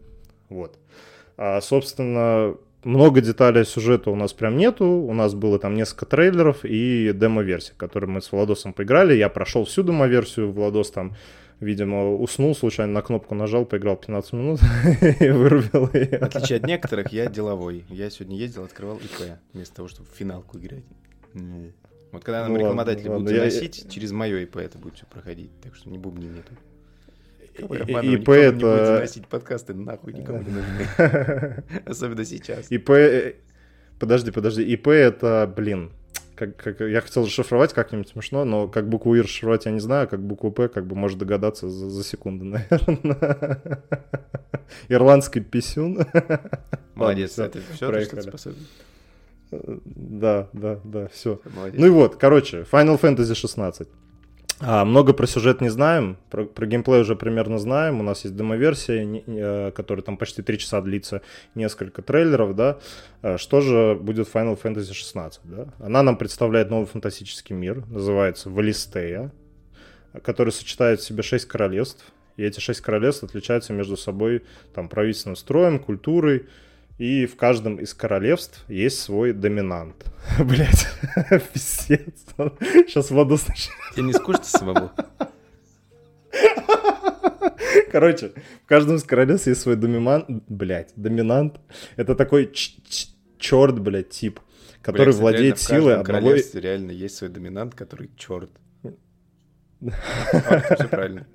[0.48, 0.78] Вот.
[1.36, 4.86] А, собственно, много деталей сюжета у нас прям нету.
[4.86, 9.14] У нас было там несколько трейлеров и демо-версия, которые мы с Владосом поиграли.
[9.14, 10.52] Я прошел всю демо-версию.
[10.52, 11.14] Владос там,
[11.60, 14.60] видимо, уснул, случайно на кнопку нажал, поиграл 15 минут
[15.20, 16.16] и вырубил В ее.
[16.18, 17.84] отличие от некоторых, я деловой.
[17.88, 20.84] Я сегодня ездил, открывал ИП, вместо того, чтобы в финалку играть.
[22.12, 25.06] Вот когда нам Ну рекламодатели ладно, будут я- заносить, через мое ИП это будет все
[25.06, 25.50] проходить.
[25.62, 26.52] Так что не бубни нету.
[27.58, 27.82] Кого я?
[27.82, 31.64] ИП нам не будет это- заносить подкасты, нахуй никому не нужны.
[31.86, 32.70] Особенно сейчас.
[32.70, 32.90] ИП...
[32.90, 33.34] э,
[33.98, 34.62] Подожди, подожди.
[34.62, 35.92] ИП это, блин,
[36.34, 40.08] как, как, я хотел расшифровать как-нибудь смешно, но как букву И расшифровать я не знаю,
[40.08, 42.44] как букву П, как бы может догадаться за, за секунду,
[42.80, 43.82] наверное.
[44.88, 46.00] Ирландский писюн.
[46.94, 48.20] Молодец, это все, проехали.
[48.22, 48.66] что способен.
[49.50, 51.40] Да, да, да, все.
[51.54, 51.78] Молодец.
[51.78, 53.86] Ну и вот, короче, Final Fantasy 16.
[54.64, 57.98] А, много про сюжет не знаем, про, про геймплей уже примерно знаем.
[58.00, 61.22] У нас есть демо-версия, не- э, которая там почти 3 часа длится,
[61.56, 62.78] несколько трейлеров, да.
[63.22, 65.66] А, Что же будет Final Fantasy 16, да?
[65.80, 69.32] Она нам представляет новый фантастический мир, называется Валистея,
[70.22, 72.04] который сочетает в себе 6 королевств.
[72.36, 74.42] И эти 6 королевств отличаются между собой
[74.74, 76.46] там правительственным строем, культурой,
[76.98, 80.06] и в каждом из королевств есть свой доминант.
[80.38, 80.86] Блять,
[81.52, 82.24] пиздец.
[82.86, 83.76] Сейчас воду сначала.
[83.94, 84.90] Тебе не скучно самому?
[87.90, 88.32] Короче,
[88.64, 90.26] в каждом из королевств есть свой доминант.
[90.48, 91.60] Блять, доминант.
[91.96, 92.52] Это такой
[93.38, 94.40] черт, блядь, тип,
[94.80, 96.20] который владеет в силой одного...
[96.20, 98.50] королевстве реально есть свой доминант, который черт.
[99.80, 101.26] Все правильно.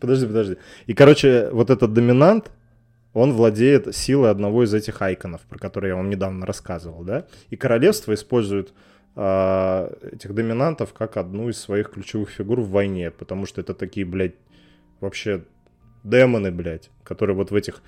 [0.00, 0.56] Подожди, подожди.
[0.86, 2.50] И, короче, вот этот доминант,
[3.16, 7.24] он владеет силой одного из этих айконов, про которые я вам недавно рассказывал, да?
[7.48, 8.74] И королевство использует
[9.14, 14.04] а, этих доминантов как одну из своих ключевых фигур в войне, потому что это такие,
[14.04, 14.34] блядь,
[15.00, 15.44] вообще
[16.04, 17.80] демоны, блядь, которые вот в этих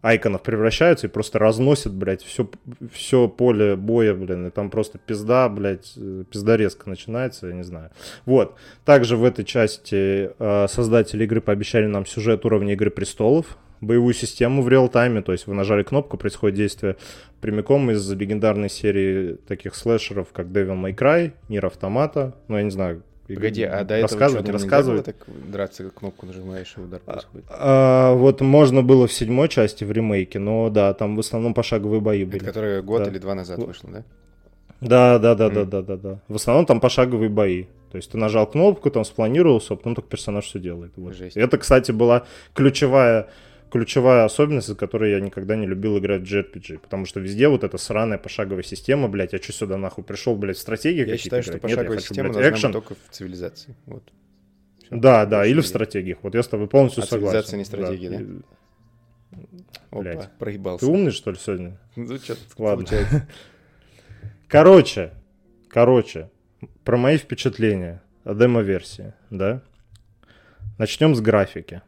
[0.00, 2.48] айконов превращаются и просто разносят, блядь, все,
[2.92, 7.90] все поле боя, блин, и там просто пизда, блядь, э, пиздарезка начинается, я не знаю.
[8.26, 8.54] Вот.
[8.84, 14.62] Также в этой части э, создатели игры пообещали нам сюжет уровня Игры Престолов, боевую систему
[14.62, 16.96] в реал-тайме, то есть вы нажали кнопку, происходит действие
[17.40, 22.70] прямиком из легендарной серии таких слэшеров, как Devil May Cry, Нир Автомата, ну, я не
[22.70, 25.04] знаю, Погоди, а до этого рассказывать, что, не рассказывать.
[25.04, 25.16] так
[25.52, 27.44] драться, кнопку нажимаешь, и удар происходит?
[27.50, 32.00] А, вот можно было в седьмой части в ремейке, но да, там в основном пошаговые
[32.00, 32.36] бои были.
[32.38, 33.10] Это которая год Да.
[33.10, 33.66] или два назад Вот.
[33.66, 34.04] вышла, да?
[34.80, 35.70] Да, да, да, да, Мгм.
[35.70, 36.20] да, да, да.
[36.28, 37.64] В основном там пошаговые бои.
[37.90, 40.92] То есть ты нажал кнопку, там спланировался, а потом только персонаж все делает.
[40.96, 41.14] Вот.
[41.14, 41.36] Жесть.
[41.36, 42.24] Это, кстати, была
[42.54, 43.28] ключевая
[43.70, 47.64] ключевая особенность, из которой я никогда не любил играть в JRPG, потому что везде вот
[47.64, 51.42] эта сраная пошаговая система, блядь, я что сюда нахуй пришел, блядь, в стратегии Я считаю,
[51.42, 51.62] что играть?
[51.64, 52.72] Нет, я пошаговая хочу, система блядь, должна экшен.
[52.72, 53.76] быть только в цивилизации.
[53.86, 54.02] Вот.
[54.84, 54.96] Всё.
[54.96, 56.18] Да, да, или в стратегиях.
[56.22, 57.42] Вот я с тобой полностью А согласен.
[57.42, 58.20] цивилизация не стратегия, да?
[58.20, 58.26] И-
[59.90, 60.30] Опа, блядь.
[60.38, 60.86] проебался.
[60.86, 61.78] Ты умный, что ли, сегодня?
[61.96, 62.84] Ну, что Ладно.
[62.86, 63.28] получается.
[64.48, 65.12] Короче,
[65.68, 66.30] короче,
[66.84, 69.60] про мои впечатления о демо-версии, да?
[70.78, 71.82] Начнем с графики.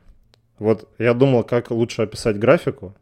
[0.61, 2.95] Вот я думал, как лучше описать графику.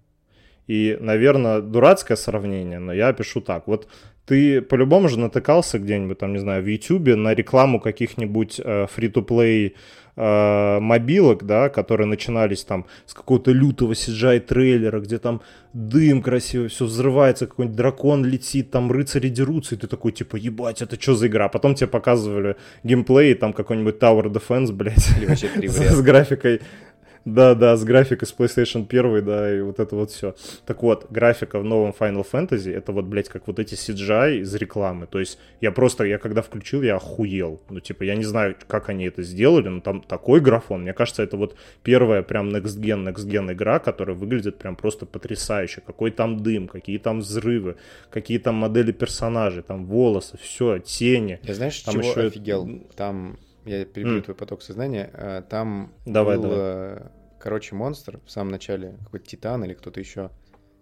[0.69, 3.67] И, наверное, дурацкое сравнение, но я опишу так.
[3.67, 3.89] Вот
[4.27, 9.73] ты по-любому же натыкался где-нибудь, там, не знаю, в Ютубе на рекламу каких-нибудь э, free-to-play
[10.17, 15.41] э, мобилок, да, которые начинались там с какого-то лютого CGI трейлера, где там
[15.73, 20.83] дым красивый, все взрывается, какой-нибудь дракон летит, там рыцари дерутся, и ты такой, типа, ебать,
[20.83, 21.49] это что за игра?
[21.49, 24.99] Потом тебе показывали геймплей, там какой-нибудь Tower Defense, блядь,
[25.71, 26.61] с графикой.
[27.35, 30.35] Да, да, с графикой с PlayStation 1, да, и вот это вот все.
[30.67, 34.55] Так вот, графика в новом Final Fantasy, это вот, блядь, как вот эти CGI из
[34.55, 35.07] рекламы.
[35.07, 37.61] То есть я просто, я когда включил, я охуел.
[37.69, 40.83] Ну, типа, я не знаю, как они это сделали, но там такой графон.
[40.83, 45.07] Мне кажется, это вот первая прям next gen, next gen игра, которая выглядит прям просто
[45.07, 45.83] потрясающе.
[45.87, 47.77] Какой там дым, какие там взрывы,
[48.11, 51.41] какие там модели персонажей, там волосы, все, тени.
[51.43, 52.69] Я знаешь, Там чего это- офигел?
[52.97, 53.39] Там,
[53.69, 54.23] я перебью М.
[54.23, 56.59] твой поток сознания, а, там Давай, был, давай.
[56.61, 57.07] э,
[57.41, 60.31] короче, монстр в самом начале, какой-то титан или кто-то еще.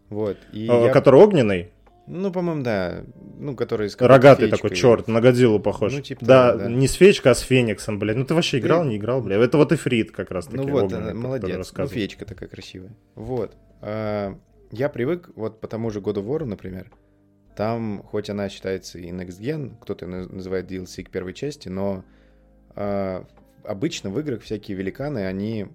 [0.08, 1.72] Вот, и Э, я- Который огненный,
[2.08, 3.02] Ну, по-моему, да.
[3.40, 5.92] Ну, который с Рогатый такой, черт, на Годзиллу похож.
[5.92, 6.70] Ну, типа да, того, да.
[6.70, 8.16] не с феечкой, а с Фениксом, блядь.
[8.16, 9.40] Ну ты вообще играл, Ты- не играл, блядь.
[9.42, 10.58] Это вот Эфрит как раз таки.
[10.58, 11.72] Ну вот, огненный, молодец.
[11.76, 12.94] Ну, феечка такая красивая.
[13.16, 13.56] Вот.
[13.80, 14.38] А,
[14.70, 16.90] Я привык, вот по тому же God of War, например,
[17.56, 22.04] там, хоть она считается и Next Gen, кто-то на- называет DLC к первой части, но
[22.04, 22.04] а,
[22.76, 25.66] обычно в играх всякие великаны, они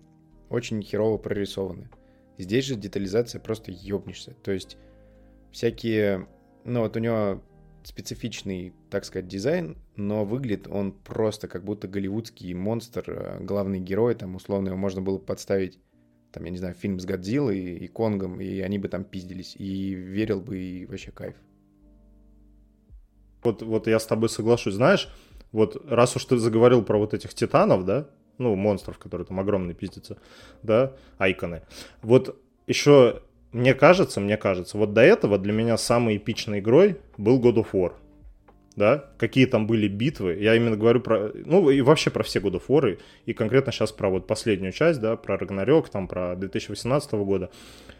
[0.49, 1.90] очень херово прорисованы.
[2.38, 4.34] Здесь же детализация просто ёбнешься.
[4.44, 4.78] То есть
[5.52, 6.28] всякие...
[6.64, 7.41] Ну вот у него
[7.84, 14.14] специфичный, так сказать, дизайн, но выглядит он просто как будто голливудский монстр, э, главный герой,
[14.15, 15.80] там условно его можно было подставить,
[16.32, 19.94] там, я не знаю, фильм с Годзиллой и Конгом, и они бы там пиздились, и
[19.94, 21.36] верил бы, и вообще кайф.
[23.44, 24.76] Вот, вот я с тобой соглашусь.
[24.76, 25.10] Знаешь,
[25.52, 28.07] вот раз уж ты заговорил про вот этих титанов, да,
[28.38, 30.18] ну, монстров, которые там огромные пиздятся,
[30.64, 31.61] да, айконы.
[32.02, 32.38] Вот
[32.68, 33.22] еще,
[33.52, 37.68] мне кажется, мне кажется, вот до этого для меня самой эпичной игрой был God of
[37.73, 37.94] War.
[38.78, 42.53] Да, какие там были битвы, я именно говорю про, ну и вообще про все God
[42.53, 47.11] of War, и, конкретно сейчас про вот последнюю часть, да, про Рагнарёк, там про 2018
[47.15, 47.52] года.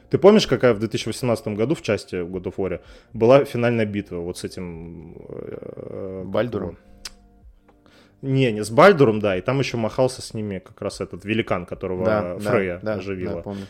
[0.10, 2.80] Ты помнишь, какая в 2018 году в части God of War
[3.12, 5.18] была финальная битва вот с этим...
[5.28, 6.78] э, Бальдуром?
[8.22, 11.66] Не, не с Бальдуром, да, и там еще махался с ними как раз этот великан,
[11.66, 13.36] которого Фрея оживила.
[13.36, 13.66] да, помню.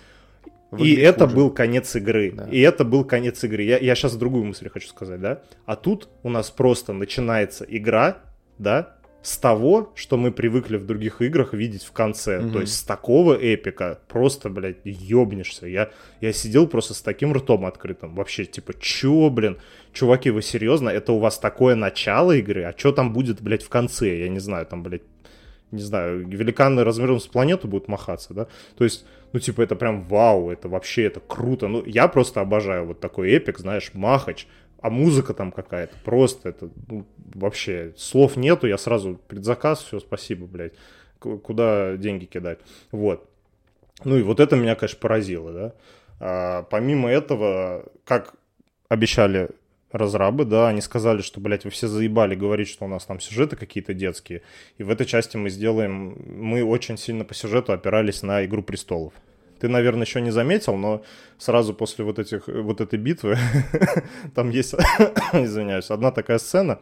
[0.72, 1.36] И Выглядит это хуже.
[1.36, 2.32] был конец игры.
[2.32, 2.48] Да.
[2.50, 3.64] И это был конец игры.
[3.64, 5.42] Я, я сейчас другую мысль хочу сказать, да?
[5.66, 8.20] А тут у нас просто начинается игра,
[8.58, 12.40] да, с того, что мы привыкли в других играх видеть в конце.
[12.40, 12.54] Мгм.
[12.54, 15.68] То есть с такого эпика просто, блядь, ёбнешься.
[15.68, 15.90] Я,
[16.22, 18.16] я сидел просто с таким ртом открытым.
[18.16, 19.60] Вообще, типа, чё, блин?
[19.94, 20.90] Чуваки, вы серьезно?
[20.90, 22.64] Это у вас такое начало игры?
[22.64, 24.18] А что там будет, блядь, в конце?
[24.18, 25.04] Я не знаю, там, блядь,
[25.72, 30.04] не знаю, великаны размером с планету будут махаться, да, то есть, ну, типа, это прям
[30.04, 34.48] вау, это вообще, это круто, ну, я просто обожаю вот такой эпик, знаешь, махач,
[34.82, 40.48] а музыка там какая-то, просто это, ну, вообще, слов нету, я сразу предзаказ, все, спасибо,
[40.48, 40.74] блядь,
[41.20, 42.60] куда деньги кидать,
[42.92, 43.30] вот.
[44.04, 45.74] Ну, и вот это меня, конечно, поразило, да.
[46.20, 48.34] А, помимо этого, как
[48.90, 49.50] обещали
[49.92, 53.56] разрабы, да, они сказали, что, блядь, вы все заебали говорить, что у нас там сюжеты
[53.56, 54.42] какие-то детские,
[54.78, 59.14] и в этой части мы сделаем, мы очень сильно по сюжету опирались на «Игру престолов».
[59.62, 61.04] Ты, наверное, еще не заметил, но
[61.38, 63.38] сразу после вот, этих, вот этой битвы
[64.36, 64.74] там есть,
[65.34, 66.80] извиняюсь, одна такая сцена,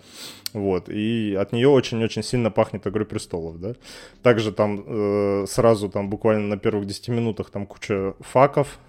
[0.53, 3.73] вот, и от нее очень-очень сильно пахнет «Игрой престолов», да.
[4.23, 8.79] Также там э, сразу там буквально на первых 10 минутах там куча факов,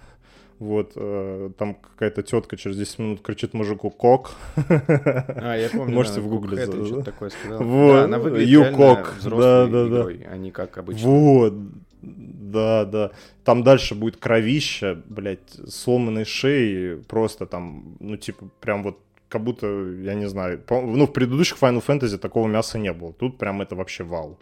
[0.61, 4.31] вот, э, там какая-то тетка через 10 минут кричит мужику «Кок».
[4.69, 6.87] А, я помню, Можете Cookhead или да?
[6.87, 7.63] что-то такое сказала.
[7.65, 9.87] Вот, Да, она выглядит реально взрослой да, да.
[9.89, 11.09] игрой, а не как обычно.
[11.09, 11.55] Вот,
[12.03, 13.11] да, да.
[13.45, 18.99] Там дальше будет кровища, блядь, сломанные шеи, просто там, ну, типа, прям вот
[19.29, 23.13] как будто, я не знаю, ну, в предыдущих Final Fantasy такого мяса не было.
[23.13, 24.39] Тут прям это вообще вау.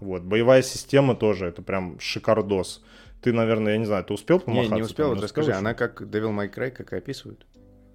[0.00, 2.82] Вот, боевая система тоже, это прям шикардос.
[3.22, 4.74] Ты, наверное, я не знаю, ты успел Не, помахаться?
[4.74, 7.46] не успел, там, вот не расскажи, успел она как Devil May Cry, как и описывают?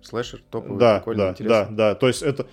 [0.02, 1.76] Слэшер, топовый, Да, прикольный, да, интересный.
[1.76, 1.96] да, да.
[1.96, 2.48] То есть это,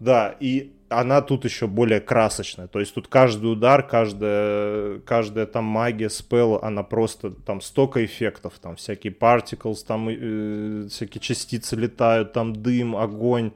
[0.00, 2.66] да, и она тут еще более красочная.
[2.66, 8.58] То есть тут каждый удар, каждая, каждая там магия, спел, она просто там столько эффектов,
[8.60, 13.52] там всякие particles, там э, всякие частицы летают, там дым, огонь.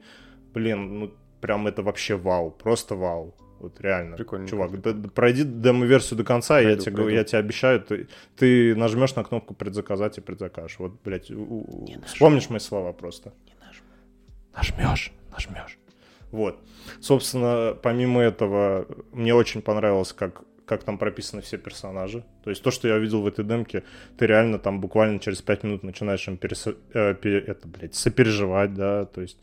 [0.53, 3.35] Блин, ну прям это вообще вау, просто вау.
[3.59, 4.15] Вот реально.
[4.17, 4.47] Прикольно.
[4.47, 7.19] Чувак, д- д- пройди демо-версию до конца, и я Пройду, тебе, говорю, пройду.
[7.19, 8.07] я тебе обещаю, ты,
[8.37, 10.77] ты нажмешь на кнопку предзаказать и предзакажешь.
[10.79, 13.33] Вот, блядь, у- у- вспомнишь мои слова просто.
[14.55, 15.77] Нажмешь, нажмешь.
[16.35, 16.59] Вот.
[16.99, 22.23] Собственно, помимо этого, мне очень понравилось, как, как там прописаны все персонажи.
[22.43, 23.83] То есть то, что я видел в этой демке,
[24.17, 28.73] ты реально там буквально через 5 минут начинаешь им пересо- э, пере- это, блядь, сопереживать,
[28.73, 29.37] да, то есть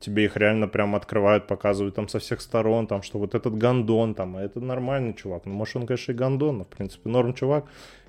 [0.00, 4.14] тебе их реально прям открывают, показывают там со всех сторон, там, что вот этот гандон,
[4.14, 5.46] там, а это нормальный чувак.
[5.46, 7.66] Ну, может, он, конечно, и гандон, но, в принципе, норм чувак.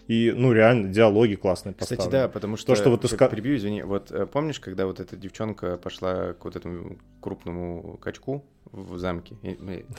[0.07, 2.23] И, ну, реально, диалоги классные Кстати, поставлены.
[2.23, 2.67] да, потому что...
[2.67, 3.83] То, что вот ты сейчас ска- Перебью, извини.
[3.83, 9.35] Вот э, помнишь, когда вот эта девчонка пошла к вот этому крупному качку в замке?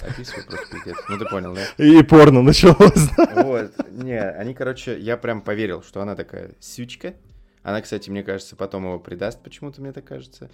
[0.03, 0.97] Описываю просто пиздец.
[1.09, 1.85] Ну ты понял, да?
[1.85, 3.09] И порно началось?
[3.35, 7.15] Вот, не, они, короче, я прям поверил, что она такая сючка.
[7.63, 10.51] Она, кстати, мне кажется, потом его предаст, почему-то мне так кажется.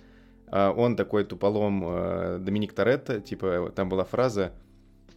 [0.47, 4.53] А Он такой туполом э, Доминик Торетто, типа, там была фраза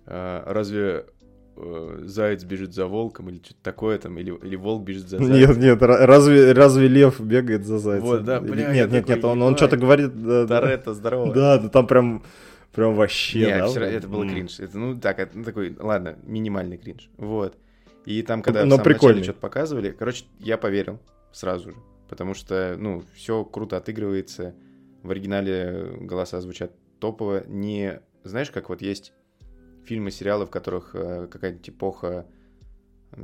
[0.07, 1.05] э, «Разве
[1.55, 5.35] э, заяц бежит за волком?» или что-то такое там, или, или волк бежит за зайцем.
[5.35, 8.07] Нет, нет, ра- разве, разве лев бегает за зайцем?
[8.07, 10.13] Вот, да, Или- бля, Нет, нет, такой, нет, он, он что-то говорит.
[10.21, 10.61] Да, да.
[10.61, 11.33] Торетто, здорово.
[11.33, 12.23] Да, да, там прям,
[12.73, 13.67] прям вообще, Не, да?
[13.67, 13.77] вот.
[13.77, 14.29] это был М.
[14.29, 14.59] кринж.
[14.59, 17.09] Это, ну, так, это, ну, такой, ладно, минимальный кринж.
[17.17, 17.57] Вот.
[18.05, 19.15] И там, когда Но в самом прикольный.
[19.19, 20.99] начале что-то показывали, короче, я поверил
[21.31, 21.75] сразу же.
[22.09, 24.53] Потому что, ну, все круто отыгрывается.
[25.03, 27.43] В оригинале голоса звучат топово.
[27.47, 29.13] Не, знаешь, как вот есть
[29.85, 32.25] фильмы, сериалы, в которых э, какая-нибудь эпоха,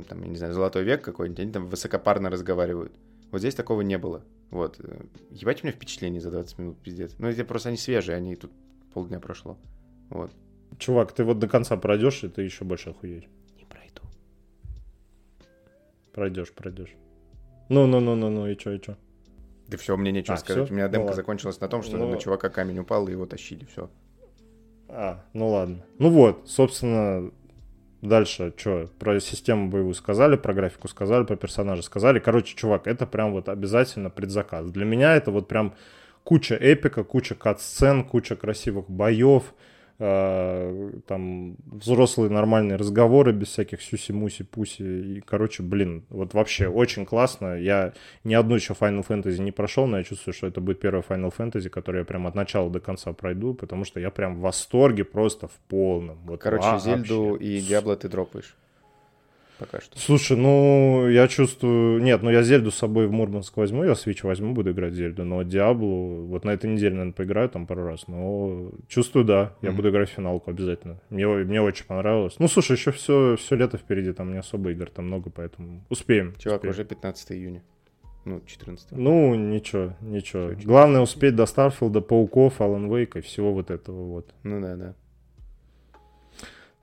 [0.08, 2.92] там, я не знаю, золотой век какой-нибудь, они там высокопарно разговаривают.
[3.30, 4.24] Вот здесь такого не было.
[4.50, 4.78] Вот.
[5.30, 7.14] Ебать у меня впечатление за 20 минут, пиздец.
[7.18, 8.50] Ну, это просто они свежие, они тут
[8.92, 9.56] полдня прошло.
[10.10, 10.32] Вот.
[10.78, 13.28] Чувак, ты вот до конца пройдешь, и ты еще больше охуеешь.
[13.56, 14.02] Не пройду.
[16.12, 16.94] Пройдешь, пройдешь.
[17.68, 18.96] Ну, ну, ну, ну, ну, и чё, и чё?
[19.68, 20.64] Да все, мне нечего А, сказать.
[20.64, 20.72] всё?
[20.72, 21.16] У меня Ну демка ладно.
[21.16, 23.64] закончилась на том, что Ну- на чувака камень упал, и его тащили.
[23.66, 23.88] Все.
[24.92, 25.84] А, ну ладно.
[25.98, 27.30] Ну вот, собственно,
[28.02, 32.18] дальше что, про систему боевую сказали, про графику сказали, про персонажа сказали.
[32.18, 34.70] Короче, чувак, это прям вот обязательно предзаказ.
[34.70, 35.74] Для меня это вот прям
[36.24, 39.54] куча эпика, куча кат-сцен, куча красивых боев,
[40.00, 45.18] там взрослые нормальные разговоры без всяких сюси-муси-пуси.
[45.18, 47.58] И, короче, блин, вот вообще очень классно.
[47.58, 47.92] Я
[48.24, 51.30] ни одну еще Final Fantasy не прошел, но я чувствую, что это будет первая Final
[51.36, 55.04] Fantasy, которую я прям от начала до конца пройду, потому что я прям в восторге
[55.04, 56.18] просто в полном.
[56.24, 56.84] Вот Короче, вообще.
[56.84, 58.56] Зельду и Диабло ты дропаешь.
[59.60, 59.98] Пока что.
[59.98, 62.02] Слушай, ну, я чувствую...
[62.02, 65.24] Нет, ну я Зельду с собой в Мурманск возьму, я Switch возьму, буду играть Зельду,
[65.24, 69.68] но Диаблу вот на этой неделе, наверное, поиграю там пару раз, но чувствую, да, я
[69.68, 69.76] Мгм.
[69.76, 70.98] буду играть в финалку обязательно.
[71.10, 72.36] Мне, мне очень понравилось.
[72.38, 76.34] Ну, слушай, еще все, все лето впереди, там не особо игр, там много, поэтому успеем.
[76.38, 76.72] Чувак, успеем.
[76.72, 77.62] уже 15 июня.
[78.24, 78.92] Ну, 14.
[78.92, 80.54] Ну, ничего, ничего.
[80.54, 84.34] Всё, Главное успеть до Старфилда, Пауков, Алан Вейка и всего вот этого вот.
[84.42, 84.94] Ну да, да.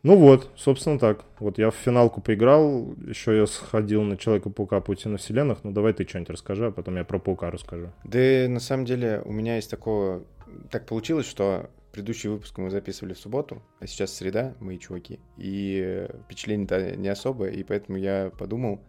[0.08, 1.26] Ну вот, собственно так.
[1.38, 5.66] Вот я в финалку поиграл, еще я сходил на Человека-паука Паутина Вселенных.
[5.66, 7.92] Ну давай ты что-нибудь расскажи, а потом я про Паука расскажу.
[8.06, 10.24] Да на самом деле у меня есть такого...
[10.72, 15.20] Так получилось, что предыдущий выпуск мы записывали в субботу, а сейчас среда, мои чуваки.
[15.36, 18.80] И впечатление-то не особо, и поэтому я подумал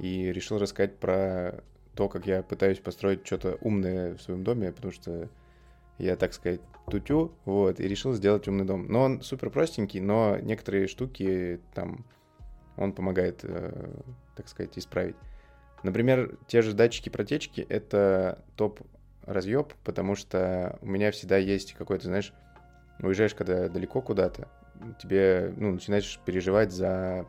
[0.00, 1.62] и решил рассказать про
[1.94, 5.28] то, как я пытаюсь построить что-то умное в своем доме, потому что
[5.98, 6.60] я, так сказать,
[6.90, 8.86] тутю, вот, и решил сделать умный дом.
[8.88, 12.04] Но он супер простенький, но некоторые штуки там
[12.76, 14.00] он помогает, э,
[14.36, 15.16] так сказать, исправить.
[15.82, 18.80] Например, те же датчики протечки— это топ
[19.22, 22.32] разъеб, потому что у меня всегда есть какой-то, знаешь,
[23.00, 24.48] уезжаешь когда далеко куда-то,
[25.00, 27.26] тебе, ну, начинаешь переживать за,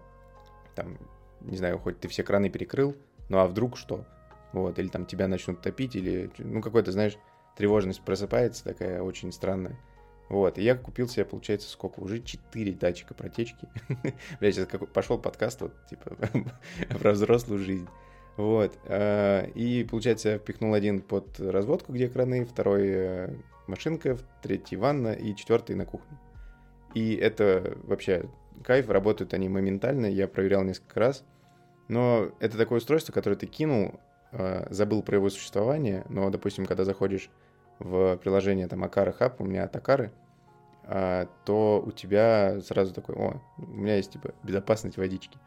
[0.76, 0.98] там,
[1.41, 2.96] не знаю, хоть ты все краны перекрыл,
[3.28, 4.06] ну а вдруг что?
[4.54, 7.18] Вот, или там тебя начнут топить, или, ну, какой-то, знаешь,
[7.60, 9.77] тревожность просыпается такая очень странная.
[10.30, 11.99] Вот, и я купил себе, получается, сколько?
[11.99, 13.68] Уже 4 датчика протечки.
[14.40, 16.15] Бля, сейчас как пошел подкаст, вот, типа,
[16.99, 17.88] про взрослую жизнь.
[18.38, 23.36] Вот, э, и, получается, я впихнул один под разводку, где краны, второй э,
[23.68, 26.18] машинка, третий ванна и четвертый на кухне.
[26.94, 28.30] И это вообще
[28.64, 31.26] кайф, работают они моментально, я проверял несколько раз.
[31.90, 33.99] Но это такое устройство, которое ты кинул,
[34.31, 37.30] э, забыл про его существование, но, допустим, когда заходишь
[37.80, 40.11] в приложение там Акара Хаб, у меня от Акары,
[40.84, 45.39] а, то у тебя сразу такой, о, у меня есть типа безопасность водички.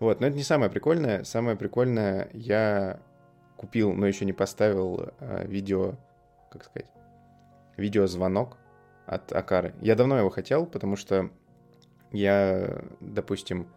[0.00, 1.24] Вот, но это не самое прикольное.
[1.24, 3.00] Самое прикольное, я
[3.56, 5.94] купил, но еще не поставил а, видео,
[6.50, 6.90] как сказать,
[7.76, 8.56] видеозвонок
[9.06, 9.74] от Акары.
[9.80, 11.30] Я давно его хотел, потому что
[12.12, 13.68] я, допустим,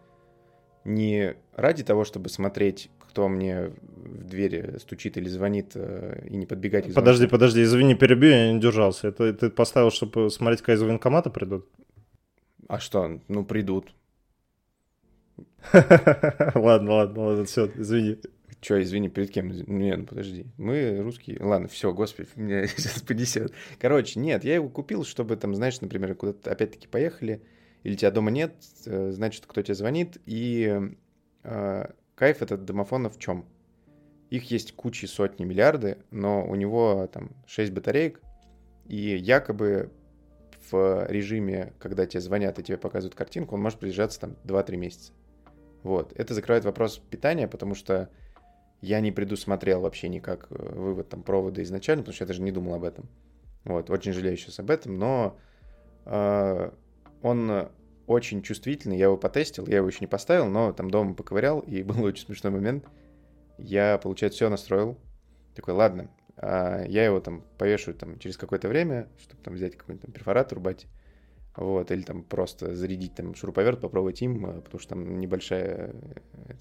[0.84, 6.46] не ради того, чтобы смотреть, кто мне в двери стучит или звонит, э, и не
[6.46, 6.92] подбегать.
[6.94, 9.08] Подожди, подожди, извини, перебью, я не держался.
[9.08, 11.66] Это ты поставил, чтобы смотреть, когда из военкомата придут?
[12.68, 13.94] А что, ну придут.
[16.54, 18.18] Ладно, ладно, ладно, все, извини.
[18.60, 19.50] Че, извини, перед кем?
[19.50, 20.46] Не, ну подожди.
[20.56, 21.38] Мы русские.
[21.40, 23.52] Ладно, все, господи, меня сейчас понесет.
[23.78, 27.42] Короче, нет, я его купил, чтобы там, знаешь, например, куда-то опять-таки поехали,
[27.84, 28.54] или тебя дома нет,
[28.86, 30.80] э, значит, кто тебе звонит, и
[31.44, 31.86] э,
[32.18, 33.46] кайф этот домофона в чем?
[34.28, 38.20] Их есть кучи, сотни, миллиарды, но у него там 6 батареек,
[38.86, 39.90] и якобы
[40.70, 45.12] в режиме, когда тебе звонят и тебе показывают картинку, он может продержаться там 2-3 месяца.
[45.82, 46.12] Вот.
[46.16, 48.10] Это закрывает вопрос питания, потому что
[48.80, 52.50] я не предусмотрел вообще никак э, вывод там провода изначально, потому что я даже не
[52.50, 53.08] думал об этом.
[53.64, 53.90] Вот.
[53.90, 55.38] Очень жалею сейчас об этом, но
[56.04, 56.70] э,
[57.22, 57.68] он
[58.08, 61.82] очень чувствительный, я его потестил, я его еще не поставил, но там дома поковырял, и
[61.84, 62.84] был очень смешной момент.
[63.58, 64.98] Я, получается, все настроил.
[65.54, 70.06] Такой, ладно, а я его там повешу там через какое-то время, чтобы там взять какой-нибудь
[70.06, 70.86] там перфоратор, рубать.
[71.56, 75.92] Вот, или там просто зарядить там шуруповерт, попробовать им, э, потому что там небольшая,
[76.46, 76.54] э,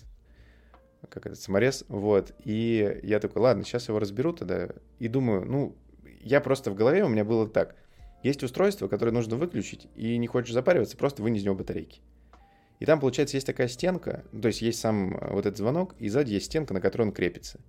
[1.07, 2.33] как этот, саморез, вот.
[2.43, 4.69] И я такой, ладно, сейчас его разберу тогда.
[4.97, 5.77] И думаю, ну,
[6.21, 7.75] я просто в голове у меня было так.
[8.23, 12.01] Есть устройство, которое нужно выключить, и не хочешь запариваться, просто вынь из него батарейки.
[12.79, 16.09] И там, получается, есть такая стенка, то есть есть сам э, вот этот звонок, и
[16.09, 17.59] сзади есть стенка, на которой он крепится.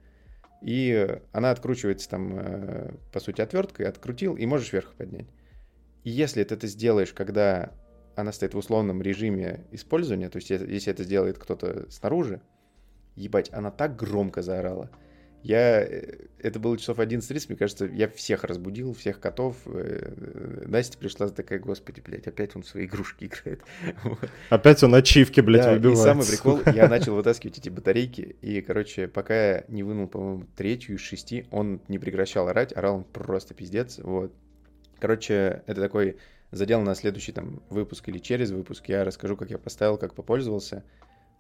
[0.60, 5.28] И она откручивается там, э, по сути, отверткой, открутил, и можешь вверх поднять.
[6.04, 7.72] И если ты это сделаешь, когда
[8.16, 12.40] она стоит в условном режиме использования, то есть если это сделает кто-то снаружи,
[13.14, 14.90] ебать, она так громко заорала.
[15.42, 19.56] Я, э, это было часов 11.30, мне кажется, я всех разбудил, всех котов.
[19.66, 23.62] Э, Настя пришла такая, господи, блядь, опять он в свои игрушки играет.
[24.50, 25.98] Опять он ачивки, блядь, Да, выбивает.
[25.98, 30.46] И самый прикол, я начал вытаскивать эти батарейки, и, короче, пока я не вынул, по-моему,
[30.56, 34.32] третью из шести, он не прекращал орать, орал он просто пиздец, вот.
[34.98, 36.16] Короче, это такой
[36.50, 40.82] задел на следующий там выпуск или через выпуск, я расскажу, как я поставил, как попользовался,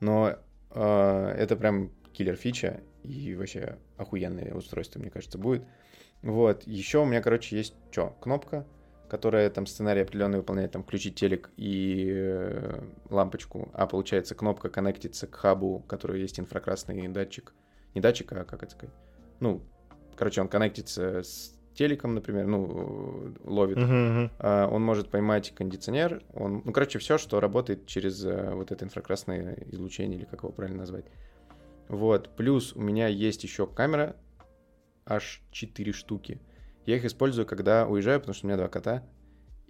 [0.00, 0.36] но э,
[0.70, 5.64] это прям киллер фича и вообще охуенное устройство, мне кажется, будет.
[6.22, 8.66] Вот, еще у меня, короче, есть что, кнопка,
[9.08, 15.26] которая там сценарий определенный выполняет, там включить телек и э, лампочку, а получается кнопка коннектится
[15.26, 17.54] к хабу, который есть инфракрасный датчик,
[17.94, 18.94] не датчик, а как это сказать,
[19.40, 19.62] ну,
[20.16, 24.30] короче, он коннектится с телеком, например, ну, ловит, Мгм, мгм.
[24.40, 28.84] а, он может поймать кондиционер, он, ну, короче, все, что работает через э, вот это
[28.84, 31.04] инфракрасное излучение, или как его правильно назвать.
[31.88, 34.16] Вот, плюс у меня есть еще камера,
[35.06, 36.40] аж 4 штуки.
[36.84, 39.04] Я их использую, когда уезжаю, потому что у меня два кота,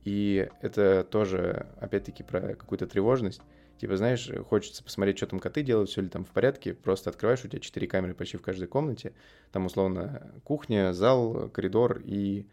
[0.02, 3.43] и это тоже, опять-таки, про какую-то тревожность.
[3.78, 6.74] Типа, знаешь, хочется посмотреть, что там коты делают, все ли там в порядке.
[6.74, 9.12] Просто открываешь, у тебя четыре камеры почти в каждой комнате.
[9.52, 12.46] Там, условно, кухня, зал, коридор и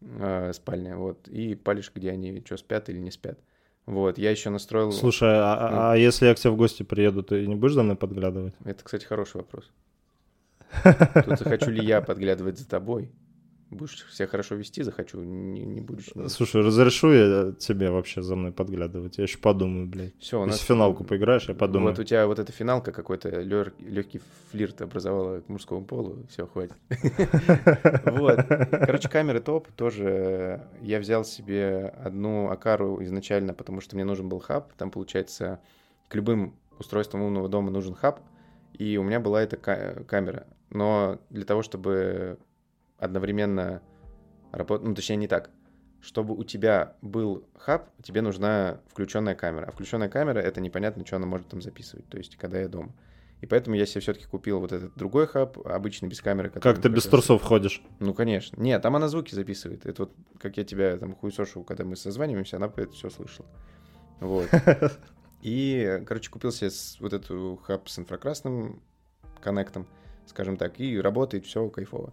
[0.00, 0.96] э, спальня.
[0.96, 1.26] Вот.
[1.28, 3.38] И палишь, где они, что, спят или не спят.
[3.86, 4.16] Вот.
[4.18, 4.92] Я еще настроил...
[4.92, 7.82] Слушай, а, а- а если я к тебе в гости приеду, ты не будешь за
[7.82, 8.54] мной подглядывать?
[8.64, 9.70] Это, кстати, хороший вопрос.
[11.24, 13.10] Тут захочу ли я подглядывать за тобой?
[13.70, 16.08] Будешь себя хорошо вести, захочу, не, не будешь.
[16.28, 19.16] Слушай, разрешу я тебе вообще за мной подглядывать?
[19.18, 20.12] Я еще подумаю, блядь.
[20.18, 20.56] Все, у нас...
[20.56, 21.90] Если финалку поиграешь, я подумаю.
[21.90, 24.20] Вот у тебя вот эта финалка какой-то легкий
[24.50, 26.26] флирт образовала к мужскому полу.
[26.28, 26.74] Все, хватит.
[28.06, 28.40] Вот.
[28.44, 29.68] Короче, камеры топ.
[29.72, 34.72] Тоже я взял себе одну Акару изначально, потому что мне нужен был хаб.
[34.74, 35.60] Там, получается,
[36.08, 38.20] к любым устройствам умного дома нужен хаб.
[38.78, 40.46] И у меня была эта ка- камера.
[40.70, 42.38] Но для того, чтобы
[43.00, 43.82] одновременно
[44.52, 45.50] работать, ну, точнее, не так.
[46.00, 49.66] Чтобы у тебя был хаб, тебе нужна включенная камера.
[49.66, 52.08] А включенная камера это непонятно, что она может там записывать.
[52.08, 52.94] То есть, когда я дома.
[53.42, 56.50] И поэтому я себе все-таки купил вот этот другой хаб, обычный без камеры.
[56.50, 57.82] Как ты без раз- трусов ходишь?
[57.98, 58.60] Ну, конечно.
[58.60, 59.86] Нет, там она звуки записывает.
[59.86, 63.48] Это вот, как я тебя там хуесошу, когда мы созваниваемся, она это все слышала.
[64.20, 64.48] Вот.
[65.42, 66.70] И, короче, купил себе
[67.00, 68.82] вот эту хаб с инфракрасным
[69.40, 69.86] коннектом,
[70.26, 72.12] скажем так, и работает все кайфово.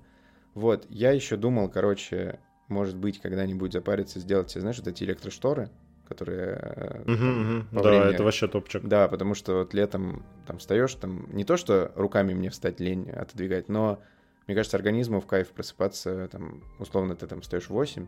[0.57, 5.69] Вот, я еще думал, короче, может быть, когда-нибудь запариться, сделать себе, знаешь, вот эти электрошторы,
[6.07, 6.57] которые...
[6.59, 8.83] э, там, по Да, времени- это вообще топчик.
[8.83, 13.07] да, потому что вот летом там встаешь, там не то, что руками мне встать лень
[13.11, 14.01] отодвигать, но
[14.47, 18.07] мне кажется, организму в кайф просыпаться, там, условно, ты там встаешь в 8,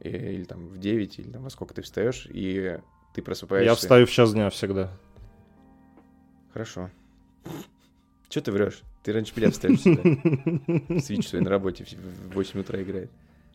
[0.00, 2.78] и- или там в 9, или там во сколько ты встаешь, и
[3.14, 3.70] ты просыпаешься.
[3.70, 4.90] Я встаю в час дня всегда.
[6.52, 6.90] Хорошо.
[8.28, 8.82] Че ты врешь?
[9.02, 11.00] Ты раньше меня встаешь всегда.
[11.00, 13.10] Свич свой на работе в в 8 утра играет.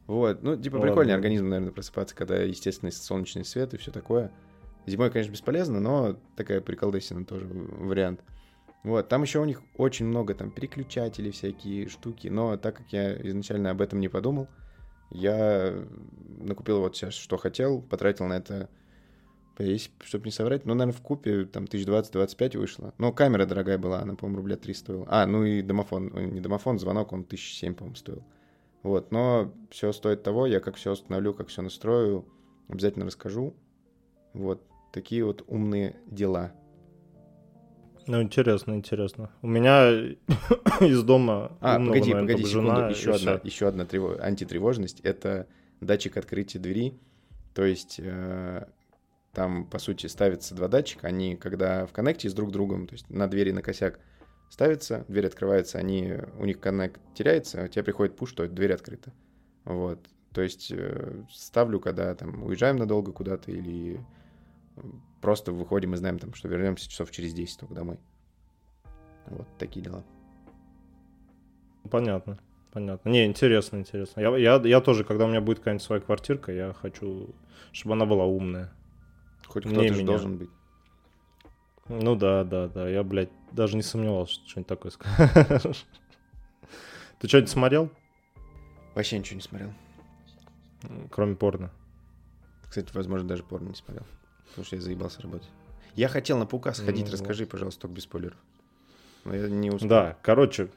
[0.07, 0.91] Вот, ну, типа, Ладно.
[0.91, 4.31] прикольный организм, наверное, просыпаться, когда естественный солнечный свет и все такое.
[4.85, 8.21] Зимой, конечно, бесполезно, но такая приколдесина тоже вариант.
[8.83, 13.15] Вот, там еще у них очень много там переключателей всякие штуки, но так как я
[13.29, 14.47] изначально об этом не подумал,
[15.09, 15.73] я
[16.37, 18.69] накупил вот сейчас, что хотел, потратил на это,
[19.63, 22.93] если, чтобы не соврать, ну, наверное, в купе там 1020-25 вышло.
[22.97, 25.05] Но камера дорогая была, она, по-моему, рубля 3 стоила.
[25.09, 28.23] А, ну и домофон, не домофон, звонок, он 1007, по-моему, стоил.
[28.83, 32.25] Вот, но все стоит того, я как все установлю, как все настрою,
[32.67, 33.55] обязательно расскажу.
[34.33, 34.61] Вот,
[34.91, 36.51] такие вот умные дела.
[38.07, 39.31] Ну, интересно, интересно.
[39.41, 39.89] У меня
[40.81, 43.41] из дома А, умного, погоди, наверное, погоди секунду, жена, еще одна, всё.
[43.43, 45.47] еще одна трево- антитревожность, это
[45.81, 46.99] датчик открытия двери,
[47.55, 48.67] то есть э,
[49.35, 53.09] там, по сути, ставятся два датчика, они, когда в коннекте с друг другом, то есть
[53.09, 53.99] на двери на косяк
[54.49, 59.13] ставится, дверь открывается, они, у них коннект теряется, у тебя приходит пуш, что дверь открыта.
[59.65, 59.99] Вот,
[60.33, 63.99] то есть э, ставлю, когда там уезжаем надолго куда-то или
[64.77, 64.81] э,
[65.21, 67.99] просто выходим и знаем, там, что вернемся часов через 10 только домой.
[69.27, 70.03] Вот такие дела.
[71.91, 72.39] Понятно,
[72.71, 73.09] понятно.
[73.09, 74.21] Не, интересно, интересно.
[74.21, 77.35] Я, я, я тоже, когда у меня будет какая-нибудь своя квартирка, я хочу,
[77.73, 78.71] чтобы она была умная.
[79.55, 80.05] Хоть кто-то же меня.
[80.05, 80.49] должен быть.
[81.87, 82.89] Ну да, да, да.
[82.89, 85.85] Я, блядь, даже не сомневался, что что-нибудь такое скажешь.
[87.19, 87.89] Ты что-нибудь смотрел,
[88.95, 89.73] Вообще ничего не смотрел.
[91.09, 91.71] кроме порно?
[92.67, 94.05] Кстати, возможно, даже порно не смотрел.
[94.49, 95.47] Потому что я заебался работать.
[95.95, 98.37] Я хотел на паука сходить, Ну, расскажи, пожалуйста, только без спойлеров.
[99.23, 99.87] Но я не успел.
[99.87, 100.69] Да, короче,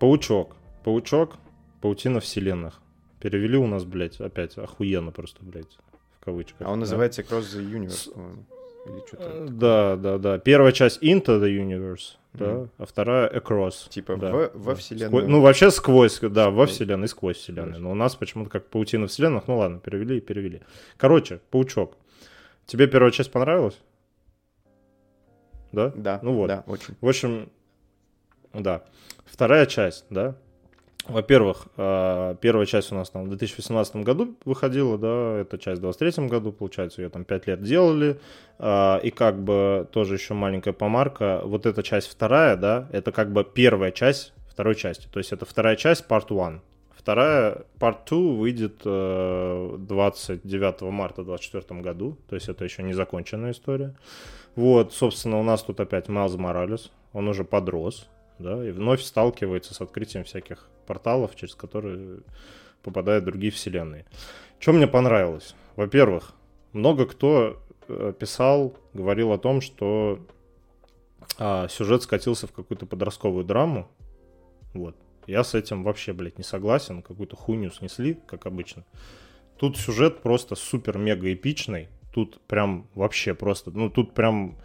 [0.00, 0.56] паучок.
[0.82, 1.36] Паучок,
[1.80, 2.80] паутина вселенных.
[3.20, 5.78] Перевели у нас, блядь, опять охуенно просто, блядь,
[6.24, 6.66] кавычках.
[6.66, 6.80] А он да.
[6.80, 8.44] называется Cross the Universe, С- по-моему.
[8.86, 9.46] Или Э, что-то.
[9.48, 10.38] Да, да, да.
[10.38, 12.70] Первая часть Into the Universe, да, Мгм.
[12.78, 13.88] а вторая Across.
[13.90, 14.74] Типа да, в- во да.
[14.74, 15.08] вселенную.
[15.10, 17.80] Сквозь- ну, вообще сквозь, да, во вселенной, сквозь вселенную.
[17.80, 19.46] Но у нас почему-то как паутина вселенных.
[19.46, 20.62] Ну ладно, перевели и перевели.
[20.96, 21.96] Короче, паучок.
[22.66, 23.78] Тебе первая часть понравилась?
[25.72, 25.92] Да?
[25.96, 26.48] Да, Ну вот.
[26.48, 26.94] да, очень.
[27.00, 27.50] В общем,
[28.52, 28.84] да.
[29.24, 30.36] Вторая часть, да.
[31.12, 35.82] Во-первых, э, первая часть у нас там в 2018 году выходила, да, эта часть в
[35.82, 38.18] 2023 году, получается, ее там 5 лет делали,
[38.58, 43.30] э, и как бы тоже еще маленькая помарка, вот эта часть вторая, да, это как
[43.30, 46.60] бы первая часть второй части, то есть это вторая часть, part one.
[46.96, 52.94] Вторая, part two выйдет э, 29 марта в 2024 году, то есть это еще не
[52.94, 53.94] законченная история.
[54.54, 58.08] Вот, собственно, у нас тут опять Майлз Моралес, он уже подрос,
[58.38, 62.20] да, и вновь сталкивается с открытием всяких порталов, через которые
[62.82, 64.04] попадают другие вселенные.
[64.58, 65.54] Что мне понравилось?
[65.76, 66.34] Во-первых,
[66.72, 70.18] много кто э, писал, говорил о том, что
[71.38, 73.88] а, сюжет скатился в какую-то подростковую драму.
[74.74, 74.96] Вот.
[75.26, 77.02] Я с этим вообще, блядь, не согласен.
[77.02, 78.84] Какую-то хуйню снесли, как обычно.
[79.56, 81.88] Тут сюжет просто супер-мега эпичный.
[82.12, 84.58] Тут прям вообще просто, ну тут прям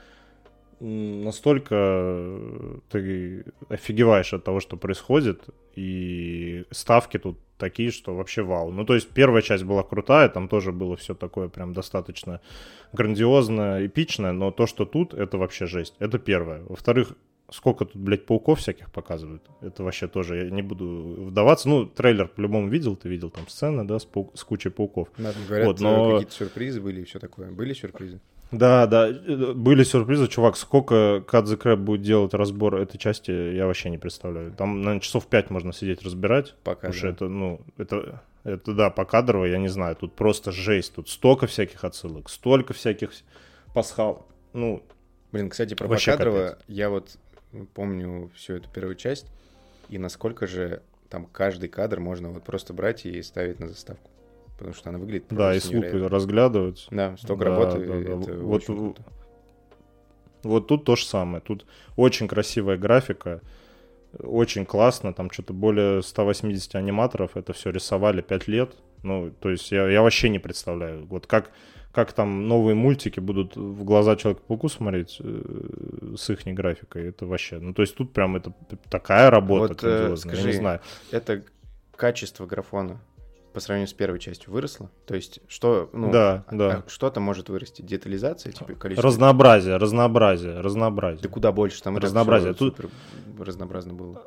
[0.80, 5.44] настолько э, ты офигеваешь от того, что происходит,
[5.76, 8.72] и ставки тут такие, что вообще вау.
[8.72, 12.40] Ну, то есть первая часть была крутая, там тоже было все такое прям достаточно
[12.94, 15.96] грандиозно, эпичное, но то, что тут, это вообще жесть.
[16.00, 16.62] Это первое.
[16.70, 17.14] Во-вторых,
[17.50, 19.42] сколько тут, блядь, пауков всяких показывают.
[19.62, 20.86] Это вообще тоже, я не буду
[21.28, 21.70] вдаваться.
[21.70, 25.08] Ну, трейлер по-любому видел, ты видел там сцены, да, с, пау- с кучей пауков.
[25.18, 27.52] Да, говорят, Вот, но- э, какие-то сюрпризы были и все такое.
[27.52, 28.20] Были сюрпризы?
[28.52, 33.66] Да, да, были сюрпризы, чувак, сколько Cut the Crab будет делать разбор этой части, я
[33.68, 34.54] вообще не представляю.
[34.54, 36.56] Там, наверное, часов пять можно сидеть разбирать.
[36.64, 37.14] Пока, Потому что да.
[37.14, 41.84] это, ну, это, это, да, покадрово, я не знаю, тут просто жесть, тут столько всяких
[41.84, 43.24] отсылок, столько всяких вс-
[43.74, 44.22] пасхалок.
[44.54, 44.82] Ну,
[45.34, 46.64] Блин, кстати, про Покадрово, капец.
[46.70, 47.18] я вот
[47.74, 49.28] помню всю эту первую часть,
[49.90, 54.10] и насколько же там каждый кадр можно вот просто брать и ставить на заставку.
[54.58, 56.10] Потому что она выглядит да, и просто с лупой невероятно.
[56.10, 56.88] разглядывать.
[56.90, 58.00] Да, столько Да, работы, да, да.
[58.00, 59.04] это Вот очень круто.
[60.44, 61.42] Вот тут то же самое.
[61.42, 61.66] Тут
[61.96, 63.42] очень красивая графика,
[64.20, 65.14] очень классно.
[65.14, 68.76] Там что-то более 180 аниматоров это все рисовали 5 лет.
[69.04, 71.06] Ну, то есть я, я вообще не представляю.
[71.06, 71.52] Вот как,
[71.92, 77.60] как там новые мультики будут в глаза Человека-пауку смотреть э, с их графикой, это вообще...
[77.60, 78.54] Ну, то есть тут прям это
[78.90, 80.80] такая работа Вот, э, грандиозная, я скажи, не знаю.
[81.12, 81.44] Это
[81.96, 83.00] качество графона
[83.58, 84.92] по сравнению с первой частью выросло?
[85.08, 86.84] То есть что, ну, Да, а- да.
[86.86, 87.82] а что-то может вырасти?
[87.82, 89.08] Детализация, типа количество...
[89.10, 91.24] Разнообразие, разнообразие, разнообразие.
[91.24, 92.54] Да куда больше, там Разнообразие.
[92.54, 92.92] Тут- супер
[93.40, 94.24] разнообразно было.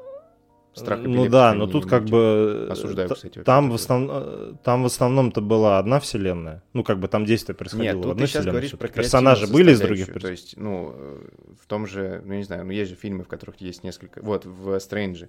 [0.72, 2.66] Страх Ну да, но тут как бы...
[2.72, 6.64] Осуждаю, т- кстати, Там в, основном, там в основном-то была одна вселенная.
[6.72, 9.46] Ну, как бы там действие происходило Нет, в тут одной ты сейчас говоришь про Персонажи
[9.46, 10.06] были из других составляющую.
[10.06, 10.42] То персонажей.
[10.42, 11.18] есть, ну, э,
[11.62, 14.20] в том же, ну, не знаю, ну, есть же фильмы, в которых есть несколько...
[14.22, 15.28] Вот, в Стрэнджи.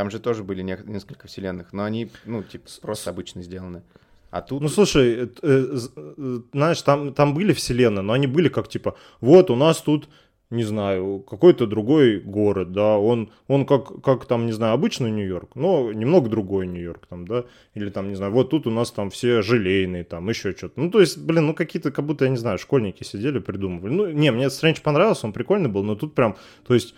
[0.00, 3.82] Там же тоже были не- несколько вселенных, но они, ну, типа, просто обычно сделаны.
[4.30, 4.62] А тут...
[4.62, 8.96] Ну, слушай, э, э, э, знаешь, там, там были вселенные, но они были как типа,
[9.20, 10.08] вот у нас тут,
[10.48, 15.50] не знаю, какой-то другой город, да, он, он как, как там, не знаю, обычный Нью-Йорк,
[15.54, 17.44] но немного другой Нью-Йорк там, да,
[17.74, 20.80] или там, не знаю, вот тут у нас там все желейные, там еще что-то.
[20.80, 23.92] Ну, то есть, блин, ну какие-то, как будто, я не знаю, школьники сидели, придумывали.
[23.92, 26.94] Ну, не, мне Стрэндж понравился, он прикольный был, но тут прям, то есть,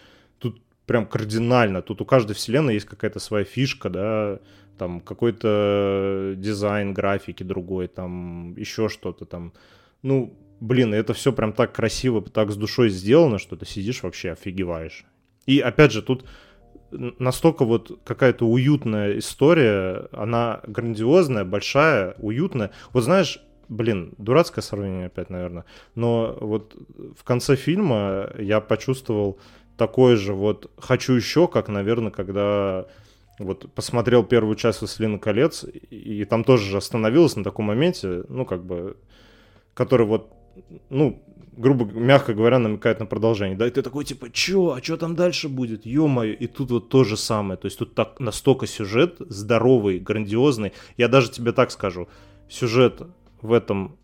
[0.93, 4.41] прям кардинально, тут у каждой вселенной есть какая-то своя фишка, да,
[4.77, 9.55] там какой-то дизайн графики другой, там еще что-то там.
[10.03, 14.33] Ну, блин, это все прям так красиво, так с душой сделано, что ты сидишь вообще
[14.33, 15.07] офигеваешь.
[15.47, 16.27] И опять же, тут
[16.91, 22.71] настолько вот какая-то уютная история, она грандиозная, большая, уютная.
[22.93, 23.41] Вот знаешь,
[23.71, 25.65] блин, дурацкое сравнение опять, наверное,
[25.95, 26.77] но вот
[27.19, 29.39] в конце фильма я почувствовал
[29.77, 32.87] такое же вот «хочу еще», как, наверное, когда
[33.39, 38.45] вот посмотрел первую часть «Властелина колец», и, там тоже же остановилась на таком моменте, ну,
[38.45, 38.97] как бы,
[39.75, 40.31] который вот,
[40.91, 41.23] ну,
[41.57, 43.57] грубо, мягко говоря, намекает на продолжение.
[43.57, 45.87] Да, и ты такой, типа, чё, а что там дальше будет?
[45.87, 47.59] Ё-моё, и тут вот то же самое.
[47.59, 50.73] То есть тут так настолько сюжет здоровый, грандиозный.
[50.97, 52.09] Я даже тебе так скажу,
[52.49, 53.03] сюжет
[53.41, 53.97] в этом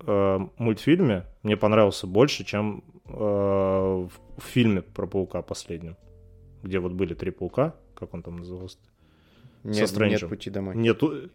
[0.00, 5.96] э, мультфильме мне понравился больше, чем в, в фильме про паука последнем,
[6.62, 8.78] где вот были три паука, как он там назывался?
[9.66, 10.28] нет, нет Стрэнджем.
[10.28, 10.76] пути домой.
[10.76, 11.30] Нету,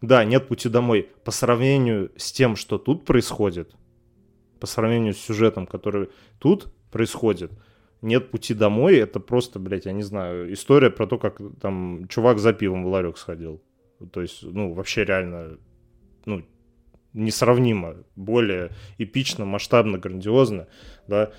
[0.00, 1.08] да, нет пути домой.
[1.24, 3.74] По сравнению с тем, что тут происходит,
[4.58, 7.52] по сравнению с сюжетом, который тут происходит,
[8.02, 12.38] нет пути домой, это просто, блядь, я не знаю, история про то, как там чувак
[12.38, 13.62] за пивом в ларек сходил.
[14.12, 15.58] То есть, ну, вообще реально,
[16.24, 16.42] ну,
[17.12, 20.68] несравнимо, более эпично, масштабно, грандиозно,
[21.06, 21.30] да,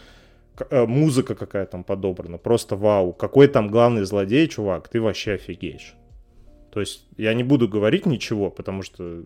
[0.70, 5.96] э, музыка какая там подобрана, просто вау, какой там главный злодей, чувак, ты вообще офигеешь.
[6.72, 9.24] То есть я не буду говорить ничего, потому что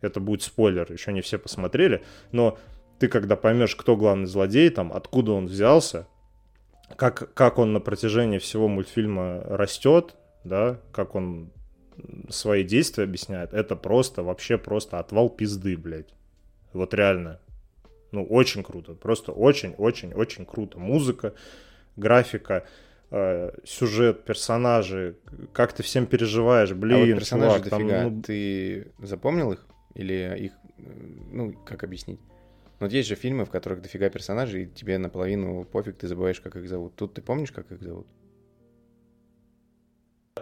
[0.00, 2.02] это будет спойлер, еще не все посмотрели,
[2.32, 2.58] но
[2.98, 6.08] ты когда поймешь, кто главный злодей, там, откуда он взялся,
[6.96, 11.52] как, как он на протяжении всего мультфильма растет, да, как он
[12.28, 16.14] свои действия объясняет, это просто, вообще просто отвал пизды, блядь.
[16.72, 17.40] Вот реально.
[18.12, 18.94] Ну, очень круто.
[18.94, 20.78] Просто очень-очень-очень круто.
[20.78, 21.34] Музыка,
[21.96, 22.66] графика,
[23.10, 25.16] э, сюжет, персонажи,
[25.52, 28.02] как ты всем переживаешь, а вот блин, персонажи чувак, там, дофига.
[28.04, 29.66] ну, Ты запомнил их?
[29.94, 30.82] Или их, э,
[31.32, 32.20] ну, как объяснить?
[32.80, 36.40] Ну, Вот есть же фильмы, в которых дофига персонажей, и тебе наполовину пофиг, ты забываешь,
[36.40, 36.94] как их зовут.
[36.94, 38.06] Тут ты помнишь, как их зовут?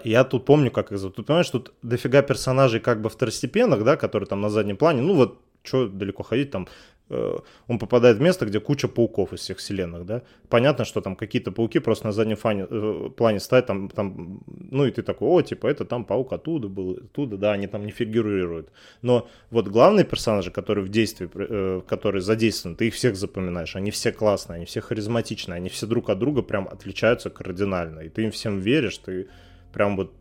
[0.06, 1.16] Я тут помню, как их зовут.
[1.16, 5.02] Тут, понимаешь, тут дофига персонажей как бы второстепенных, да, которые там на заднем плане.
[5.02, 6.68] Ну вот, что далеко ходить, там
[7.08, 10.22] э, он попадает в место, где куча пауков из всех вселенных, да.
[10.48, 14.86] Понятно, что там какие-то пауки просто на заднем фане, э, плане стоят, там, там, ну
[14.86, 17.90] и ты такой, о, типа, это там паук оттуда был, оттуда, да, они там не
[17.90, 18.68] фигурируют.
[19.02, 23.90] Но вот главные персонажи, которые в действии, э, которые задействованы, ты их всех запоминаешь, они
[23.90, 28.22] все классные, они все харизматичные, они все друг от друга прям отличаются кардинально, и ты
[28.22, 29.26] им всем веришь, ты
[29.76, 30.14] прям вот,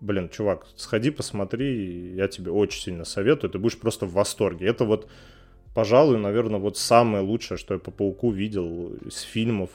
[0.00, 4.68] блин, чувак, сходи, посмотри, я тебе очень сильно советую, ты будешь просто в восторге.
[4.68, 5.10] Это вот,
[5.74, 9.70] пожалуй, наверное, вот самое лучшее, что я по Пауку видел из фильмов.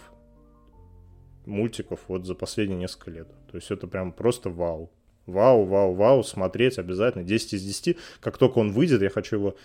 [1.45, 3.28] мультиков вот за последние несколько лет.
[3.52, 4.90] То есть это прям просто вау.
[5.26, 7.26] Вау, вау, вау, смотреть обязательно.
[7.26, 7.98] 10 из 10.
[8.22, 9.56] Как только он выйдет, я хочу его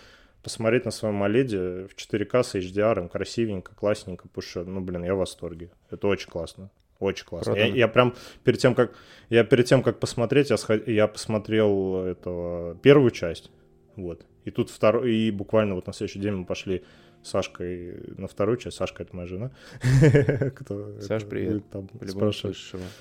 [0.42, 5.14] посмотреть на своем OLED в 4К с HDR, красивенько, классненько, потому что, ну, блин, я
[5.14, 5.70] в восторге.
[5.90, 6.70] Это очень классно.
[7.00, 7.50] Очень классно.
[7.50, 7.76] Я, Продано.
[7.76, 8.14] я прям
[8.44, 8.92] перед тем, как
[9.30, 13.50] я перед тем, как посмотреть, я, сход- я посмотрел этого первую часть,
[13.96, 14.24] вот.
[14.44, 16.84] И тут второй, и буквально вот на следующий день мы пошли
[17.22, 18.76] с Сашкой на вторую часть.
[18.76, 19.50] Сашка это моя жена.
[20.56, 21.68] Кто Саш, привет.
[21.70, 22.52] там его,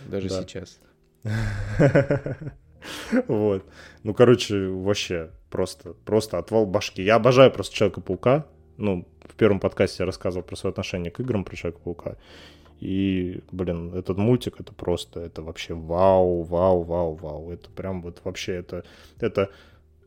[0.07, 0.41] даже Да.
[0.41, 0.79] сейчас.
[3.27, 3.65] Вот.
[4.03, 7.01] Ну, короче, вообще просто, просто отвал башки.
[7.03, 8.45] Я обожаю просто Человека-паука.
[8.77, 12.15] Ну, в первом подкасте я рассказывал про свое отношение к играм про Человека-паука.
[12.79, 17.51] И, блин, этот мультик, это просто, это вообще вау, вау, вау, вау.
[17.51, 18.85] Это прям вот вообще, это,
[19.19, 19.49] это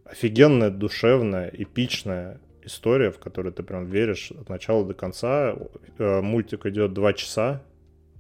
[0.05, 5.55] офигенная, душевная, эпичная история, в которую ты прям веришь от начала до конца.
[5.99, 7.63] Э, Мультик идет два часа,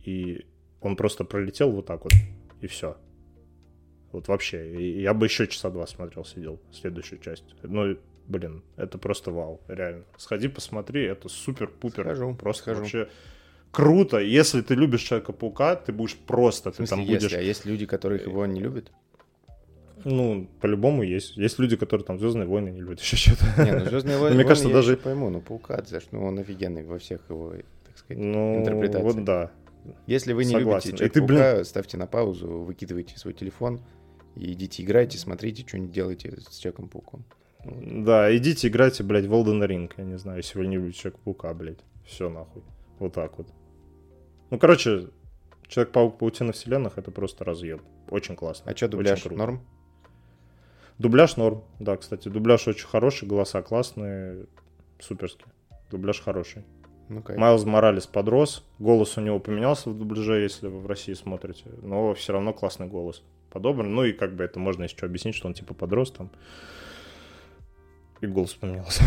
[0.04, 0.44] и
[0.80, 2.12] он просто пролетел вот так вот,
[2.60, 2.96] и все.
[4.10, 4.74] Вот вообще.
[4.76, 7.44] И я бы еще часа два смотрел, сидел, следующую часть.
[7.62, 7.96] Ну,
[8.26, 10.04] блин, это просто вау, реально.
[10.18, 12.04] Сходи, посмотри, это супер-пупер.
[12.04, 12.80] Схожу, Просто схожу.
[12.80, 13.08] вообще
[13.72, 14.18] круто.
[14.18, 17.22] Если ты любишь Человека-паука, ты будешь просто, ты там будешь...
[17.22, 18.92] если, а есть люди, которые его не любят?
[20.04, 21.36] Ну, по-любому есть.
[21.36, 23.64] Есть люди, которые там Звездные войны не любят, еще что-то.
[23.64, 26.98] Не, ну Звездные войны, Мне кажется, даже- пойму, ну паука, знаешь, ну он офигенный во
[26.98, 27.52] всех его,
[27.86, 29.14] так сказать, Ну, интерпретациях.
[29.14, 29.50] вот да.
[30.06, 30.90] Если вы не Согласен.
[30.90, 33.80] любите Человека-паука, ставьте на паузу, выкидывайте свой телефон
[34.36, 37.24] и идите играйте, смотрите, что-нибудь делайте с Человеком-пауком.
[37.64, 41.54] Да, идите играйте, блядь, в Elden Ring, я не знаю, если вы не любите Человека-паука,
[41.54, 41.78] блядь.
[42.04, 42.62] Все нахуй.
[42.98, 43.48] Вот так вот.
[44.52, 45.08] Ну, короче,
[45.66, 47.80] Человек-паук Паутина Вселенных это просто разъеб.
[48.10, 48.70] Очень классно.
[48.70, 49.38] А что, дубляж круто.
[49.38, 49.62] норм?
[50.98, 52.28] Дубляж норм, да, кстати.
[52.28, 54.44] Дубляж очень хороший, голоса классные,
[55.00, 55.46] суперский.
[55.90, 56.66] Дубляж хороший.
[57.08, 57.24] Ну.
[57.26, 62.12] Майлз Моралес подрос, голос у него поменялся в дубляже, если вы в России смотрите, но
[62.12, 63.94] все равно классный голос подобран.
[63.94, 66.30] Ну и как бы это можно еще объяснить, что он типа подрос там.
[68.20, 69.02] И голос поменялся.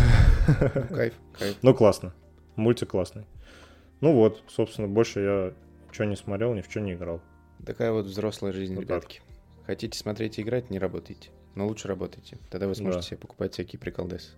[0.74, 1.56] Ну, кайф, кайф.
[1.62, 2.12] Ну классно.
[2.56, 3.26] Мультик классный.
[4.00, 5.52] Ну вот, собственно, больше я
[5.90, 7.20] ничего не смотрел, ни в что не играл.
[7.64, 8.90] Такая вот взрослая жизнь, Вот так.
[9.04, 9.20] ребятки.
[9.66, 11.30] Хотите смотреть и играть, не работайте.
[11.54, 12.38] Но лучше работайте.
[12.50, 13.06] Тогда вы сможете Да.
[13.06, 14.32] себе покупать всякие приколдесы.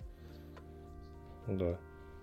[1.46, 1.78] Да.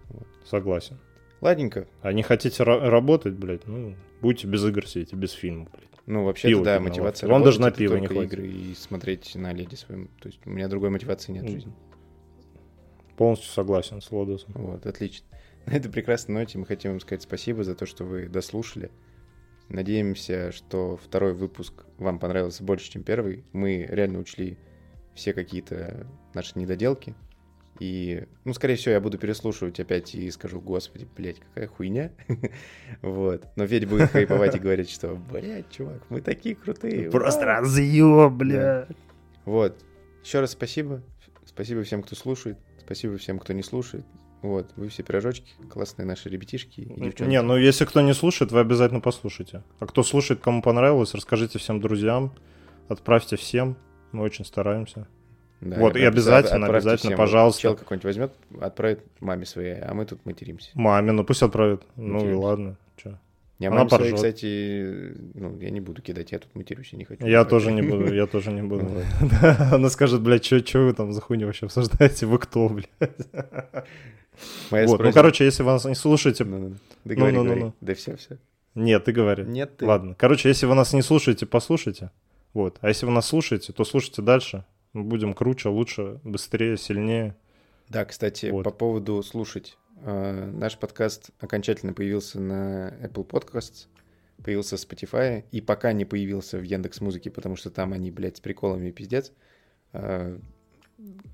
[0.10, 0.28] Вот.
[0.46, 0.98] Согласен.
[1.42, 1.88] Ладненько.
[2.02, 5.90] А не хотите ра- работать, блядь, ну, будьте без игр сидите, без фильмов, блядь.
[6.06, 7.28] Ну, вообще, да, мотивация.
[7.30, 8.34] Вам даже на пиво не хватит.
[8.34, 10.08] игры и смотреть на леди своем.
[10.22, 11.74] То есть у меня другой мотивации нет в жизни.
[13.18, 14.54] Полностью согласен с Лодосом.
[14.56, 15.26] Вот, отлично.
[15.68, 18.92] На этой прекрасной ноте мы хотим вам сказать спасибо за то, что вы дослушали.
[19.70, 23.44] Надеемся, что второй выпуск вам понравился больше, чем первый.
[23.52, 24.58] Мы реально учли
[25.16, 26.06] все какие-то
[26.36, 27.16] наши недоделки.
[27.80, 32.12] И, ну, скорее всего, я буду переслушивать опять и скажу, господи, блядь, какая хуйня.
[33.02, 33.48] Вот.
[33.56, 37.10] Но Федя будет хайповать и говорить, что, блядь, чувак, мы такие крутые.
[37.10, 37.44] вау».
[37.44, 38.88] разъеб, бля.
[39.46, 39.84] Вот.
[40.24, 41.02] Еще раз спасибо.
[41.44, 42.58] Спасибо всем, кто слушает.
[42.80, 44.06] Спасибо всем, кто не слушает.
[44.46, 47.32] Вот, вы все пирожочки, классные наши ребятишки и девчонки.
[47.32, 49.64] Не, ну если кто не слушает, вы обязательно послушайте.
[49.80, 52.32] А кто слушает, кому понравилось, расскажите всем друзьям,
[52.88, 53.76] отправьте всем.
[54.12, 55.08] Мы очень стараемся.
[55.62, 57.18] Да, вот, и обязательно, обязательно, всем.
[57.18, 57.62] пожалуйста.
[57.62, 60.70] Чел какой-нибудь возьмет, отправит маме своей, а мы тут материмся.
[60.76, 61.82] Маме, ну пусть отправит.
[61.96, 62.40] Ну и Материмся.
[62.40, 62.78] ладно.
[62.98, 63.18] Чё.
[63.58, 67.06] Я Она маме своей, кстати, ну, я не буду кидать, я тут матерюсь, я не
[67.06, 67.26] хочу.
[67.26, 68.90] Я тоже не буду, я тоже не буду.
[69.72, 72.26] Она скажет, блядь, что вы там за хуйню вообще обсуждаете?
[72.26, 72.90] Вы кто, блядь?
[74.70, 76.44] Вот, ну, короче, если вы нас не слушаете...
[76.44, 77.44] Ну-ну-ну-ну.
[77.44, 77.72] говори.
[77.80, 78.38] Да все, все.
[78.76, 79.44] Нет, ты говори.
[79.44, 79.86] Нет, ты.
[79.86, 80.14] Ладно.
[80.18, 82.12] Короче, если вы нас не слушаете, послушайте.
[82.54, 82.78] Вот.
[82.82, 84.66] А если вы нас слушаете, то слушайте дальше.
[84.92, 87.36] Мы будем круче, лучше, быстрее, сильнее.
[87.90, 88.64] Да, кстати, Вот.
[88.64, 89.78] по поводу слушать.
[90.02, 93.88] Э, Наш подкаст окончательно появился на Apple Podcasts,
[94.44, 98.38] появился в Spotify, и пока не появился в Яндекс Музыке, потому что там они, блядь,
[98.38, 99.32] с приколами пиздец.
[99.94, 100.38] Э,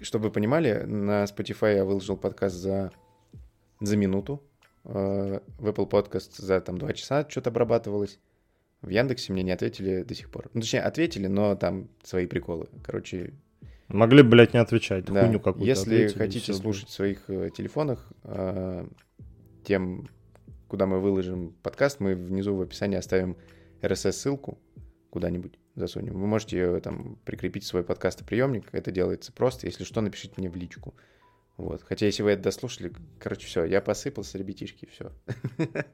[0.01, 2.91] Чтобы вы понимали, на Spotify я выложил подкаст за,
[3.79, 4.43] за минуту,
[4.83, 8.19] э, в Apple Podcast за там два часа что-то обрабатывалось.
[8.81, 10.49] В Яндексе мне не ответили до сих пор.
[10.53, 12.67] Ну, точнее, ответили, но там свои приколы.
[12.83, 13.33] Короче,
[13.93, 15.05] Могли бы, блядь, не отвечать.
[15.05, 15.21] да.
[15.25, 18.87] Хуйню какую-то Если хотите всё, слушать в своих э, телефонах, э,
[19.63, 20.07] тем,
[20.67, 23.37] куда мы выложим подкаст, мы внизу в описании оставим
[23.81, 24.57] RSS-ссылку
[25.09, 26.19] куда-нибудь засунем.
[26.19, 28.69] Вы можете ее там прикрепить в свой подкастоприемник.
[28.71, 29.67] Это делается просто.
[29.67, 30.93] Если что, напишите мне в личку.
[31.57, 31.83] Вот.
[31.83, 35.11] Хотя, если вы это дослушали, короче, все, я посыпался, ребятишки, все.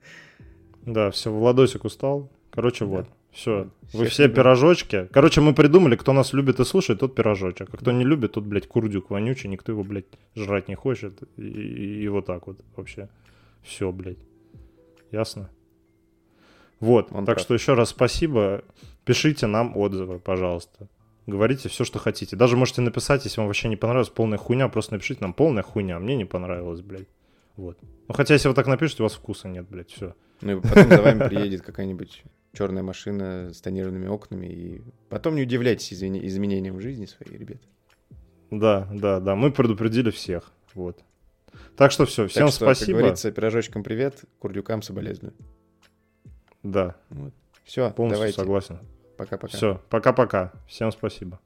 [0.86, 2.32] Да, все, Владосик устал.
[2.50, 2.92] Короче, Да.
[2.92, 3.08] вот.
[3.38, 3.70] Все.
[3.94, 5.08] Вы Всех все пирожочки.
[5.14, 7.70] Короче, мы придумали, кто нас любит и слушает, тот пирожочек.
[7.72, 10.06] А кто не любит, тот, блядь, курдюк вонючий, никто его, блядь,
[10.36, 11.22] жрать не хочет.
[11.38, 13.10] И, и- и вот так вот вообще.
[13.62, 14.18] Все, блядь.
[15.12, 15.52] Ясно?
[16.80, 17.42] Вот, Он так прав.
[17.46, 18.64] что еще раз спасибо.
[19.06, 20.88] Пишите нам отзывы, пожалуйста.
[21.28, 22.36] Говорите все, что хотите.
[22.36, 26.00] Даже можете написать, если вам вообще не понравилась полная хуйня, просто напишите нам полная хуйня.
[26.00, 27.08] Мне не понравилось, блядь.
[27.56, 27.78] Вот.
[28.08, 30.16] Ну, хотя, если вы так напишете, у вас вкуса нет, блядь, все.
[30.42, 32.24] Ну и потом за вами приедет какая-нибудь
[32.58, 34.48] черная машина с тонированными окнами.
[34.48, 37.62] И потом не удивляйтесь извини- изменениям в жизни своей, ребят.
[38.50, 39.36] Да, да, да.
[39.36, 40.52] Мы предупредили всех.
[40.74, 41.04] Вот.
[41.76, 42.98] Так что все, всем так что, спасибо.
[42.98, 45.34] как говорится, пирожочком привет, курдюкам соболезную.
[46.64, 46.96] Да,
[47.64, 48.40] Все, полностью давайте.
[48.40, 48.80] согласен.
[49.18, 49.56] Пока-пока.
[49.58, 50.52] Все, пока-пока.
[50.68, 51.40] Всем спасибо.